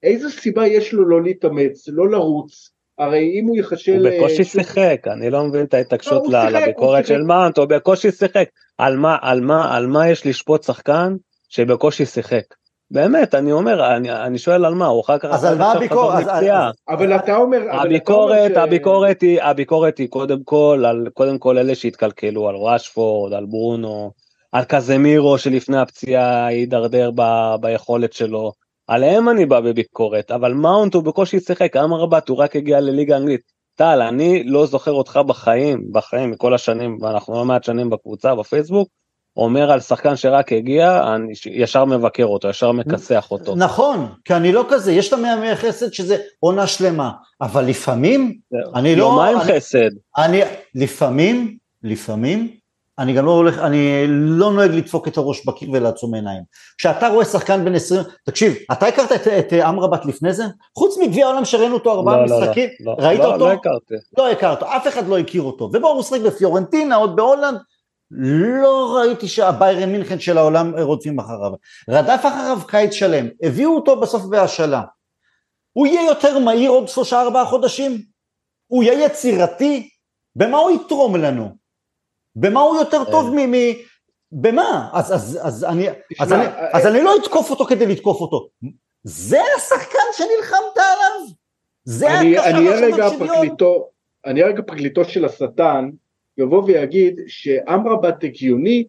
[0.02, 2.70] איזו סיבה יש לו לא להתאמץ, לא לרוץ?
[2.98, 4.06] הרי אם הוא יחשל...
[4.06, 8.48] הוא בקושי שיחק, אני לא מבין את ההתעקשות לא, לביקורת של מאונט, הוא בקושי שיחק.
[8.78, 11.14] על מה, על מה, על מה יש לשפוט שחקן
[11.48, 12.44] שבקושי שיחק?
[12.90, 15.28] באמת, אני אומר, אני, אני שואל על מה, הוא אחר כך...
[15.30, 16.26] אז על מה הביקורת?
[16.88, 17.60] אבל אתה אומר...
[17.70, 23.46] הביקורת, הביקורת היא, הביקורת היא קודם כל, על, קודם כל אלה שהתקלקלו, על רשפורד, על
[23.46, 24.10] ברונו,
[24.52, 27.22] על קזמירו שלפני הפציעה הידרדר ב,
[27.60, 28.52] ביכולת שלו.
[28.86, 33.52] עליהם אני בא בביקורת, אבל מאונט הוא בקושי שיחק, אמרבט הוא רק הגיע לליגה אנגלית.
[33.74, 38.88] טל, אני לא זוכר אותך בחיים, בחיים, מכל השנים, ואנחנו לא מעט שנים בקבוצה, בפייסבוק,
[39.36, 43.56] אומר על שחקן שרק הגיע, אני ישר מבקר אותו, ישר מכסח אותו.
[43.56, 47.10] נכון, כי אני לא כזה, יש את המאה חסד שזה עונה שלמה,
[47.40, 48.38] אבל לפעמים,
[48.74, 49.04] אני לא...
[49.04, 49.90] יומיים חסד.
[50.18, 50.40] אני,
[50.74, 52.48] לפעמים, לפעמים,
[52.98, 56.42] אני גם לא הולך, אני לא נוהג לדפוק את הראש בקיר ולעצום עיניים.
[56.78, 60.44] כשאתה רואה שחקן בן 20, תקשיב, אתה הכרת את, את אמרבת לפני זה?
[60.78, 63.38] חוץ מגביע העולם שראינו אותו ארבעה לא, לא משחקים, לא, ראית לא, אותו?
[63.38, 63.94] לא הכרתי.
[64.18, 65.64] לא הכרת, אף אחד לא הכיר אותו.
[65.72, 67.58] ובואו הוא שחק בפיורנטינה, עוד בהולנד,
[68.62, 71.52] לא ראיתי שהביירן מינכן של העולם רודפים אחריו.
[71.90, 74.82] רדף אחריו קיץ שלם, הביאו אותו בסוף בהשאלה.
[75.72, 78.02] הוא יהיה יותר מהיר עוד שלושה ארבעה חודשים?
[78.66, 79.88] הוא יהיה יצירתי?
[80.36, 81.61] במה הוא יתרום לנו?
[82.36, 83.52] במה הוא יותר טוב מ...
[84.32, 84.90] במה?
[84.92, 85.88] אז, אז, אז, אני,
[86.20, 88.48] אז, אני, אז אני לא אתקוף אותו כדי לתקוף אותו.
[89.02, 91.28] זה השחקן שנלחמת עליו?
[91.84, 93.56] זה הקשר של השוויון?
[94.26, 95.90] אני רגע פרקליטו של השטן,
[96.38, 98.84] יבוא ויגיד שאמרבת הגיוני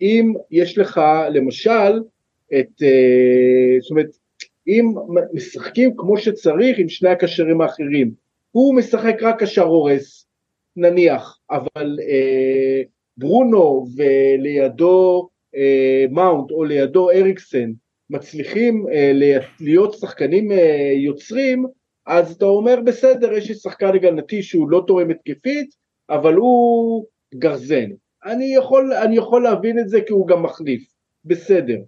[0.00, 1.00] אם יש לך
[1.30, 2.00] למשל
[2.48, 4.16] את, אה, זאת אומרת,
[4.66, 4.92] אם
[5.32, 8.10] משחקים כמו שצריך עם שני הקשרים האחרים,
[8.50, 10.26] הוא משחק רק קשר הורס,
[10.76, 12.82] נניח, אבל אה,
[13.16, 17.72] ברונו ולידו אה, מאונט או לידו אריקסן
[18.10, 19.12] מצליחים אה,
[19.60, 21.66] להיות שחקנים אה, יוצרים,
[22.06, 25.70] אז אתה אומר בסדר, יש לי שחקן הגנתי שהוא לא תורם התקפית,
[26.10, 27.04] אבל הוא
[27.34, 27.90] גרזן.
[28.24, 30.82] אני יכול, אני יכול להבין את זה כי הוא גם מחליף,
[31.24, 31.78] בסדר.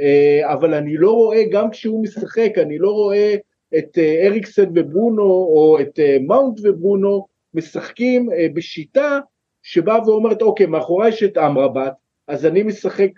[0.00, 3.34] אה, אבל אני לא רואה, גם כשהוא משחק, אני לא רואה
[3.78, 9.20] את אה, אריקסן וברונו או את אה, מאונט וברונו משחקים בשיטה
[9.62, 11.92] שבאה ואומרת אוקיי מאחורי יש את אמרבת
[12.28, 13.10] אז אני משחק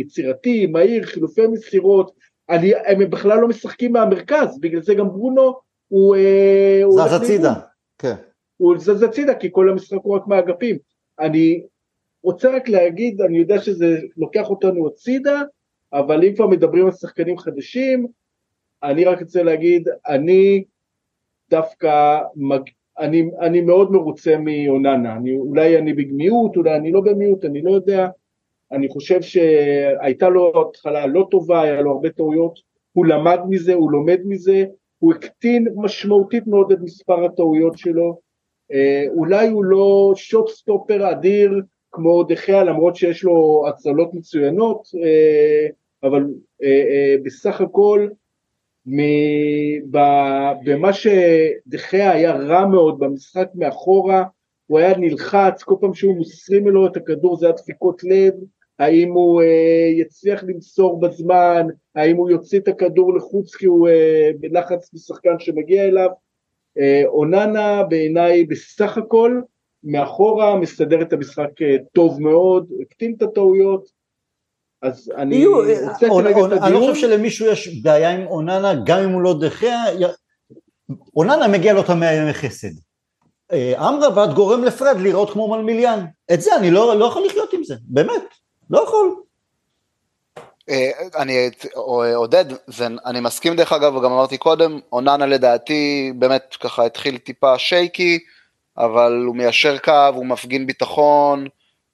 [0.00, 2.14] יצירתי, מהיר, חילופי מסירות,
[2.50, 5.54] אני, הם בכלל לא משחקים מהמרכז, בגלל זה גם ברונו
[5.88, 6.16] הוא...
[6.90, 7.54] זז הצידה,
[7.98, 8.14] כן.
[8.56, 10.76] הוא זז הצידה כי כל המשחק הוא רק מהאגפים.
[11.20, 11.62] אני
[12.22, 15.42] רוצה רק להגיד, אני יודע שזה לוקח אותנו הצידה,
[15.92, 18.06] אבל אם כבר מדברים על שחקנים חדשים,
[18.82, 20.64] אני רק רוצה להגיד, אני
[21.50, 22.62] דווקא, מג...
[22.98, 27.70] אני, אני מאוד מרוצה מאוננה, אני, אולי אני במיעוט, אולי אני לא במיעוט, אני לא
[27.70, 28.08] יודע,
[28.72, 32.60] אני חושב שהייתה לו התחלה לא טובה, היה לו הרבה טעויות,
[32.92, 34.64] הוא למד מזה, הוא לומד מזה,
[34.98, 38.18] הוא הקטין משמעותית מאוד את מספר הטעויות שלו,
[38.72, 41.60] אה, אולי הוא לא שוט סטופר אדיר
[41.92, 45.68] כמו דחיה למרות שיש לו הצלות מצוינות, אה,
[46.08, 46.26] אבל
[46.62, 48.08] אה, בסך הכל
[50.64, 54.24] במה שדחיה היה רע מאוד במשחק מאחורה,
[54.66, 58.34] הוא היה נלחץ, כל פעם שהוא מוסרים לו את הכדור זה היה דפיקות לב,
[58.78, 59.42] האם הוא
[59.96, 63.88] יצליח למסור בזמן, האם הוא יוציא את הכדור לחוץ כי הוא
[64.40, 66.08] בלחץ משחקן שמגיע אליו,
[66.78, 69.40] אה, אוננה בעיניי בסך הכל
[69.84, 73.95] מאחורה מסדר את המשחק אה, טוב מאוד, הקטין את הטעויות,
[74.82, 76.62] אז אני רוצה כרגע את הדיון.
[76.62, 79.84] אני לא חושב שלמישהו יש בעיה עם אוננה, גם אם הוא לא דחיה,
[81.16, 82.68] אוננה מגיע לו את המאה ימי חסד.
[83.52, 86.04] אה, אמרבת גורם לפרד לראות כמו מלמיליאן.
[86.32, 88.22] את זה אני לא, לא יכול לחיות עם זה, באמת,
[88.70, 89.16] לא יכול.
[90.68, 91.50] אה, אני,
[92.14, 97.58] עודד, זה, אני מסכים דרך אגב, וגם אמרתי קודם, אוננה לדעתי באמת ככה התחיל טיפה
[97.58, 98.18] שייקי,
[98.78, 101.50] אבל הוא מיישר קו, הוא מפגין ביטחון, אה,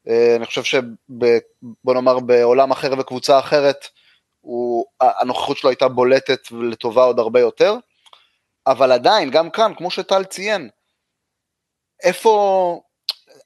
[0.07, 3.87] אני חושב שבוא נאמר בעולם אחר וקבוצה אחרת,
[4.41, 7.77] הוא, הנוכחות שלו הייתה בולטת לטובה עוד הרבה יותר,
[8.67, 10.69] אבל עדיין, גם כאן, כמו שטל ציין,
[12.03, 12.81] איפה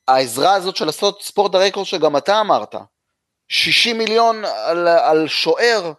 [0.09, 2.75] העזרה הזאת של לעשות ספורט הרקורד שגם אתה אמרת,
[3.49, 5.93] 60 מיליון על, על שוער,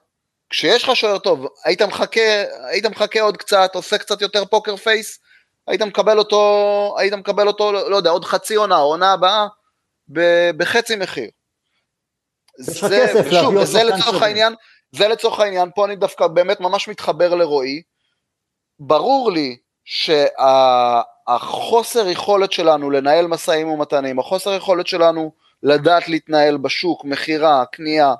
[0.50, 5.20] כשיש לך שוער טוב, היית מחכה, היית מחכה עוד קצת, עושה קצת יותר פוקר פייס,
[5.68, 9.48] היית מקבל אותו, היית מקבל אותו, לא יודע, עוד חצי עונה, עונה הבאה,
[10.58, 11.30] בחצי מחיר.
[12.58, 14.54] זה, ושוב, וזה לצורך העניין,
[14.92, 17.82] זה לצורך העניין, פה אני דווקא באמת ממש מתחבר לרועי,
[18.80, 25.32] ברור לי שהחוסר יכולת שלנו לנהל משאים ומתנים, החוסר יכולת שלנו
[25.64, 28.14] לדעת להתנהל בשוק, מכירה, קנייה,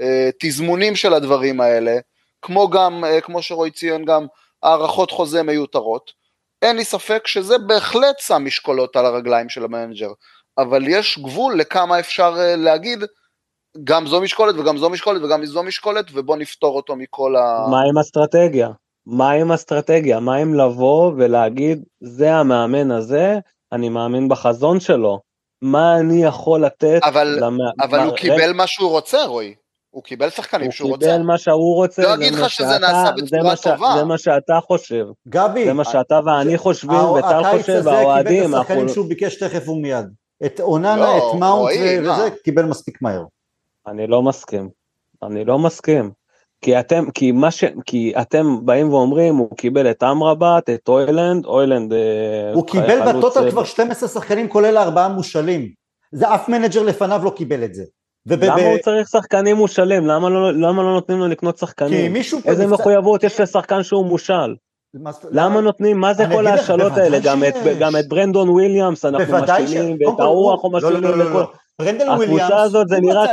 [0.00, 1.98] אה, תזמונים של הדברים האלה,
[2.42, 4.26] כמו גם, אה, כמו שרועי ציין גם,
[4.62, 6.12] הערכות חוזה מיותרות.
[6.62, 10.12] אין לי ספק שזה בהחלט שם משקולות על הרגליים של המנג'ר,
[10.58, 13.04] אבל יש גבול לכמה אפשר אה, להגיד,
[13.84, 17.66] גם זו משקולת וגם זו משקולת וגם זו משקולת, ובוא נפתור אותו מכל ה...
[17.70, 18.68] מה עם אסטרטגיה?
[19.06, 20.20] מה עם אסטרטגיה?
[20.20, 23.38] מה עם לבוא ולהגיד, זה המאמן הזה,
[23.72, 25.20] אני מאמין בחזון שלו,
[25.62, 27.00] מה אני יכול לתת.
[27.04, 27.56] אבל, למ...
[27.80, 29.54] אבל הוא קיבל מה שהוא רוצה, רועי.
[29.90, 31.06] הוא קיבל שחקנים שהוא רוצה.
[31.06, 32.02] הוא קיבל מה שהוא רוצה.
[32.02, 33.94] לא אגיד לך שזה נעשה בצורה טובה.
[33.98, 35.06] זה מה שאתה חושב.
[35.28, 35.64] גבי.
[35.64, 38.04] זה מה שאתה ואני חושבים, וטל חושב, והאוהדים.
[38.04, 40.06] הקיץ הזה קיבל את השחקנים שהוא ביקש תכף ומיד.
[40.46, 43.24] את אוננה, לא, את מאונט וזה, קיבל מספיק מהר.
[43.86, 44.68] אני לא מסכים.
[45.22, 46.10] אני לא מסכים.
[46.60, 47.64] כי אתם, כי מה ש...
[47.86, 51.92] כי אתם באים ואומרים, הוא קיבל את אמרבת, את אוילנד, אוילנד...
[51.92, 55.68] אה, הוא קיבל בטוטל כבר 12 שחקנים כולל ארבעה מושאלים.
[56.12, 57.84] זה אף מנג'ר לפניו לא קיבל את זה.
[58.26, 60.06] וב- למה הוא צריך שחקנים מושאלים?
[60.06, 62.06] למה לא, למה לא נותנים לו לקנות שחקנים?
[62.06, 62.38] כי מישהו...
[62.44, 62.74] איזה נפצע...
[62.74, 64.54] מחויבות יש לשחקן שהוא מושאל?
[65.30, 66.00] למה נותנים?
[66.00, 67.18] מה זה כל ההשאלות האלה?
[67.18, 71.02] גם את, גם את ברנדון וויליאמס אנחנו משאילים, ואת ההוא אנחנו משאילים.
[71.02, 71.46] לא, לא, לא,
[71.78, 73.24] ברנדון וויליאמס, הקבוצה הזאת זה נראה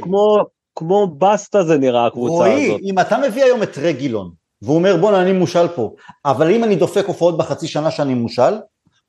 [0.00, 0.36] כמו,
[0.74, 2.80] כמו בסטה זה נראה הקבוצה הזאת.
[2.82, 4.30] אם אתה מביא היום את רגילון,
[4.62, 5.94] והוא אומר בואנה אני מושאל פה,
[6.24, 8.54] אבל אם אני דופק הופעות בחצי שנה שאני מושאל,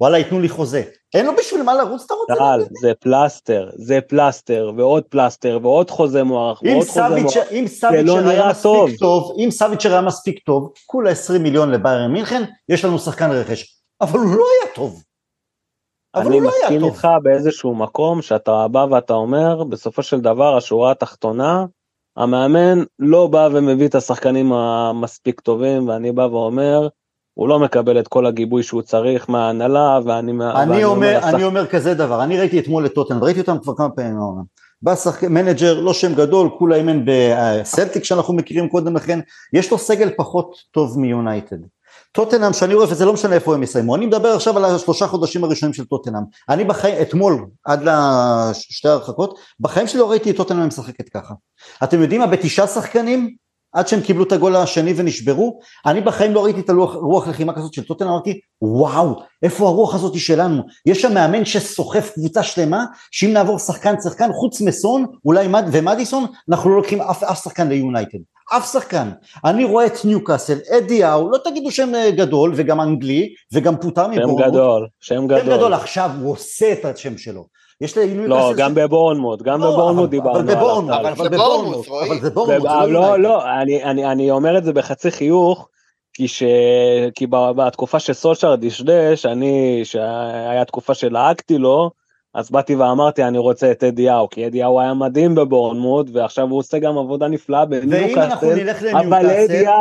[0.02, 0.84] וואלה ייתנו לי חוזה.
[1.14, 2.34] אין לו בשביל מה לרוץ, אתה רוצה?
[2.34, 7.32] טל, זה פלסטר, זה פלסטר, ועוד פלסטר, ועוד חוזה מוערך, ועוד חוזה מוערך.
[7.32, 8.86] סביצ'ר אם לא סביצ'ר היה נראה טוב.
[8.86, 13.32] מספיק טוב, אם סביצ'ר היה מספיק טוב, כולה 20 מיליון לביירן מינכן, יש לנו שחקן
[13.32, 13.78] רכש.
[14.02, 15.03] אבל הוא לא היה טוב.
[16.15, 16.90] אבל אני הוא לא היה מסכים טוב.
[16.90, 21.65] איתך באיזשהו מקום שאתה בא ואתה אומר, בסופו של דבר השורה התחתונה,
[22.18, 26.88] המאמן לא בא ומביא את השחקנים המספיק טובים, ואני בא ואומר,
[27.38, 31.43] הוא לא מקבל את כל הגיבוי שהוא צריך מההנהלה, ואני, אני ואני אומר, השח- אני
[31.43, 34.41] אומר כזה דבר, אני ראיתי אתמול את טוטנאם, ראיתי אותם כבר כמה פעמים העונה.
[34.81, 39.19] בא שחקן, מנג'ר, לא שם גדול, כולה אימן בסלטיק שאנחנו מכירים קודם לכן,
[39.53, 41.57] יש לו סגל פחות טוב מיונייטד.
[42.11, 45.43] טוטנאם שאני רואה, וזה לא משנה איפה הם יסיימו, אני מדבר עכשיו על השלושה חודשים
[45.43, 46.22] הראשונים של טוטנאם.
[46.49, 51.34] אני בחיים, אתמול, עד לשתי הרחקות, בחיים שלי לא ראיתי את טוטנאם משחקת ככה.
[51.84, 53.35] אתם יודעים מה, בתשעה שחקנים,
[53.77, 57.53] עד שהם קיבלו את הגול השני ונשברו, אני בחיים לא ראיתי את הרוח רוח לחימה
[57.53, 60.61] כזאת של טוטנאם, אמרתי, וואו, איפה הרוח הזאת שלנו?
[60.85, 66.25] יש שם מאמן שסוחף קבוצה שלמה, שאם נעבור שחקן שחקן, חוץ מסון, אולי מד, ומדיסון,
[66.49, 68.17] אנחנו לא לוקחים אף, אף שחקן ליונייטד.
[68.57, 69.09] אף שחקן.
[69.45, 74.03] אני רואה את ניוקאסל, אדי האו, לא תגידו שם אה, גדול, וגם אנגלי, וגם פוטר
[74.03, 74.51] שם מבורנמוט.
[74.51, 75.73] גדול, שם שם גדול, גדול.
[75.73, 77.45] עכשיו הוא עושה את השם שלו.
[77.81, 78.27] יש לניוקאסל...
[78.27, 80.55] לא, שם- גם בבורנמוט, גם לא, בבורנמוט דיברנו אבל עליו.
[80.57, 80.93] בבורנמוט.
[80.93, 82.07] אבל בבורנמוט, בורנמוט.
[82.11, 83.19] אבל זה בורנמוט, זה וב- לא, יונייטד.
[83.23, 85.67] לא, אני, אני, אני אומר את זה בחצי חיוך,
[86.13, 86.43] כי, ש...
[87.15, 91.91] כי ב- בתקופה שסולשר דשדש, אני, שהיה תקופה שלעגתי לו,
[92.33, 96.79] אז באתי ואמרתי אני רוצה את אדיהו, כי אדיהו היה מדהים בבורנמוט, ועכשיו הוא עושה
[96.79, 99.25] גם עבודה נפלאה בניוקאסל, אבל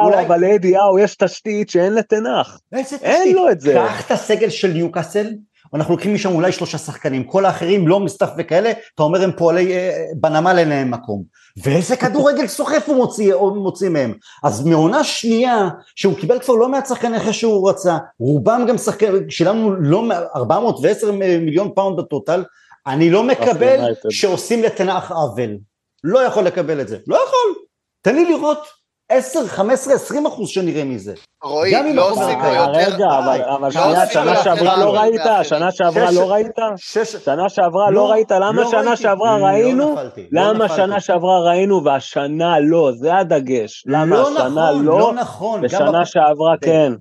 [0.05, 0.27] אולי...
[0.27, 2.61] אבל לאדיהו יש תשתית שאין לתנח.
[3.03, 3.35] אין?
[3.37, 3.75] לו את זה.
[3.75, 5.27] קח את הסגל של ניוקאסל,
[5.75, 9.73] אנחנו לוקחים משם אולי שלושה שחקנים, כל האחרים לא מסטאפ וכאלה, אתה אומר הם פועלי,
[9.73, 11.23] אה, בנמל אין להם מקום.
[11.65, 14.15] ואיזה כדורגל סוחף הוא מוציא, הוא מוציא מהם.
[14.45, 19.31] אז מעונה שנייה, שהוא קיבל כבר לא מעט שחקנים אחרי שהוא רצה, רובם גם שחקנים,
[19.31, 22.45] שילמנו לא מע- 410 מיליון פאונד ב total,
[22.87, 23.81] אני לא מקבל.
[24.11, 25.57] שעושים לטן האח עוול.
[26.05, 26.99] לא יכול לקבל את זה.
[27.07, 27.63] לא יכול.
[28.03, 28.59] תן לי לראות
[29.09, 31.15] 10, 15, 20 אחוז שנראה מזה.
[31.45, 32.71] רועי, לא עושים לו יותר...
[32.73, 33.43] רגע, אבל.
[33.43, 35.21] אבל לא שנייה, שנה שעברה לא ראית?
[35.43, 36.57] שנה שעברה לא ראית?
[36.77, 38.31] שנה שעברה לא לא, ראית?
[38.31, 39.03] למה לא שנה ראיתי.
[39.03, 39.93] שעברה לא ראינו?
[39.93, 40.69] נפלתי, למה.
[40.69, 42.93] שנה שעברה ראינו והשנה לא?
[42.95, 43.85] זה הדגש.
[43.87, 44.99] למה לא השנה נכון, לא?
[44.99, 45.61] לא נכון.
[45.65, 46.93] ושנה שעברה כן.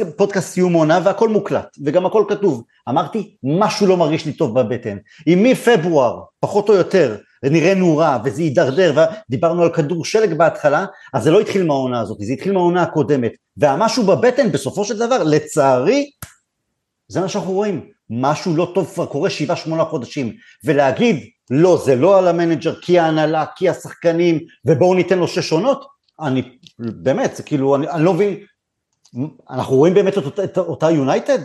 [0.00, 2.62] בפודקאסט סיום עונה והכל מוקלט וגם הכל כתוב.
[2.88, 4.96] אמרתי, משהו לא מרגיש לי טוב בבטן.
[5.26, 7.16] אם מפברואר, פחות או יותר,
[7.50, 10.84] נראינו רע וזה יידרדר, ודיברנו על כדור שלג בהתחלה,
[11.14, 13.32] אז זה לא התחיל מהעונה הזאת, זה התחיל מהעונה הקודמת.
[13.56, 16.10] והמשהו בבטן, בסופו של דבר, לצערי,
[17.08, 17.88] זה מה שאנחנו רואים.
[18.10, 20.32] משהו לא טוב כבר קורה שבעה שמונה חודשים.
[20.64, 21.16] ולהגיד,
[21.50, 25.84] לא, זה לא על המנג'ר, כי ההנהלה, כי השחקנים, ובואו ניתן לו שש עונות,
[26.20, 26.42] אני,
[26.78, 28.36] באמת, זה כאילו, אני, אני לא מבין,
[29.50, 31.38] אנחנו רואים באמת את, אותה- את אותה יונייטד?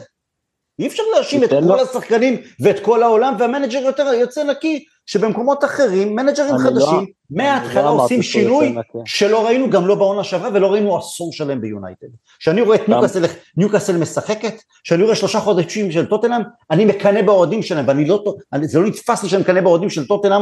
[0.80, 5.64] אי אפשר להאשים את כל לו- השחקנים ואת כל העולם, והמנג'ר יותר יוצא נקי, שבמקומות
[5.64, 8.76] אחרים, מנג'רים לא- חדשים, אני מההתחלה לא עושים שינוי.
[9.06, 12.08] שלא ראינו גם לא בעונה שעברה ולא ראינו עשור שלם ביונייטד.
[12.40, 13.26] כשאני רואה את ניוקאסל,
[13.58, 14.54] ניוקאסל משחקת,
[14.84, 16.42] כשאני רואה שלושה חודשים של טוטנאם,
[16.72, 18.24] אני מקנא באוהדים שלהם, ואני לא,
[18.54, 20.42] אני, זה לא נתפס לי שאני מקנא באוהדים של טוטנאם,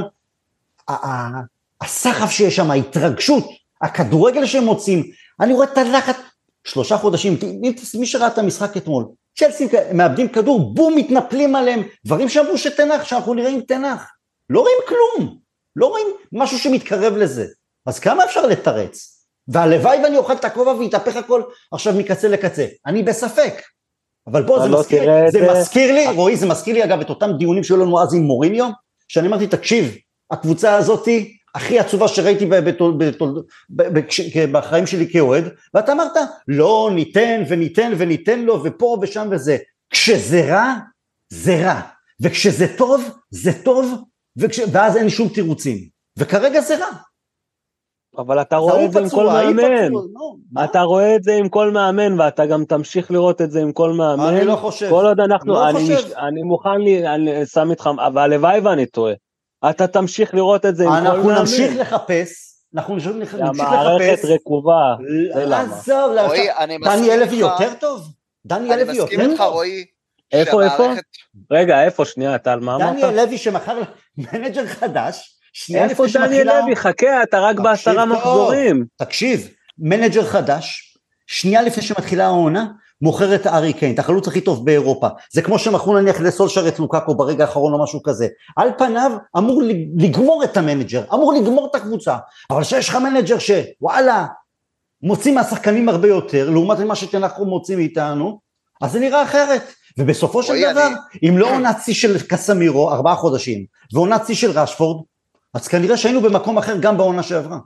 [1.82, 3.46] הסחף שיש שם, ההתרגשות,
[3.82, 5.04] הכדורגל שהם מוצאים,
[5.40, 6.16] אני רואה את הלחץ,
[6.64, 7.38] שלושה חודשים,
[7.94, 9.06] מי, שראה את המשחק אתמול,
[9.38, 14.12] צ'לסי מאבדים כדור, בום, מתנפלים עליהם, דברים שאמרו שתנח, שאנחנו נראים תנח,
[14.50, 15.38] לא רואים כלום,
[15.76, 17.46] לא רואים משהו שמתקרב לזה,
[17.86, 19.24] אז כמה אפשר לתרץ?
[19.48, 21.42] והלוואי ואני אוכל את הכובע ויתהפך הכל
[21.72, 23.54] עכשיו מקצה לקצה, אני בספק.
[24.28, 25.60] אבל אתה זה לא מזכיר, את זה זה.
[25.60, 28.70] מזכיר לי, רועי, זה מזכיר לי אגב את אותם דיונים שהיו לנו אז עם מוריניו,
[29.08, 29.96] שאני אמרתי, תקשיב,
[30.32, 33.44] הקבוצה הזאתי הכי עצובה שראיתי בתול- בתול-
[34.52, 35.44] בחיים שלי כאוהד,
[35.74, 36.12] ואתה אמרת,
[36.48, 39.58] לא, ניתן וניתן וניתן לו ופה ושם וזה.
[39.90, 40.74] כשזה רע,
[41.30, 41.82] זה רע,
[42.22, 43.94] וכשזה טוב, זה טוב,
[44.38, 44.60] וכש...
[44.72, 45.78] ואז אין שום תירוצים.
[46.18, 46.88] וכרגע זה רע.
[48.18, 49.92] אבל אתה רואה את זה עם כל מאמן.
[50.64, 53.92] אתה רואה את זה עם כל מאמן ואתה גם תמשיך לראות את זה עם כל
[53.92, 54.24] מאמן.
[54.36, 54.90] אני לא חושב.
[54.90, 56.08] כל עוד אנחנו, לא אני, חושב.
[56.08, 59.14] מש, אני מוכן, לי, אני שם איתך, אבל הלוואי ואני טועה.
[59.70, 61.16] אתה תמשיך לראות את זה עם כל מאמן.
[61.16, 62.30] אנחנו נמשיך לחפש,
[62.76, 64.26] אנחנו נמשיך נמשיך המערכת לחפש.
[64.26, 64.96] רקובה,
[65.34, 65.62] זה למה.
[65.62, 66.12] עזוב,
[66.58, 67.36] אני דניאל לוי.
[67.36, 68.02] יותר טוב?
[68.46, 69.54] דני אני אלוי יותר מסכים איתך, טוב?
[69.54, 69.86] רועי.
[70.32, 70.94] איפה, איפה?
[71.52, 72.06] רגע, איפה?
[72.06, 72.96] שנייה, טל, מה אמרת?
[72.96, 73.82] דניאל לוי שמכר
[74.18, 76.62] מנג'ר חדש, שנייה איפה לפני דניאל שמתחילה...
[76.62, 76.76] לוי?
[76.76, 78.06] חכה, אתה רק בעשרה.
[78.06, 78.86] מחזורים.
[78.98, 79.50] תקשיב,
[79.80, 80.98] מנג'ר חדש,
[81.28, 82.66] שנייה לפני שמתחילה העונה,
[83.02, 85.08] מוכר את הארי קיין, את החלוץ הכי טוב באירופה.
[85.34, 88.28] זה כמו שמכרו נניח לסולשר את לוקאקו ברגע האחרון או משהו כזה.
[88.56, 89.62] על פניו אמור
[89.98, 92.18] לגמור את המנג'ר, אמור לגמור את הקבוצה.
[92.50, 94.26] אבל כשיש לך מנג'ר שוואלה,
[95.02, 98.40] מוציא מהשחקנים הרבה יותר, לעומת מה שטן האח מוציא מאיתנו,
[98.82, 99.74] אז זה נראה אחרת.
[99.98, 104.52] ובסופו של דבר, אני- אם לא עונת שיא של קסמירו, ארבעה חודשים, ועונת שיא של
[104.52, 105.04] רשפורד,
[105.54, 107.58] אז כנראה שהיינו במקום אחר גם בעונה שעברה.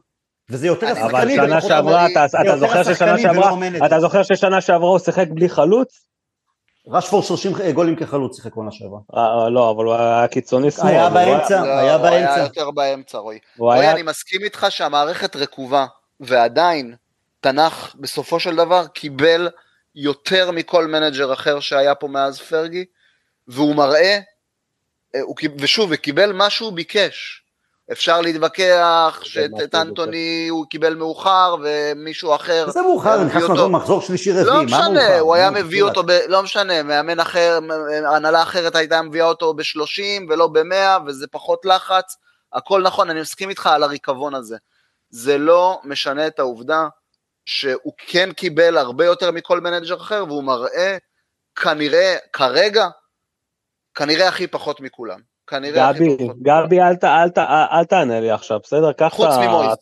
[0.49, 3.85] וזה יותר אני- אבל השחקנים, שנה שעברה, אתה אתה יותר זוכר ששנה השחקנים שעברה.
[3.87, 6.07] אתה זוכר ששנה שעברה הוא שיחק בלי חלוץ?
[6.87, 8.99] רשפורד 30 גולים כחלוץ שיחק עונה שעברה.
[9.17, 10.87] אה, לא, אבל הוא היה קיצוני שמאל.
[10.87, 11.61] היה לא באמצע.
[11.61, 12.39] לא, היה הוא היה באמצע.
[12.43, 13.39] יותר באמצע, רועי.
[13.57, 13.91] רועי, היה...
[13.91, 15.85] אני מסכים איתך שהמערכת רקובה,
[16.19, 16.95] ועדיין
[17.39, 19.49] תנח בסופו של דבר קיבל
[19.95, 22.85] יותר מכל מנג'ר אחר שהיה פה מאז פרגי,
[23.47, 24.19] והוא מראה,
[25.15, 27.41] אה, הוא ושוב, וקיבל מה שהוא ביקש.
[27.91, 33.65] אפשר להתווכח שאת אנטוני הוא קיבל מאוחר ומישהו אחר, זה מאוחר, נכנסנו אותו.
[33.67, 35.19] למחזור שלישי רביעי, לא משנה?
[35.19, 36.03] הוא היה מביא אותו.
[36.27, 37.59] לא משנה, מאמן אחר,
[38.07, 42.17] הנהלה אחרת הייתה מביאה אותו ב-30 ולא ב-100 וזה פחות לחץ,
[42.53, 44.57] הכל נכון, אני מסכים איתך על הריקבון הזה.
[45.09, 46.87] זה לא משנה את העובדה
[47.45, 50.97] שהוא כן קיבל הרבה יותר מכל מנג'ר אחר והוא מראה
[51.55, 52.87] כנראה, כרגע,
[53.95, 55.19] כנראה הכי פחות מכולם.
[55.47, 56.35] כנראה הכי גבי, פחות.
[56.41, 57.37] גבי, אל ת- אל ת-
[57.71, 58.93] אל תענה לי עכשיו, בסדר?
[58.93, 59.73] קח חוץ ממויז,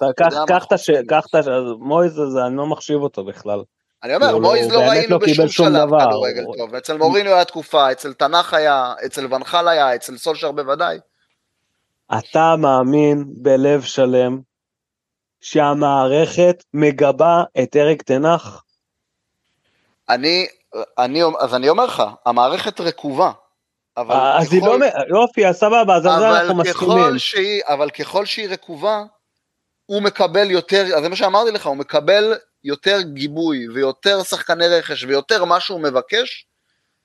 [0.47, 0.89] קח- את הש...
[1.07, 1.39] קח את ה...
[1.79, 3.59] מויז, אני לא מחשיב אותו בכלל.
[4.03, 5.89] אני אומר, הוא מויז לא- לא ראינו לא בשום שום שלב.
[6.07, 10.97] כדורגל טוב, אצל מוריניו היה תקופה, אצל תנח היה, אצל ונחל היה, אצל סולשר בוודאי.
[12.19, 14.39] אתה מאמין בלב שלם
[15.41, 18.63] שהמערכת מגבה את אריק תנח?
[20.09, 20.47] אני,
[20.97, 23.31] אני, אז אני אומר לך, המערכת רקובה,
[23.97, 24.79] אבל אז היא ככל, לא...
[24.79, 27.17] מ- יופי, אז סבבה, אז על זה אנחנו מסכימים.
[27.17, 29.03] שהיא, אבל ככל שהיא רקובה,
[29.85, 35.03] הוא מקבל יותר, אז זה מה שאמרתי לך, הוא מקבל יותר גיבוי ויותר שחקני רכש
[35.03, 36.47] ויותר מה שהוא מבקש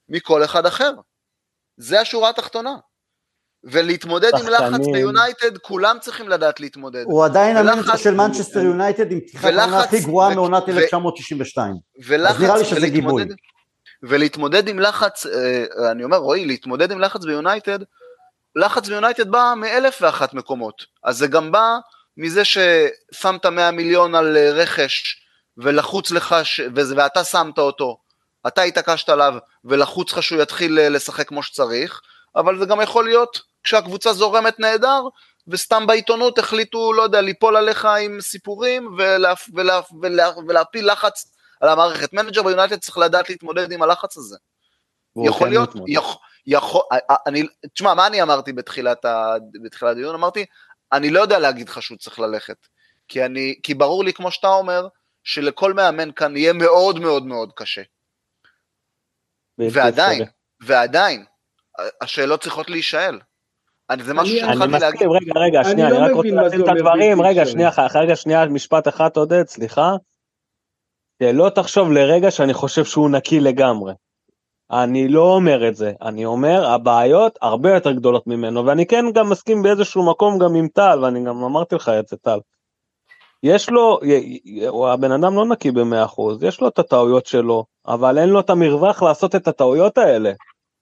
[0.08, 0.92] מכל אחד אחר.
[1.76, 2.74] זה השורה התחתונה.
[3.66, 4.86] ולהתמודד עם לחץ.
[4.92, 7.04] ביונייטד, כולם צריכים לדעת להתמודד.
[7.04, 11.74] הוא עדיין המנג'ר של מנצ'סטר יונייטד עם פתיחת העונה הכי גרועה ו- מעונת ו- 1992.
[12.06, 12.92] ולחץ, אז נראה לי שזה ולהתמודד-
[13.22, 13.36] גיבוי.
[14.02, 17.78] ולהתמודד עם לחץ, אה, אני אומר רועי, להתמודד עם לחץ ביונייטד,
[18.56, 20.74] לחץ ביונייטד בא מאלף ואחת מקומות,
[21.04, 21.76] אז זה גם בא
[22.16, 25.20] מזה ששמת 100 מיליון על אה, רכש
[25.58, 26.60] ולחוץ לך, ש...
[26.74, 27.96] ואתה שמת אותו,
[28.46, 29.34] אתה התעקשת עליו
[29.64, 32.00] ולחוץ לך שהוא יתחיל אה, לשחק כמו שצריך,
[32.36, 35.02] אבל זה גם יכול להיות כשהקבוצה זורמת נהדר,
[35.48, 41.68] וסתם בעיתונות החליטו, לא יודע, ליפול עליך עם סיפורים ולה, ולה, ולה, ולהפיל לחץ על
[41.68, 42.12] המערכת.
[42.12, 44.36] מנג'ר ביונייטד צריך לדעת להתמודד עם הלחץ הזה.
[45.24, 45.74] יכול כן להיות.
[45.86, 46.82] יכול, יכול,
[47.26, 47.42] אני,
[47.74, 50.14] תשמע, מה אני אמרתי בתחילת, ה, בתחילת הדיון?
[50.14, 50.46] אמרתי,
[50.92, 52.66] אני לא יודע להגיד לך שהוא צריך ללכת.
[53.08, 54.88] כי, אני, כי ברור לי, כמו שאתה אומר,
[55.24, 57.82] שלכל מאמן כאן יהיה מאוד מאוד מאוד קשה.
[59.58, 60.24] ועדיין.
[60.60, 61.24] ועדיין,
[62.00, 63.18] השאלות צריכות להישאל.
[63.90, 64.88] אני, זה משהו אני- שהתחלתי אני להגיד.
[64.94, 67.46] מסכים, רגע, רגע, שנייה, לא אני רק רוצה זה את הדברים, רגע.
[67.46, 69.96] שנייה, רגע, שנייה, משפט אחד עודד, סליחה.
[71.22, 73.92] שלא תחשוב לרגע שאני חושב שהוא נקי לגמרי.
[74.70, 79.30] אני לא אומר את זה, אני אומר, הבעיות הרבה יותר גדולות ממנו, ואני כן גם
[79.30, 82.38] מסכים באיזשהו מקום גם עם טל, ואני גם אמרתי לך את זה, טל.
[83.42, 87.26] יש לו, י- י- הוא- הבן אדם לא נקי במאה אחוז, יש לו את הטעויות
[87.26, 90.32] שלו, אבל אין לו את המרווח לעשות את הטעויות האלה.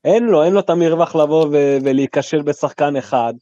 [0.04, 3.34] אין לו, אין לו את המרווח לבוא ו- ולהיכשל בשחקן אחד,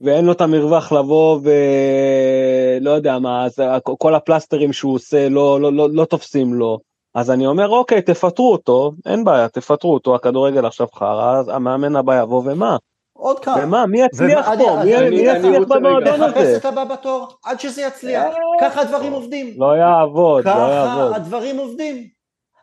[0.00, 3.54] ואין לו את המרווח לבוא ולא יודע מה, אז
[3.98, 6.78] כל הפלסטרים שהוא עושה לא, לא, לא, לא תופסים לו.
[7.14, 11.96] אז אני אומר, אוקיי, תפטרו אותו, אין בעיה, תפטרו אותו, הכדורגל עכשיו חרא, אז המאמן
[11.96, 12.76] הבא יבוא, ומה?
[13.12, 13.56] עוד כמה.
[13.62, 13.86] ומה?
[13.86, 14.76] מי יצליח ועד- פה?
[14.84, 16.56] מי אני- מי אני יצליח במועדון הזה?
[16.56, 18.22] את הבא בתור עד שזה יצליח.
[18.60, 19.54] ככה הדברים עובדים.
[19.58, 21.12] לא יעבוד, לא ככה יעבוד.
[21.14, 22.13] הדברים עובדים.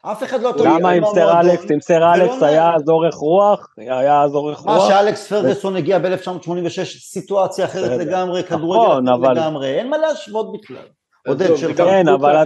[0.02, 1.50] אף אחד לא למה עם סר במועדון.
[1.50, 3.74] אלכס, עם סר ולא אלכס היה אז אורך רוח?
[3.78, 4.90] היה אז אורך מה רוח?
[4.90, 8.00] שאלכס פרגוסון הגיע ב-1986, סיטואציה אחרת.
[8.00, 10.86] לגמרי, נכון, כדורגל לגמרי, אין מה להשוות בכלל.
[11.28, 12.46] עודד, עזוב, של כן, אבל.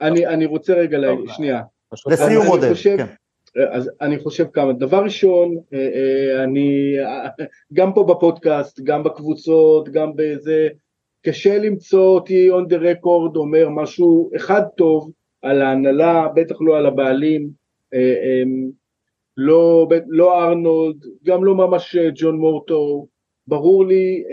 [0.00, 1.62] אני אני רוצה רגע להגיד, טוב, שנייה.
[2.06, 3.06] לסיום עודד, כן.
[3.72, 9.88] אז אני חושב כמה, דבר ראשון, אה, אה, אני, אה, גם פה בפודקאסט, גם בקבוצות,
[9.88, 10.68] גם בזה,
[11.26, 15.10] קשה למצוא אותי on the record אומר משהו אחד טוב
[15.44, 17.48] על ההנהלה, בטח לא על הבעלים,
[17.94, 18.42] אה, אה,
[19.36, 23.06] לא, לא ארנולד, גם לא ממש אה, ג'ון מורטו,
[23.46, 24.24] ברור לי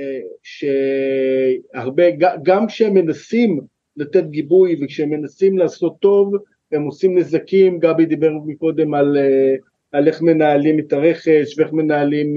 [0.43, 2.03] שהרבה,
[2.43, 3.59] גם כשהם מנסים
[3.97, 6.33] לתת גיבוי וכשהם מנסים לעשות טוב,
[6.71, 9.17] הם עושים נזקים, גבי דיבר מקודם על,
[9.91, 12.35] על איך מנהלים את הרכש ואיך מנהלים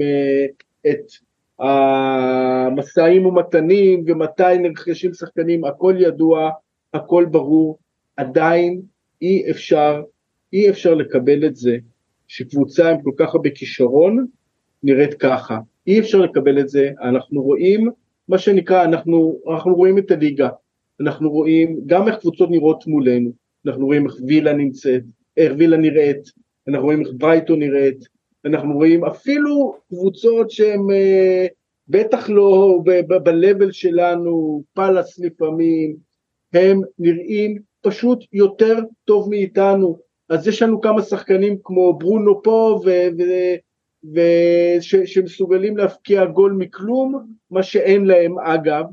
[0.87, 1.11] את
[1.59, 6.51] המשאים ומתנים ומתי נרכשים שחקנים, הכל ידוע,
[6.93, 7.77] הכל ברור,
[8.17, 8.81] עדיין
[9.21, 10.01] אי אפשר,
[10.53, 11.77] אי אפשר לקבל את זה
[12.27, 14.25] שקבוצה עם כל כך הרבה כישרון
[14.83, 17.89] נראית ככה, אי אפשר לקבל את זה, אנחנו רואים
[18.27, 20.49] מה שנקרא, אנחנו, אנחנו רואים את הליגה,
[20.99, 23.31] אנחנו רואים גם איך קבוצות נראות מולנו,
[23.65, 25.01] אנחנו רואים איך וילה נמצאת,
[25.37, 26.31] איך וילה נראית,
[26.67, 28.07] אנחנו רואים איך ברייטון נראית,
[28.45, 31.47] אנחנו רואים אפילו קבוצות שהן אה,
[31.87, 32.79] בטח לא
[33.23, 35.95] ב-level שלנו, פאלאס לפעמים,
[36.53, 39.97] הם נראים פשוט יותר טוב מאיתנו.
[40.29, 42.79] אז יש לנו כמה שחקנים כמו ברונו פה,
[44.13, 48.85] ושמסוגלים להפקיע גול מכלום, מה שאין להם אגב,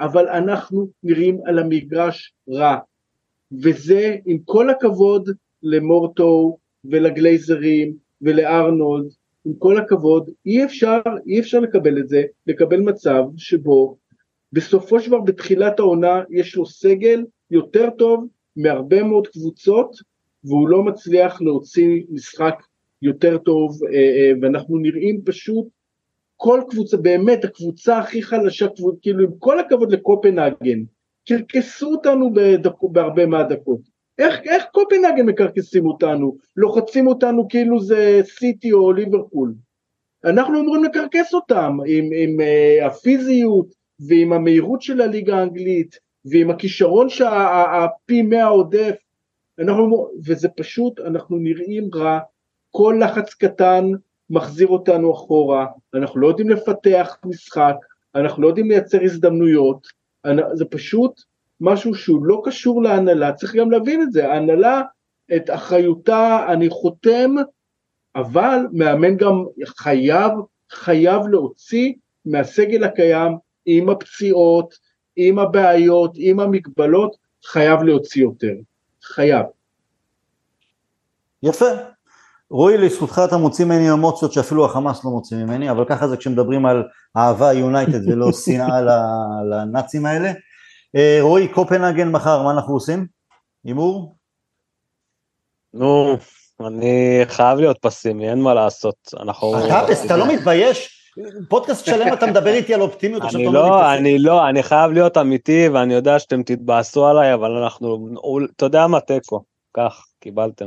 [0.00, 2.78] אבל אנחנו נראים על המגרש רע.
[3.62, 5.30] וזה עם כל הכבוד
[5.62, 9.10] למורטו ולגלייזרים ולארנולד,
[9.44, 13.96] עם כל הכבוד, אי אפשר, אי אפשר לקבל את זה, לקבל מצב שבו
[14.52, 19.96] בסופו של דבר בתחילת העונה יש לו סגל יותר טוב מהרבה מאוד קבוצות
[20.44, 22.54] והוא לא מצליח להוציא משחק
[23.02, 25.68] יותר טוב אה, אה, ואנחנו נראים פשוט
[26.36, 28.66] כל קבוצה, באמת הקבוצה הכי חלשה,
[29.02, 30.82] כאילו עם כל הכבוד לקופנהגן,
[31.28, 33.80] קרקסו אותנו בדק, בהרבה מהדקות.
[34.18, 36.36] איך, איך קופנהגן מקרקסים אותנו?
[36.56, 39.54] לוחצים אותנו כאילו זה סיטי או ליברפול.
[40.24, 43.66] אנחנו אמורים לקרקס אותם עם, עם uh, הפיזיות
[44.08, 48.96] ועם המהירות של הליגה האנגלית ועם הכישרון שהפי מאה עודף.
[49.58, 52.18] אנחנו, וזה פשוט, אנחנו נראים רע,
[52.70, 53.84] כל לחץ קטן
[54.30, 57.74] מחזיר אותנו אחורה, אנחנו לא יודעים לפתח משחק,
[58.14, 59.86] אנחנו לא יודעים לייצר הזדמנויות,
[60.52, 61.20] זה פשוט
[61.60, 64.82] משהו שהוא לא קשור להנהלה, צריך גם להבין את זה, ההנהלה
[65.36, 67.34] את אחריותה אני חותם,
[68.16, 70.32] אבל מאמן גם חייב,
[70.70, 71.92] חייב להוציא
[72.24, 73.32] מהסגל הקיים
[73.66, 74.74] עם הפציעות,
[75.16, 77.16] עם הבעיות, עם המגבלות,
[77.46, 78.54] חייב להוציא יותר,
[79.02, 79.46] חייב.
[81.42, 81.70] יפה,
[82.50, 86.66] רועי, לזכותך אתה מוציא ממני אמוציות שאפילו החמאס לא מוציא ממני, אבל ככה זה כשמדברים
[86.66, 86.82] על
[87.16, 88.80] אהבה יונייטד ולא שנאה
[89.50, 90.32] לנאצים האלה.
[90.96, 93.06] אה, רועי, קופנהגן מחר, מה אנחנו עושים?
[93.64, 94.14] הימור?
[95.74, 96.16] נו,
[96.60, 98.96] אני חייב להיות פסימי, אין מה לעשות.
[99.20, 99.54] אנחנו...
[100.04, 100.99] אתה לא מתבייש?
[101.48, 105.68] פודקאסט שלם אתה מדבר איתי על אופטימיות, אומר לי אני לא, אני חייב להיות אמיתי
[105.68, 108.08] ואני יודע שאתם תתבאסו עליי, אבל אנחנו,
[108.56, 109.42] אתה יודע מה, תיקו,
[109.74, 110.66] כך, קיבלתם.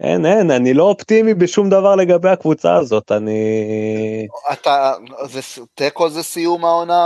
[0.00, 4.26] אין, אין, אני לא אופטימי בשום דבר לגבי הקבוצה הזאת, אני...
[4.52, 4.92] אתה,
[5.74, 7.00] תיקו זה סיום העונה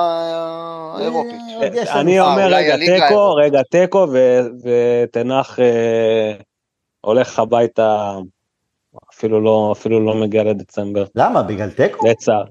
[0.97, 1.89] האירופית.
[1.89, 4.07] אה, אני אומר, רגע, תיקו, רגע, תיקו,
[4.63, 6.33] ותנח אה,
[7.01, 8.13] הולך הביתה,
[9.15, 11.05] אפילו לא, אפילו לא מגיע לדצמבר.
[11.15, 11.43] למה?
[11.43, 12.07] בגלל תיקו?
[12.07, 12.45] לצער.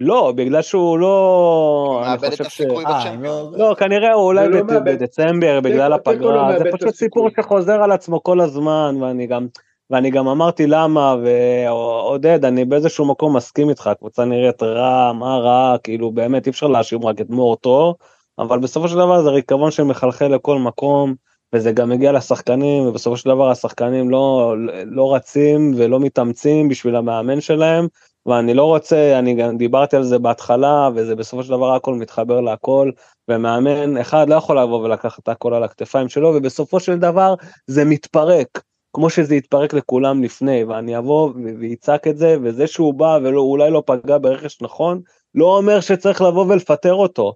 [0.00, 2.00] לא, בגלל שהוא לא...
[2.04, 3.54] מאבד את הסיכוי אה, בצ'מפיון.
[3.58, 8.40] לא, כנראה הוא אולי לא בדצמבר בגלל הפגרה, זה פשוט סיפור שחוזר על עצמו כל
[8.40, 9.46] הזמן, ואני גם...
[9.90, 15.76] ואני גם אמרתי למה, ועודד, אני באיזשהו מקום מסכים איתך, הקבוצה נראית רע, מה רע,
[15.82, 17.94] כאילו באמת אי אפשר להשאיר רק את מורטו,
[18.38, 21.14] אבל בסופו של דבר זה ריקבון שמחלחל לכל מקום,
[21.52, 24.54] וזה גם מגיע לשחקנים, ובסופו של דבר השחקנים לא,
[24.86, 27.86] לא רצים ולא מתאמצים בשביל המאמן שלהם,
[28.28, 32.40] ואני לא רוצה, אני גם דיברתי על זה בהתחלה, וזה בסופו של דבר הכל מתחבר
[32.40, 32.90] להכל,
[33.30, 37.34] ומאמן אחד לא יכול לבוא ולקחת את הכל על הכתפיים שלו, ובסופו של דבר
[37.66, 43.18] זה מתפרק, כמו שזה התפרק לכולם לפני, ואני אבוא ויצעק את זה, וזה שהוא בא
[43.24, 45.00] ואולי לא פגע ברכש נכון,
[45.34, 47.34] לא אומר שצריך לבוא ולפטר אותו.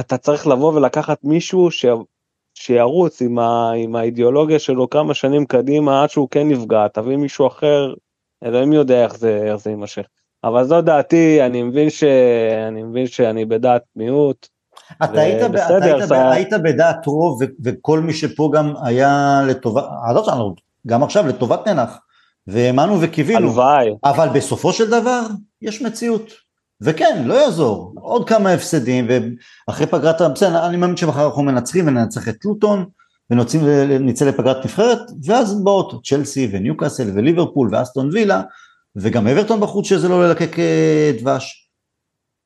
[0.00, 1.84] אתה צריך לבוא ולקחת מישהו ש...
[2.54, 3.72] שירוץ עם, ה...
[3.76, 7.94] עם האידיאולוגיה שלו כמה שנים קדימה עד שהוא כן נפגע, תביא מישהו אחר,
[8.44, 10.06] אלוהים יודע איך זה, איך זה יימשך.
[10.48, 12.04] אבל זו דעתי, אני מבין, ש...
[12.68, 14.48] אני מבין שאני בדעת מיעוט.
[15.04, 16.12] אתה היית, בסדר, אתה היית, ב...
[16.12, 17.44] היית בדעת רוב, ו...
[17.64, 19.84] וכל מי שפה גם היה לטובת,
[20.86, 21.98] גם עכשיו לטובת ננח,
[22.46, 23.38] והאמנו וקיווינו.
[23.38, 23.90] הלוואי.
[24.04, 25.20] אבל בסופו של דבר,
[25.62, 26.30] יש מציאות.
[26.80, 29.08] וכן, לא יעזור, עוד כמה הפסדים,
[29.68, 32.84] ואחרי פגרת, בסדר, אני מאמין שמחר אנחנו מנצחים וננצח את לוטון,
[33.30, 38.42] ונצא לפגרת נבחרת, ואז באות צ'לסי וניוקאסל וליברפול ואסטון וילה,
[38.96, 41.64] וגם אברטון בחוץ שזה לא ללקק אה, דבש.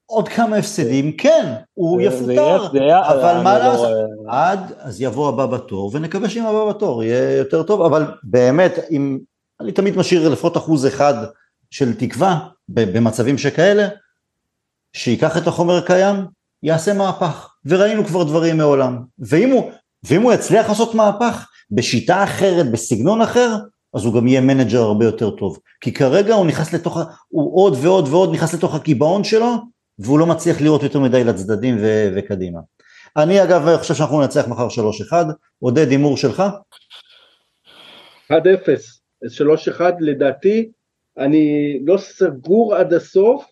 [0.06, 2.66] עוד כמה הפסדים, כן, הוא יפוטר,
[3.08, 3.88] אבל מה לא לעשות,
[4.28, 9.18] עד אז יבוא הבא בתור, ונקווה שאם הבא בתור יהיה יותר טוב, אבל באמת, אם,
[9.60, 11.14] אני תמיד משאיר לפחות אחוז אחד
[11.70, 12.38] של תקווה
[12.68, 13.88] במצבים שכאלה,
[14.92, 16.16] שייקח את החומר הקיים,
[16.62, 19.70] יעשה מהפך, וראינו כבר דברים מעולם, ואם הוא,
[20.04, 23.56] ואם הוא יצליח לעשות מהפך בשיטה אחרת, בסגנון אחר,
[23.94, 25.58] אז הוא גם יהיה מנג'ר הרבה יותר טוב.
[25.80, 26.98] כי כרגע הוא נכנס לתוך,
[27.28, 29.54] הוא עוד ועוד ועוד נכנס לתוך הקיבעון שלו,
[29.98, 32.60] והוא לא מצליח לראות יותר מדי לצדדים ו- וקדימה.
[33.16, 34.68] אני אגב חושב שאנחנו ננצח מחר
[35.10, 35.12] 3-1,
[35.58, 36.42] עודד הימור שלך?
[38.32, 38.34] 1-0,
[39.78, 40.70] 3-1 לדעתי,
[41.18, 43.44] אני לא סגור עד הסוף,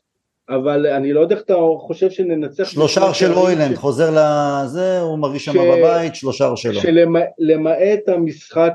[0.49, 2.65] אבל אני לא יודע איך אתה חושב שננצח...
[2.65, 6.81] שלושה של אוילנד, חוזר לזה, הוא מרגיש שם בבית, שלושה שלו.
[6.81, 8.73] שלמעט המשחק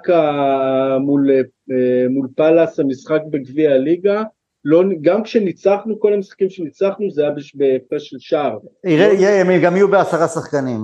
[1.00, 4.24] מול, אה, מול פאלאס, המשחק בגביע הליגה,
[4.66, 8.58] לא, גם כשניצחנו, כל המשחקים שניצחנו זה היה בהפרש של שער.
[8.86, 10.80] יראה, הם גם יהיו בעשרה שחקנים,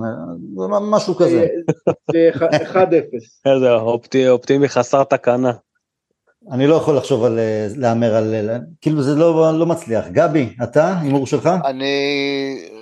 [0.80, 1.46] משהו כזה.
[2.12, 2.76] זה 1-0.
[3.46, 3.72] איזה
[4.30, 5.52] אופטימי חסר תקנה.
[6.52, 7.38] אני לא יכול לחשוב על
[7.76, 8.34] להמר על,
[8.80, 10.06] כאילו זה לא, לא מצליח.
[10.06, 11.50] גבי, אתה, הימור שלך?
[11.64, 11.94] אני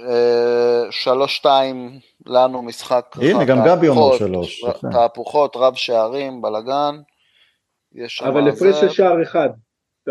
[0.09, 3.17] אה, שלוש שתיים לנו משחק.
[3.21, 4.65] הנה, גם גבי אומר שלוש.
[4.93, 6.97] תהפוכות, רב שערים, בלאגן.
[8.21, 9.49] אבל הפרש של שער אחד.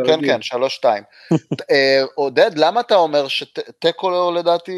[0.06, 1.04] כן, כן, שלוש שתיים.
[1.72, 4.72] אה, עודד, למה אתה אומר שתיקו לדעתי,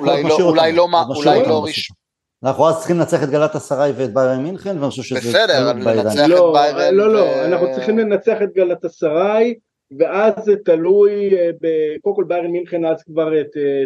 [0.00, 2.01] אולי לא, אולי לא, אולי לא רשמי.
[2.44, 5.18] אנחנו אז צריכים לנצח את גלת אסריי ואת ביירן מינכן, ואני חושב שזה...
[5.18, 6.94] בסדר, לנצח לא, את ביירן...
[6.94, 9.54] לא, לא, אנחנו צריכים לנצח את גלת אסריי,
[9.98, 11.50] ואז זה תלוי, אה,
[12.00, 13.42] קודם כל ביירן מינכן אז כבר אה,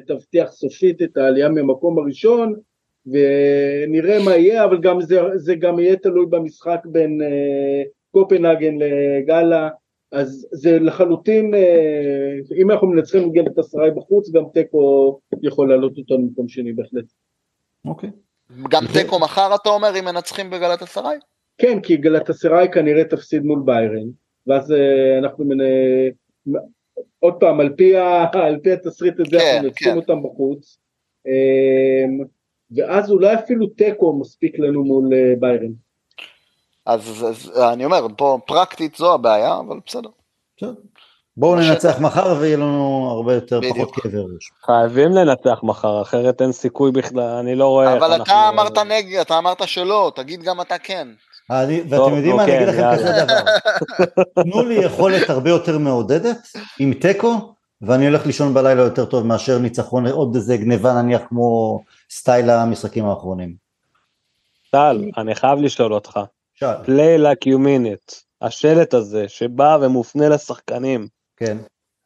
[0.06, 2.54] תבטיח סופית את העלייה מהמקום הראשון,
[3.06, 7.20] ונראה מה יהיה, אבל גם זה, זה גם יהיה תלוי במשחק בין
[8.10, 9.68] קופנהגן לגאלה,
[10.12, 16.28] אז זה לחלוטין, אה, אם אנחנו מנצחים את אסריי בחוץ, גם תיקו יכול לעלות אותנו
[16.28, 17.04] במקום שני בהחלט.
[17.84, 18.10] אוקיי.
[18.70, 21.18] גם תיקו מחר אתה אומר אם מנצחים בגלת אסריי?
[21.58, 24.08] כן, כי גלת אסריי כנראה תפסיד מול ביירן,
[24.46, 25.58] ואז אה, אנחנו מנ...
[27.18, 28.26] עוד פעם, על פי, ה...
[28.32, 29.96] על פי התסריט הזה כן, אנחנו נצחים כן.
[29.96, 30.78] אותם בחוץ,
[31.26, 32.26] אה,
[32.76, 35.10] ואז אולי אפילו תיקו מספיק לנו מול
[35.40, 35.72] ביירן.
[36.86, 40.08] אז, אז אני אומר, פה פרקטית זו הבעיה, אבל בסדר.
[41.36, 43.76] בואו ננצח מחר ויהיה לנו הרבה יותר בדיוק.
[43.76, 44.50] פחות כאבי ראש.
[44.66, 49.38] חייבים לנצח מחר, אחרת אין סיכוי בכלל, אני לא רואה אבל אתה אמרת נגד, אתה
[49.38, 51.08] אמרת שלא, תגיד גם אתה כן.
[51.50, 54.22] אני, ואתם יודעים מה, אני אגיד לכם כזה דבר.
[54.42, 56.38] תנו לי יכולת הרבה יותר מעודדת
[56.78, 61.80] עם תיקו, ואני הולך לישון בלילה יותר טוב מאשר ניצחון עוד איזה גניבה נניח כמו
[62.10, 63.54] סטייל המשחקים האחרונים.
[64.72, 66.20] טל, אני חייב לשאול אותך.
[66.62, 71.15] play like you mean it, השלט הזה שבא ומופנה לשחקנים.
[71.36, 71.56] כן.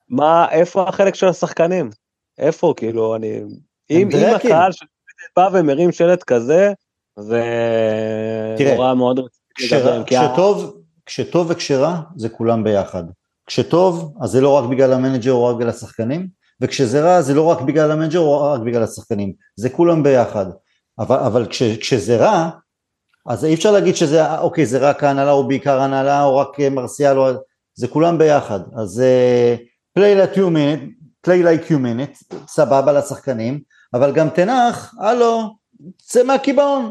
[0.08, 1.90] מה, איפה החלק של השחקנים?
[2.38, 3.40] איפה, כאילו, אני...
[3.90, 6.72] אם, אם הקהל שבא ומרים שלט כזה,
[7.18, 7.42] זה
[8.76, 10.04] נורא מאוד רציני.
[10.06, 13.04] כשטוב, כשטוב וכשרע, זה כולם ביחד.
[13.46, 16.28] כשטוב, אז זה לא רק בגלל המנג'ר או רק בגלל השחקנים,
[16.60, 20.46] וכשזה רע, זה לא רק בגלל המנג'ר או רק בגלל השחקנים, זה כולם ביחד.
[20.98, 22.50] אבל, אבל כש, כשזה רע,
[23.26, 27.18] אז אי אפשר להגיד שזה, אוקיי, זה רק ההנהלה או בעיקר ההנהלה או רק מרסיאל,
[27.18, 27.30] או,
[27.80, 28.60] זה כולם ביחד.
[28.76, 30.80] אז uh, play like you mean it,
[31.26, 33.60] play like you mean it, סבבה לשחקנים,
[33.94, 35.54] אבל גם תנח, הלו,
[35.98, 36.90] צא מהקיבעון.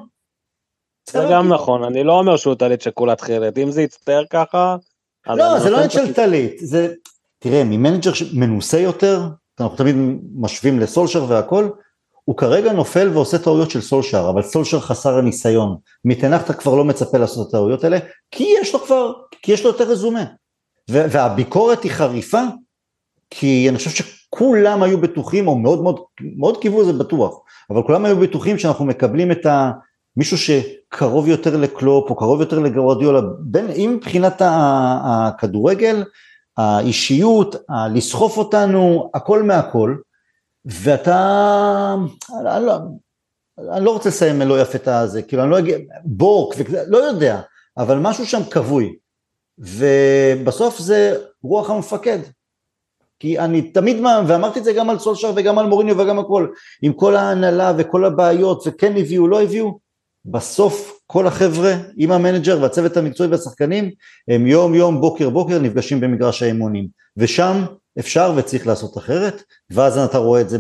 [1.09, 4.75] זה גם נכון, אני לא אומר שהוא טלית שכולה תחילת, אם זה יצטער ככה...
[5.27, 6.93] לא, זה לא עניין של טלית, זה,
[7.39, 9.21] תראה, ממנג'ר מנוסה יותר,
[9.59, 9.95] אנחנו תמיד
[10.35, 11.69] משווים לסולשר והכל,
[12.23, 15.77] הוא כרגע נופל ועושה טעויות של סולשר, אבל סולשר חסר הניסיון.
[16.05, 17.97] מתנח אתה כבר לא מצפה לעשות את הטעויות האלה,
[18.31, 19.11] כי יש לו כבר,
[19.41, 20.23] כי יש לו יותר רזומה.
[20.89, 22.41] והביקורת היא חריפה,
[23.29, 25.99] כי אני חושב שכולם היו בטוחים, או מאוד מאוד,
[26.37, 27.39] מאוד קיוו זה בטוח,
[27.69, 29.71] אבל כולם היו בטוחים שאנחנו מקבלים את ה...
[30.17, 34.41] מישהו שקרוב יותר לקלופ או קרוב יותר לגורדיולה, בין אם מבחינת
[35.03, 36.03] הכדורגל,
[36.57, 37.55] האישיות,
[37.93, 39.95] לסחוף אותנו, הכל מהכל,
[40.65, 41.95] ואתה,
[42.47, 42.77] אני לא,
[43.71, 46.55] אני לא רוצה לסיים לא יפה את הזה, כאילו אני לא אגיד, בורק,
[46.87, 47.41] לא יודע,
[47.77, 48.95] אבל משהו שם כבוי,
[49.59, 52.19] ובסוף זה רוח המפקד,
[53.19, 56.47] כי אני תמיד, ואמרתי את זה גם על סולשר וגם על מוריניו וגם הכל,
[56.81, 59.79] עם כל ההנהלה וכל הבעיות וכן הביאו, לא הביאו,
[60.25, 63.91] בסוף כל החבר'ה עם המנג'ר והצוות המקצועי והשחקנים
[64.27, 66.87] הם יום יום בוקר בוקר נפגשים במגרש האימונים
[67.17, 67.65] ושם
[67.99, 70.57] אפשר וצריך לעשות אחרת, ואז אתה רואה את זה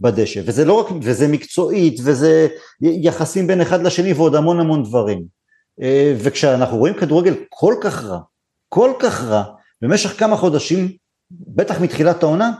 [0.00, 0.40] בדשא.
[0.44, 2.48] וזה לא רק, וזה מקצועית, וזה
[2.80, 5.39] יחסים בין אחד לשני ועוד המון המון דברים.
[5.82, 8.20] אה, וכשאנחנו רואים כדורגל כל כך רע,
[8.68, 9.44] כל כך רע,
[9.82, 10.88] במשך כמה חודשים,
[11.30, 12.50] בטח מתחילת העונה,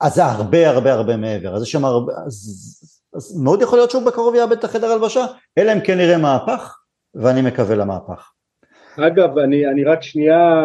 [0.00, 2.34] אז זה הרבה הרבה הרבה מעבר, אז יש שם הרבה, אז,
[3.14, 5.26] אז מאוד יכול להיות שהוא בקרוב יאבד את החדר הלבשה,
[5.58, 6.78] אלא אם כן נראה מהפך,
[7.14, 8.32] ואני מקווה למהפך.
[9.06, 10.64] אגב, אני, אני רק שנייה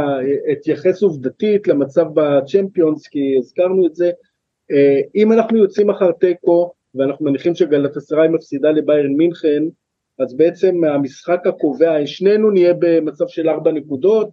[0.52, 4.12] אתייחס עובדתית למצב בצ'מפיונס, כי הזכרנו את זה.
[4.72, 9.64] אה, אם אנחנו יוצאים אחר תיקו, ואנחנו מניחים שגלתסראי מפסידה לביירן מינכן,
[10.20, 14.30] אז בעצם המשחק הקובע, שנינו נהיה במצב של ארבע נקודות,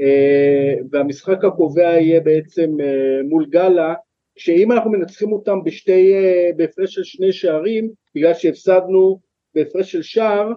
[0.00, 3.94] אה, והמשחק הקובע יהיה בעצם אה, מול גאלה,
[4.36, 6.12] שאם אנחנו מנצחים אותם בשתי,
[6.56, 9.20] בהפרש של שני שערים, בגלל שהפסדנו
[9.54, 10.52] בהפרש של שער,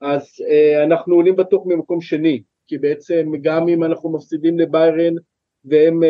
[0.00, 5.14] אז אה, אנחנו עולים בטוח ממקום שני, כי בעצם גם אם אנחנו מפסידים לביירן
[5.64, 6.02] והם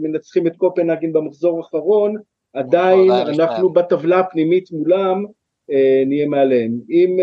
[0.00, 2.14] מנצחים את קופנהגן במחזור האחרון,
[2.52, 5.24] עדיין אנחנו בטבלה הפנימית מולם
[6.06, 6.72] נהיה מעליהם.
[6.90, 7.16] אם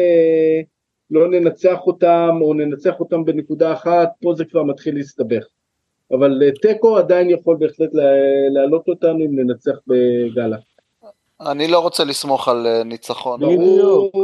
[1.12, 5.46] לא ננצח אותם או ננצח אותם בנקודה אחת, פה זה כבר מתחיל להסתבך.
[6.12, 7.90] אבל תיקו עדיין יכול בהחלט
[8.54, 10.58] להעלות אותנו אם ננצח בגאלה.
[11.42, 13.40] אני לא רוצה לסמוך על אה, ניצחון.
[13.40, 14.16] בדיוק,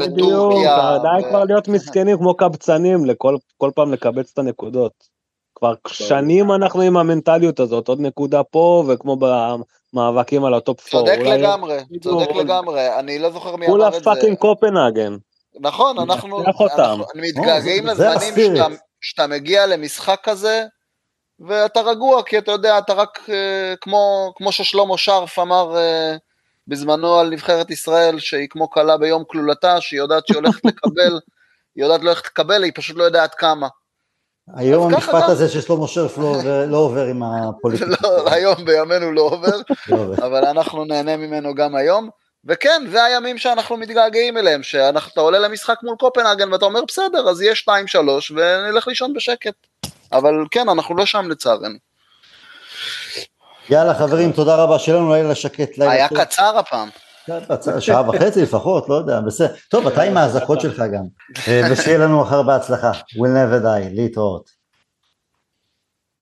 [0.00, 0.52] בדיוק,
[1.02, 2.98] די כבר להיות מסכנים כמו קבצנים,
[3.58, 4.92] כל פעם לקבץ את הנקודות.
[5.54, 9.16] כבר שנים אנחנו עם המנטליות הזאת, עוד נקודה פה, וכמו
[9.92, 11.00] במאבקים על ה top four.
[11.00, 14.00] צודק לגמרי, צודק לגמרי, אני לא זוכר מי אמר את זה.
[14.00, 15.16] כולה fucking קופנהגן.
[15.60, 16.42] נכון, אנחנו
[17.14, 18.54] מתגעגעים לזמנים
[19.00, 20.64] שאתה מגיע למשחק כזה,
[21.40, 23.74] ואתה רגוע, כי אתה יודע, אתה רק, אה,
[24.36, 26.16] כמו ששלמה שרף אמר, אה,
[26.68, 31.20] בזמנו על נבחרת ישראל, שהיא כמו כלה ביום כלולתה, שהיא יודעת שהיא הולכת לקבל,
[31.76, 33.68] היא יודעת לא הולכת לקבל, היא פשוט לא יודעת כמה.
[34.56, 37.90] היום המשפט הזה של שלמה שרף לא, לא עובר עם הפוליטיקה.
[38.02, 39.56] לא, היום בימינו לא עובר,
[39.88, 42.08] לא אבל אנחנו נהנה ממנו גם היום.
[42.44, 47.42] וכן, זה הימים שאנחנו מתגעגעים אליהם, שאתה עולה למשחק מול קופנהגן ואתה אומר בסדר, אז
[47.42, 47.68] יהיה 2-3
[48.36, 49.54] ונלך לישון בשקט.
[50.12, 51.78] אבל כן, אנחנו לא שם לצערנו.
[53.70, 55.70] יאללה חברים, תודה רבה, שיהיה לנו לילה שקט.
[55.78, 56.88] היה קצר הפעם.
[57.80, 59.54] שעה וחצי לפחות, לא יודע, בסדר.
[59.70, 61.04] טוב, אתה עם האזעקות שלך גם.
[61.70, 62.92] ושיהיה לנו מחר בהצלחה.
[62.92, 64.57] We'll never die, להתראות.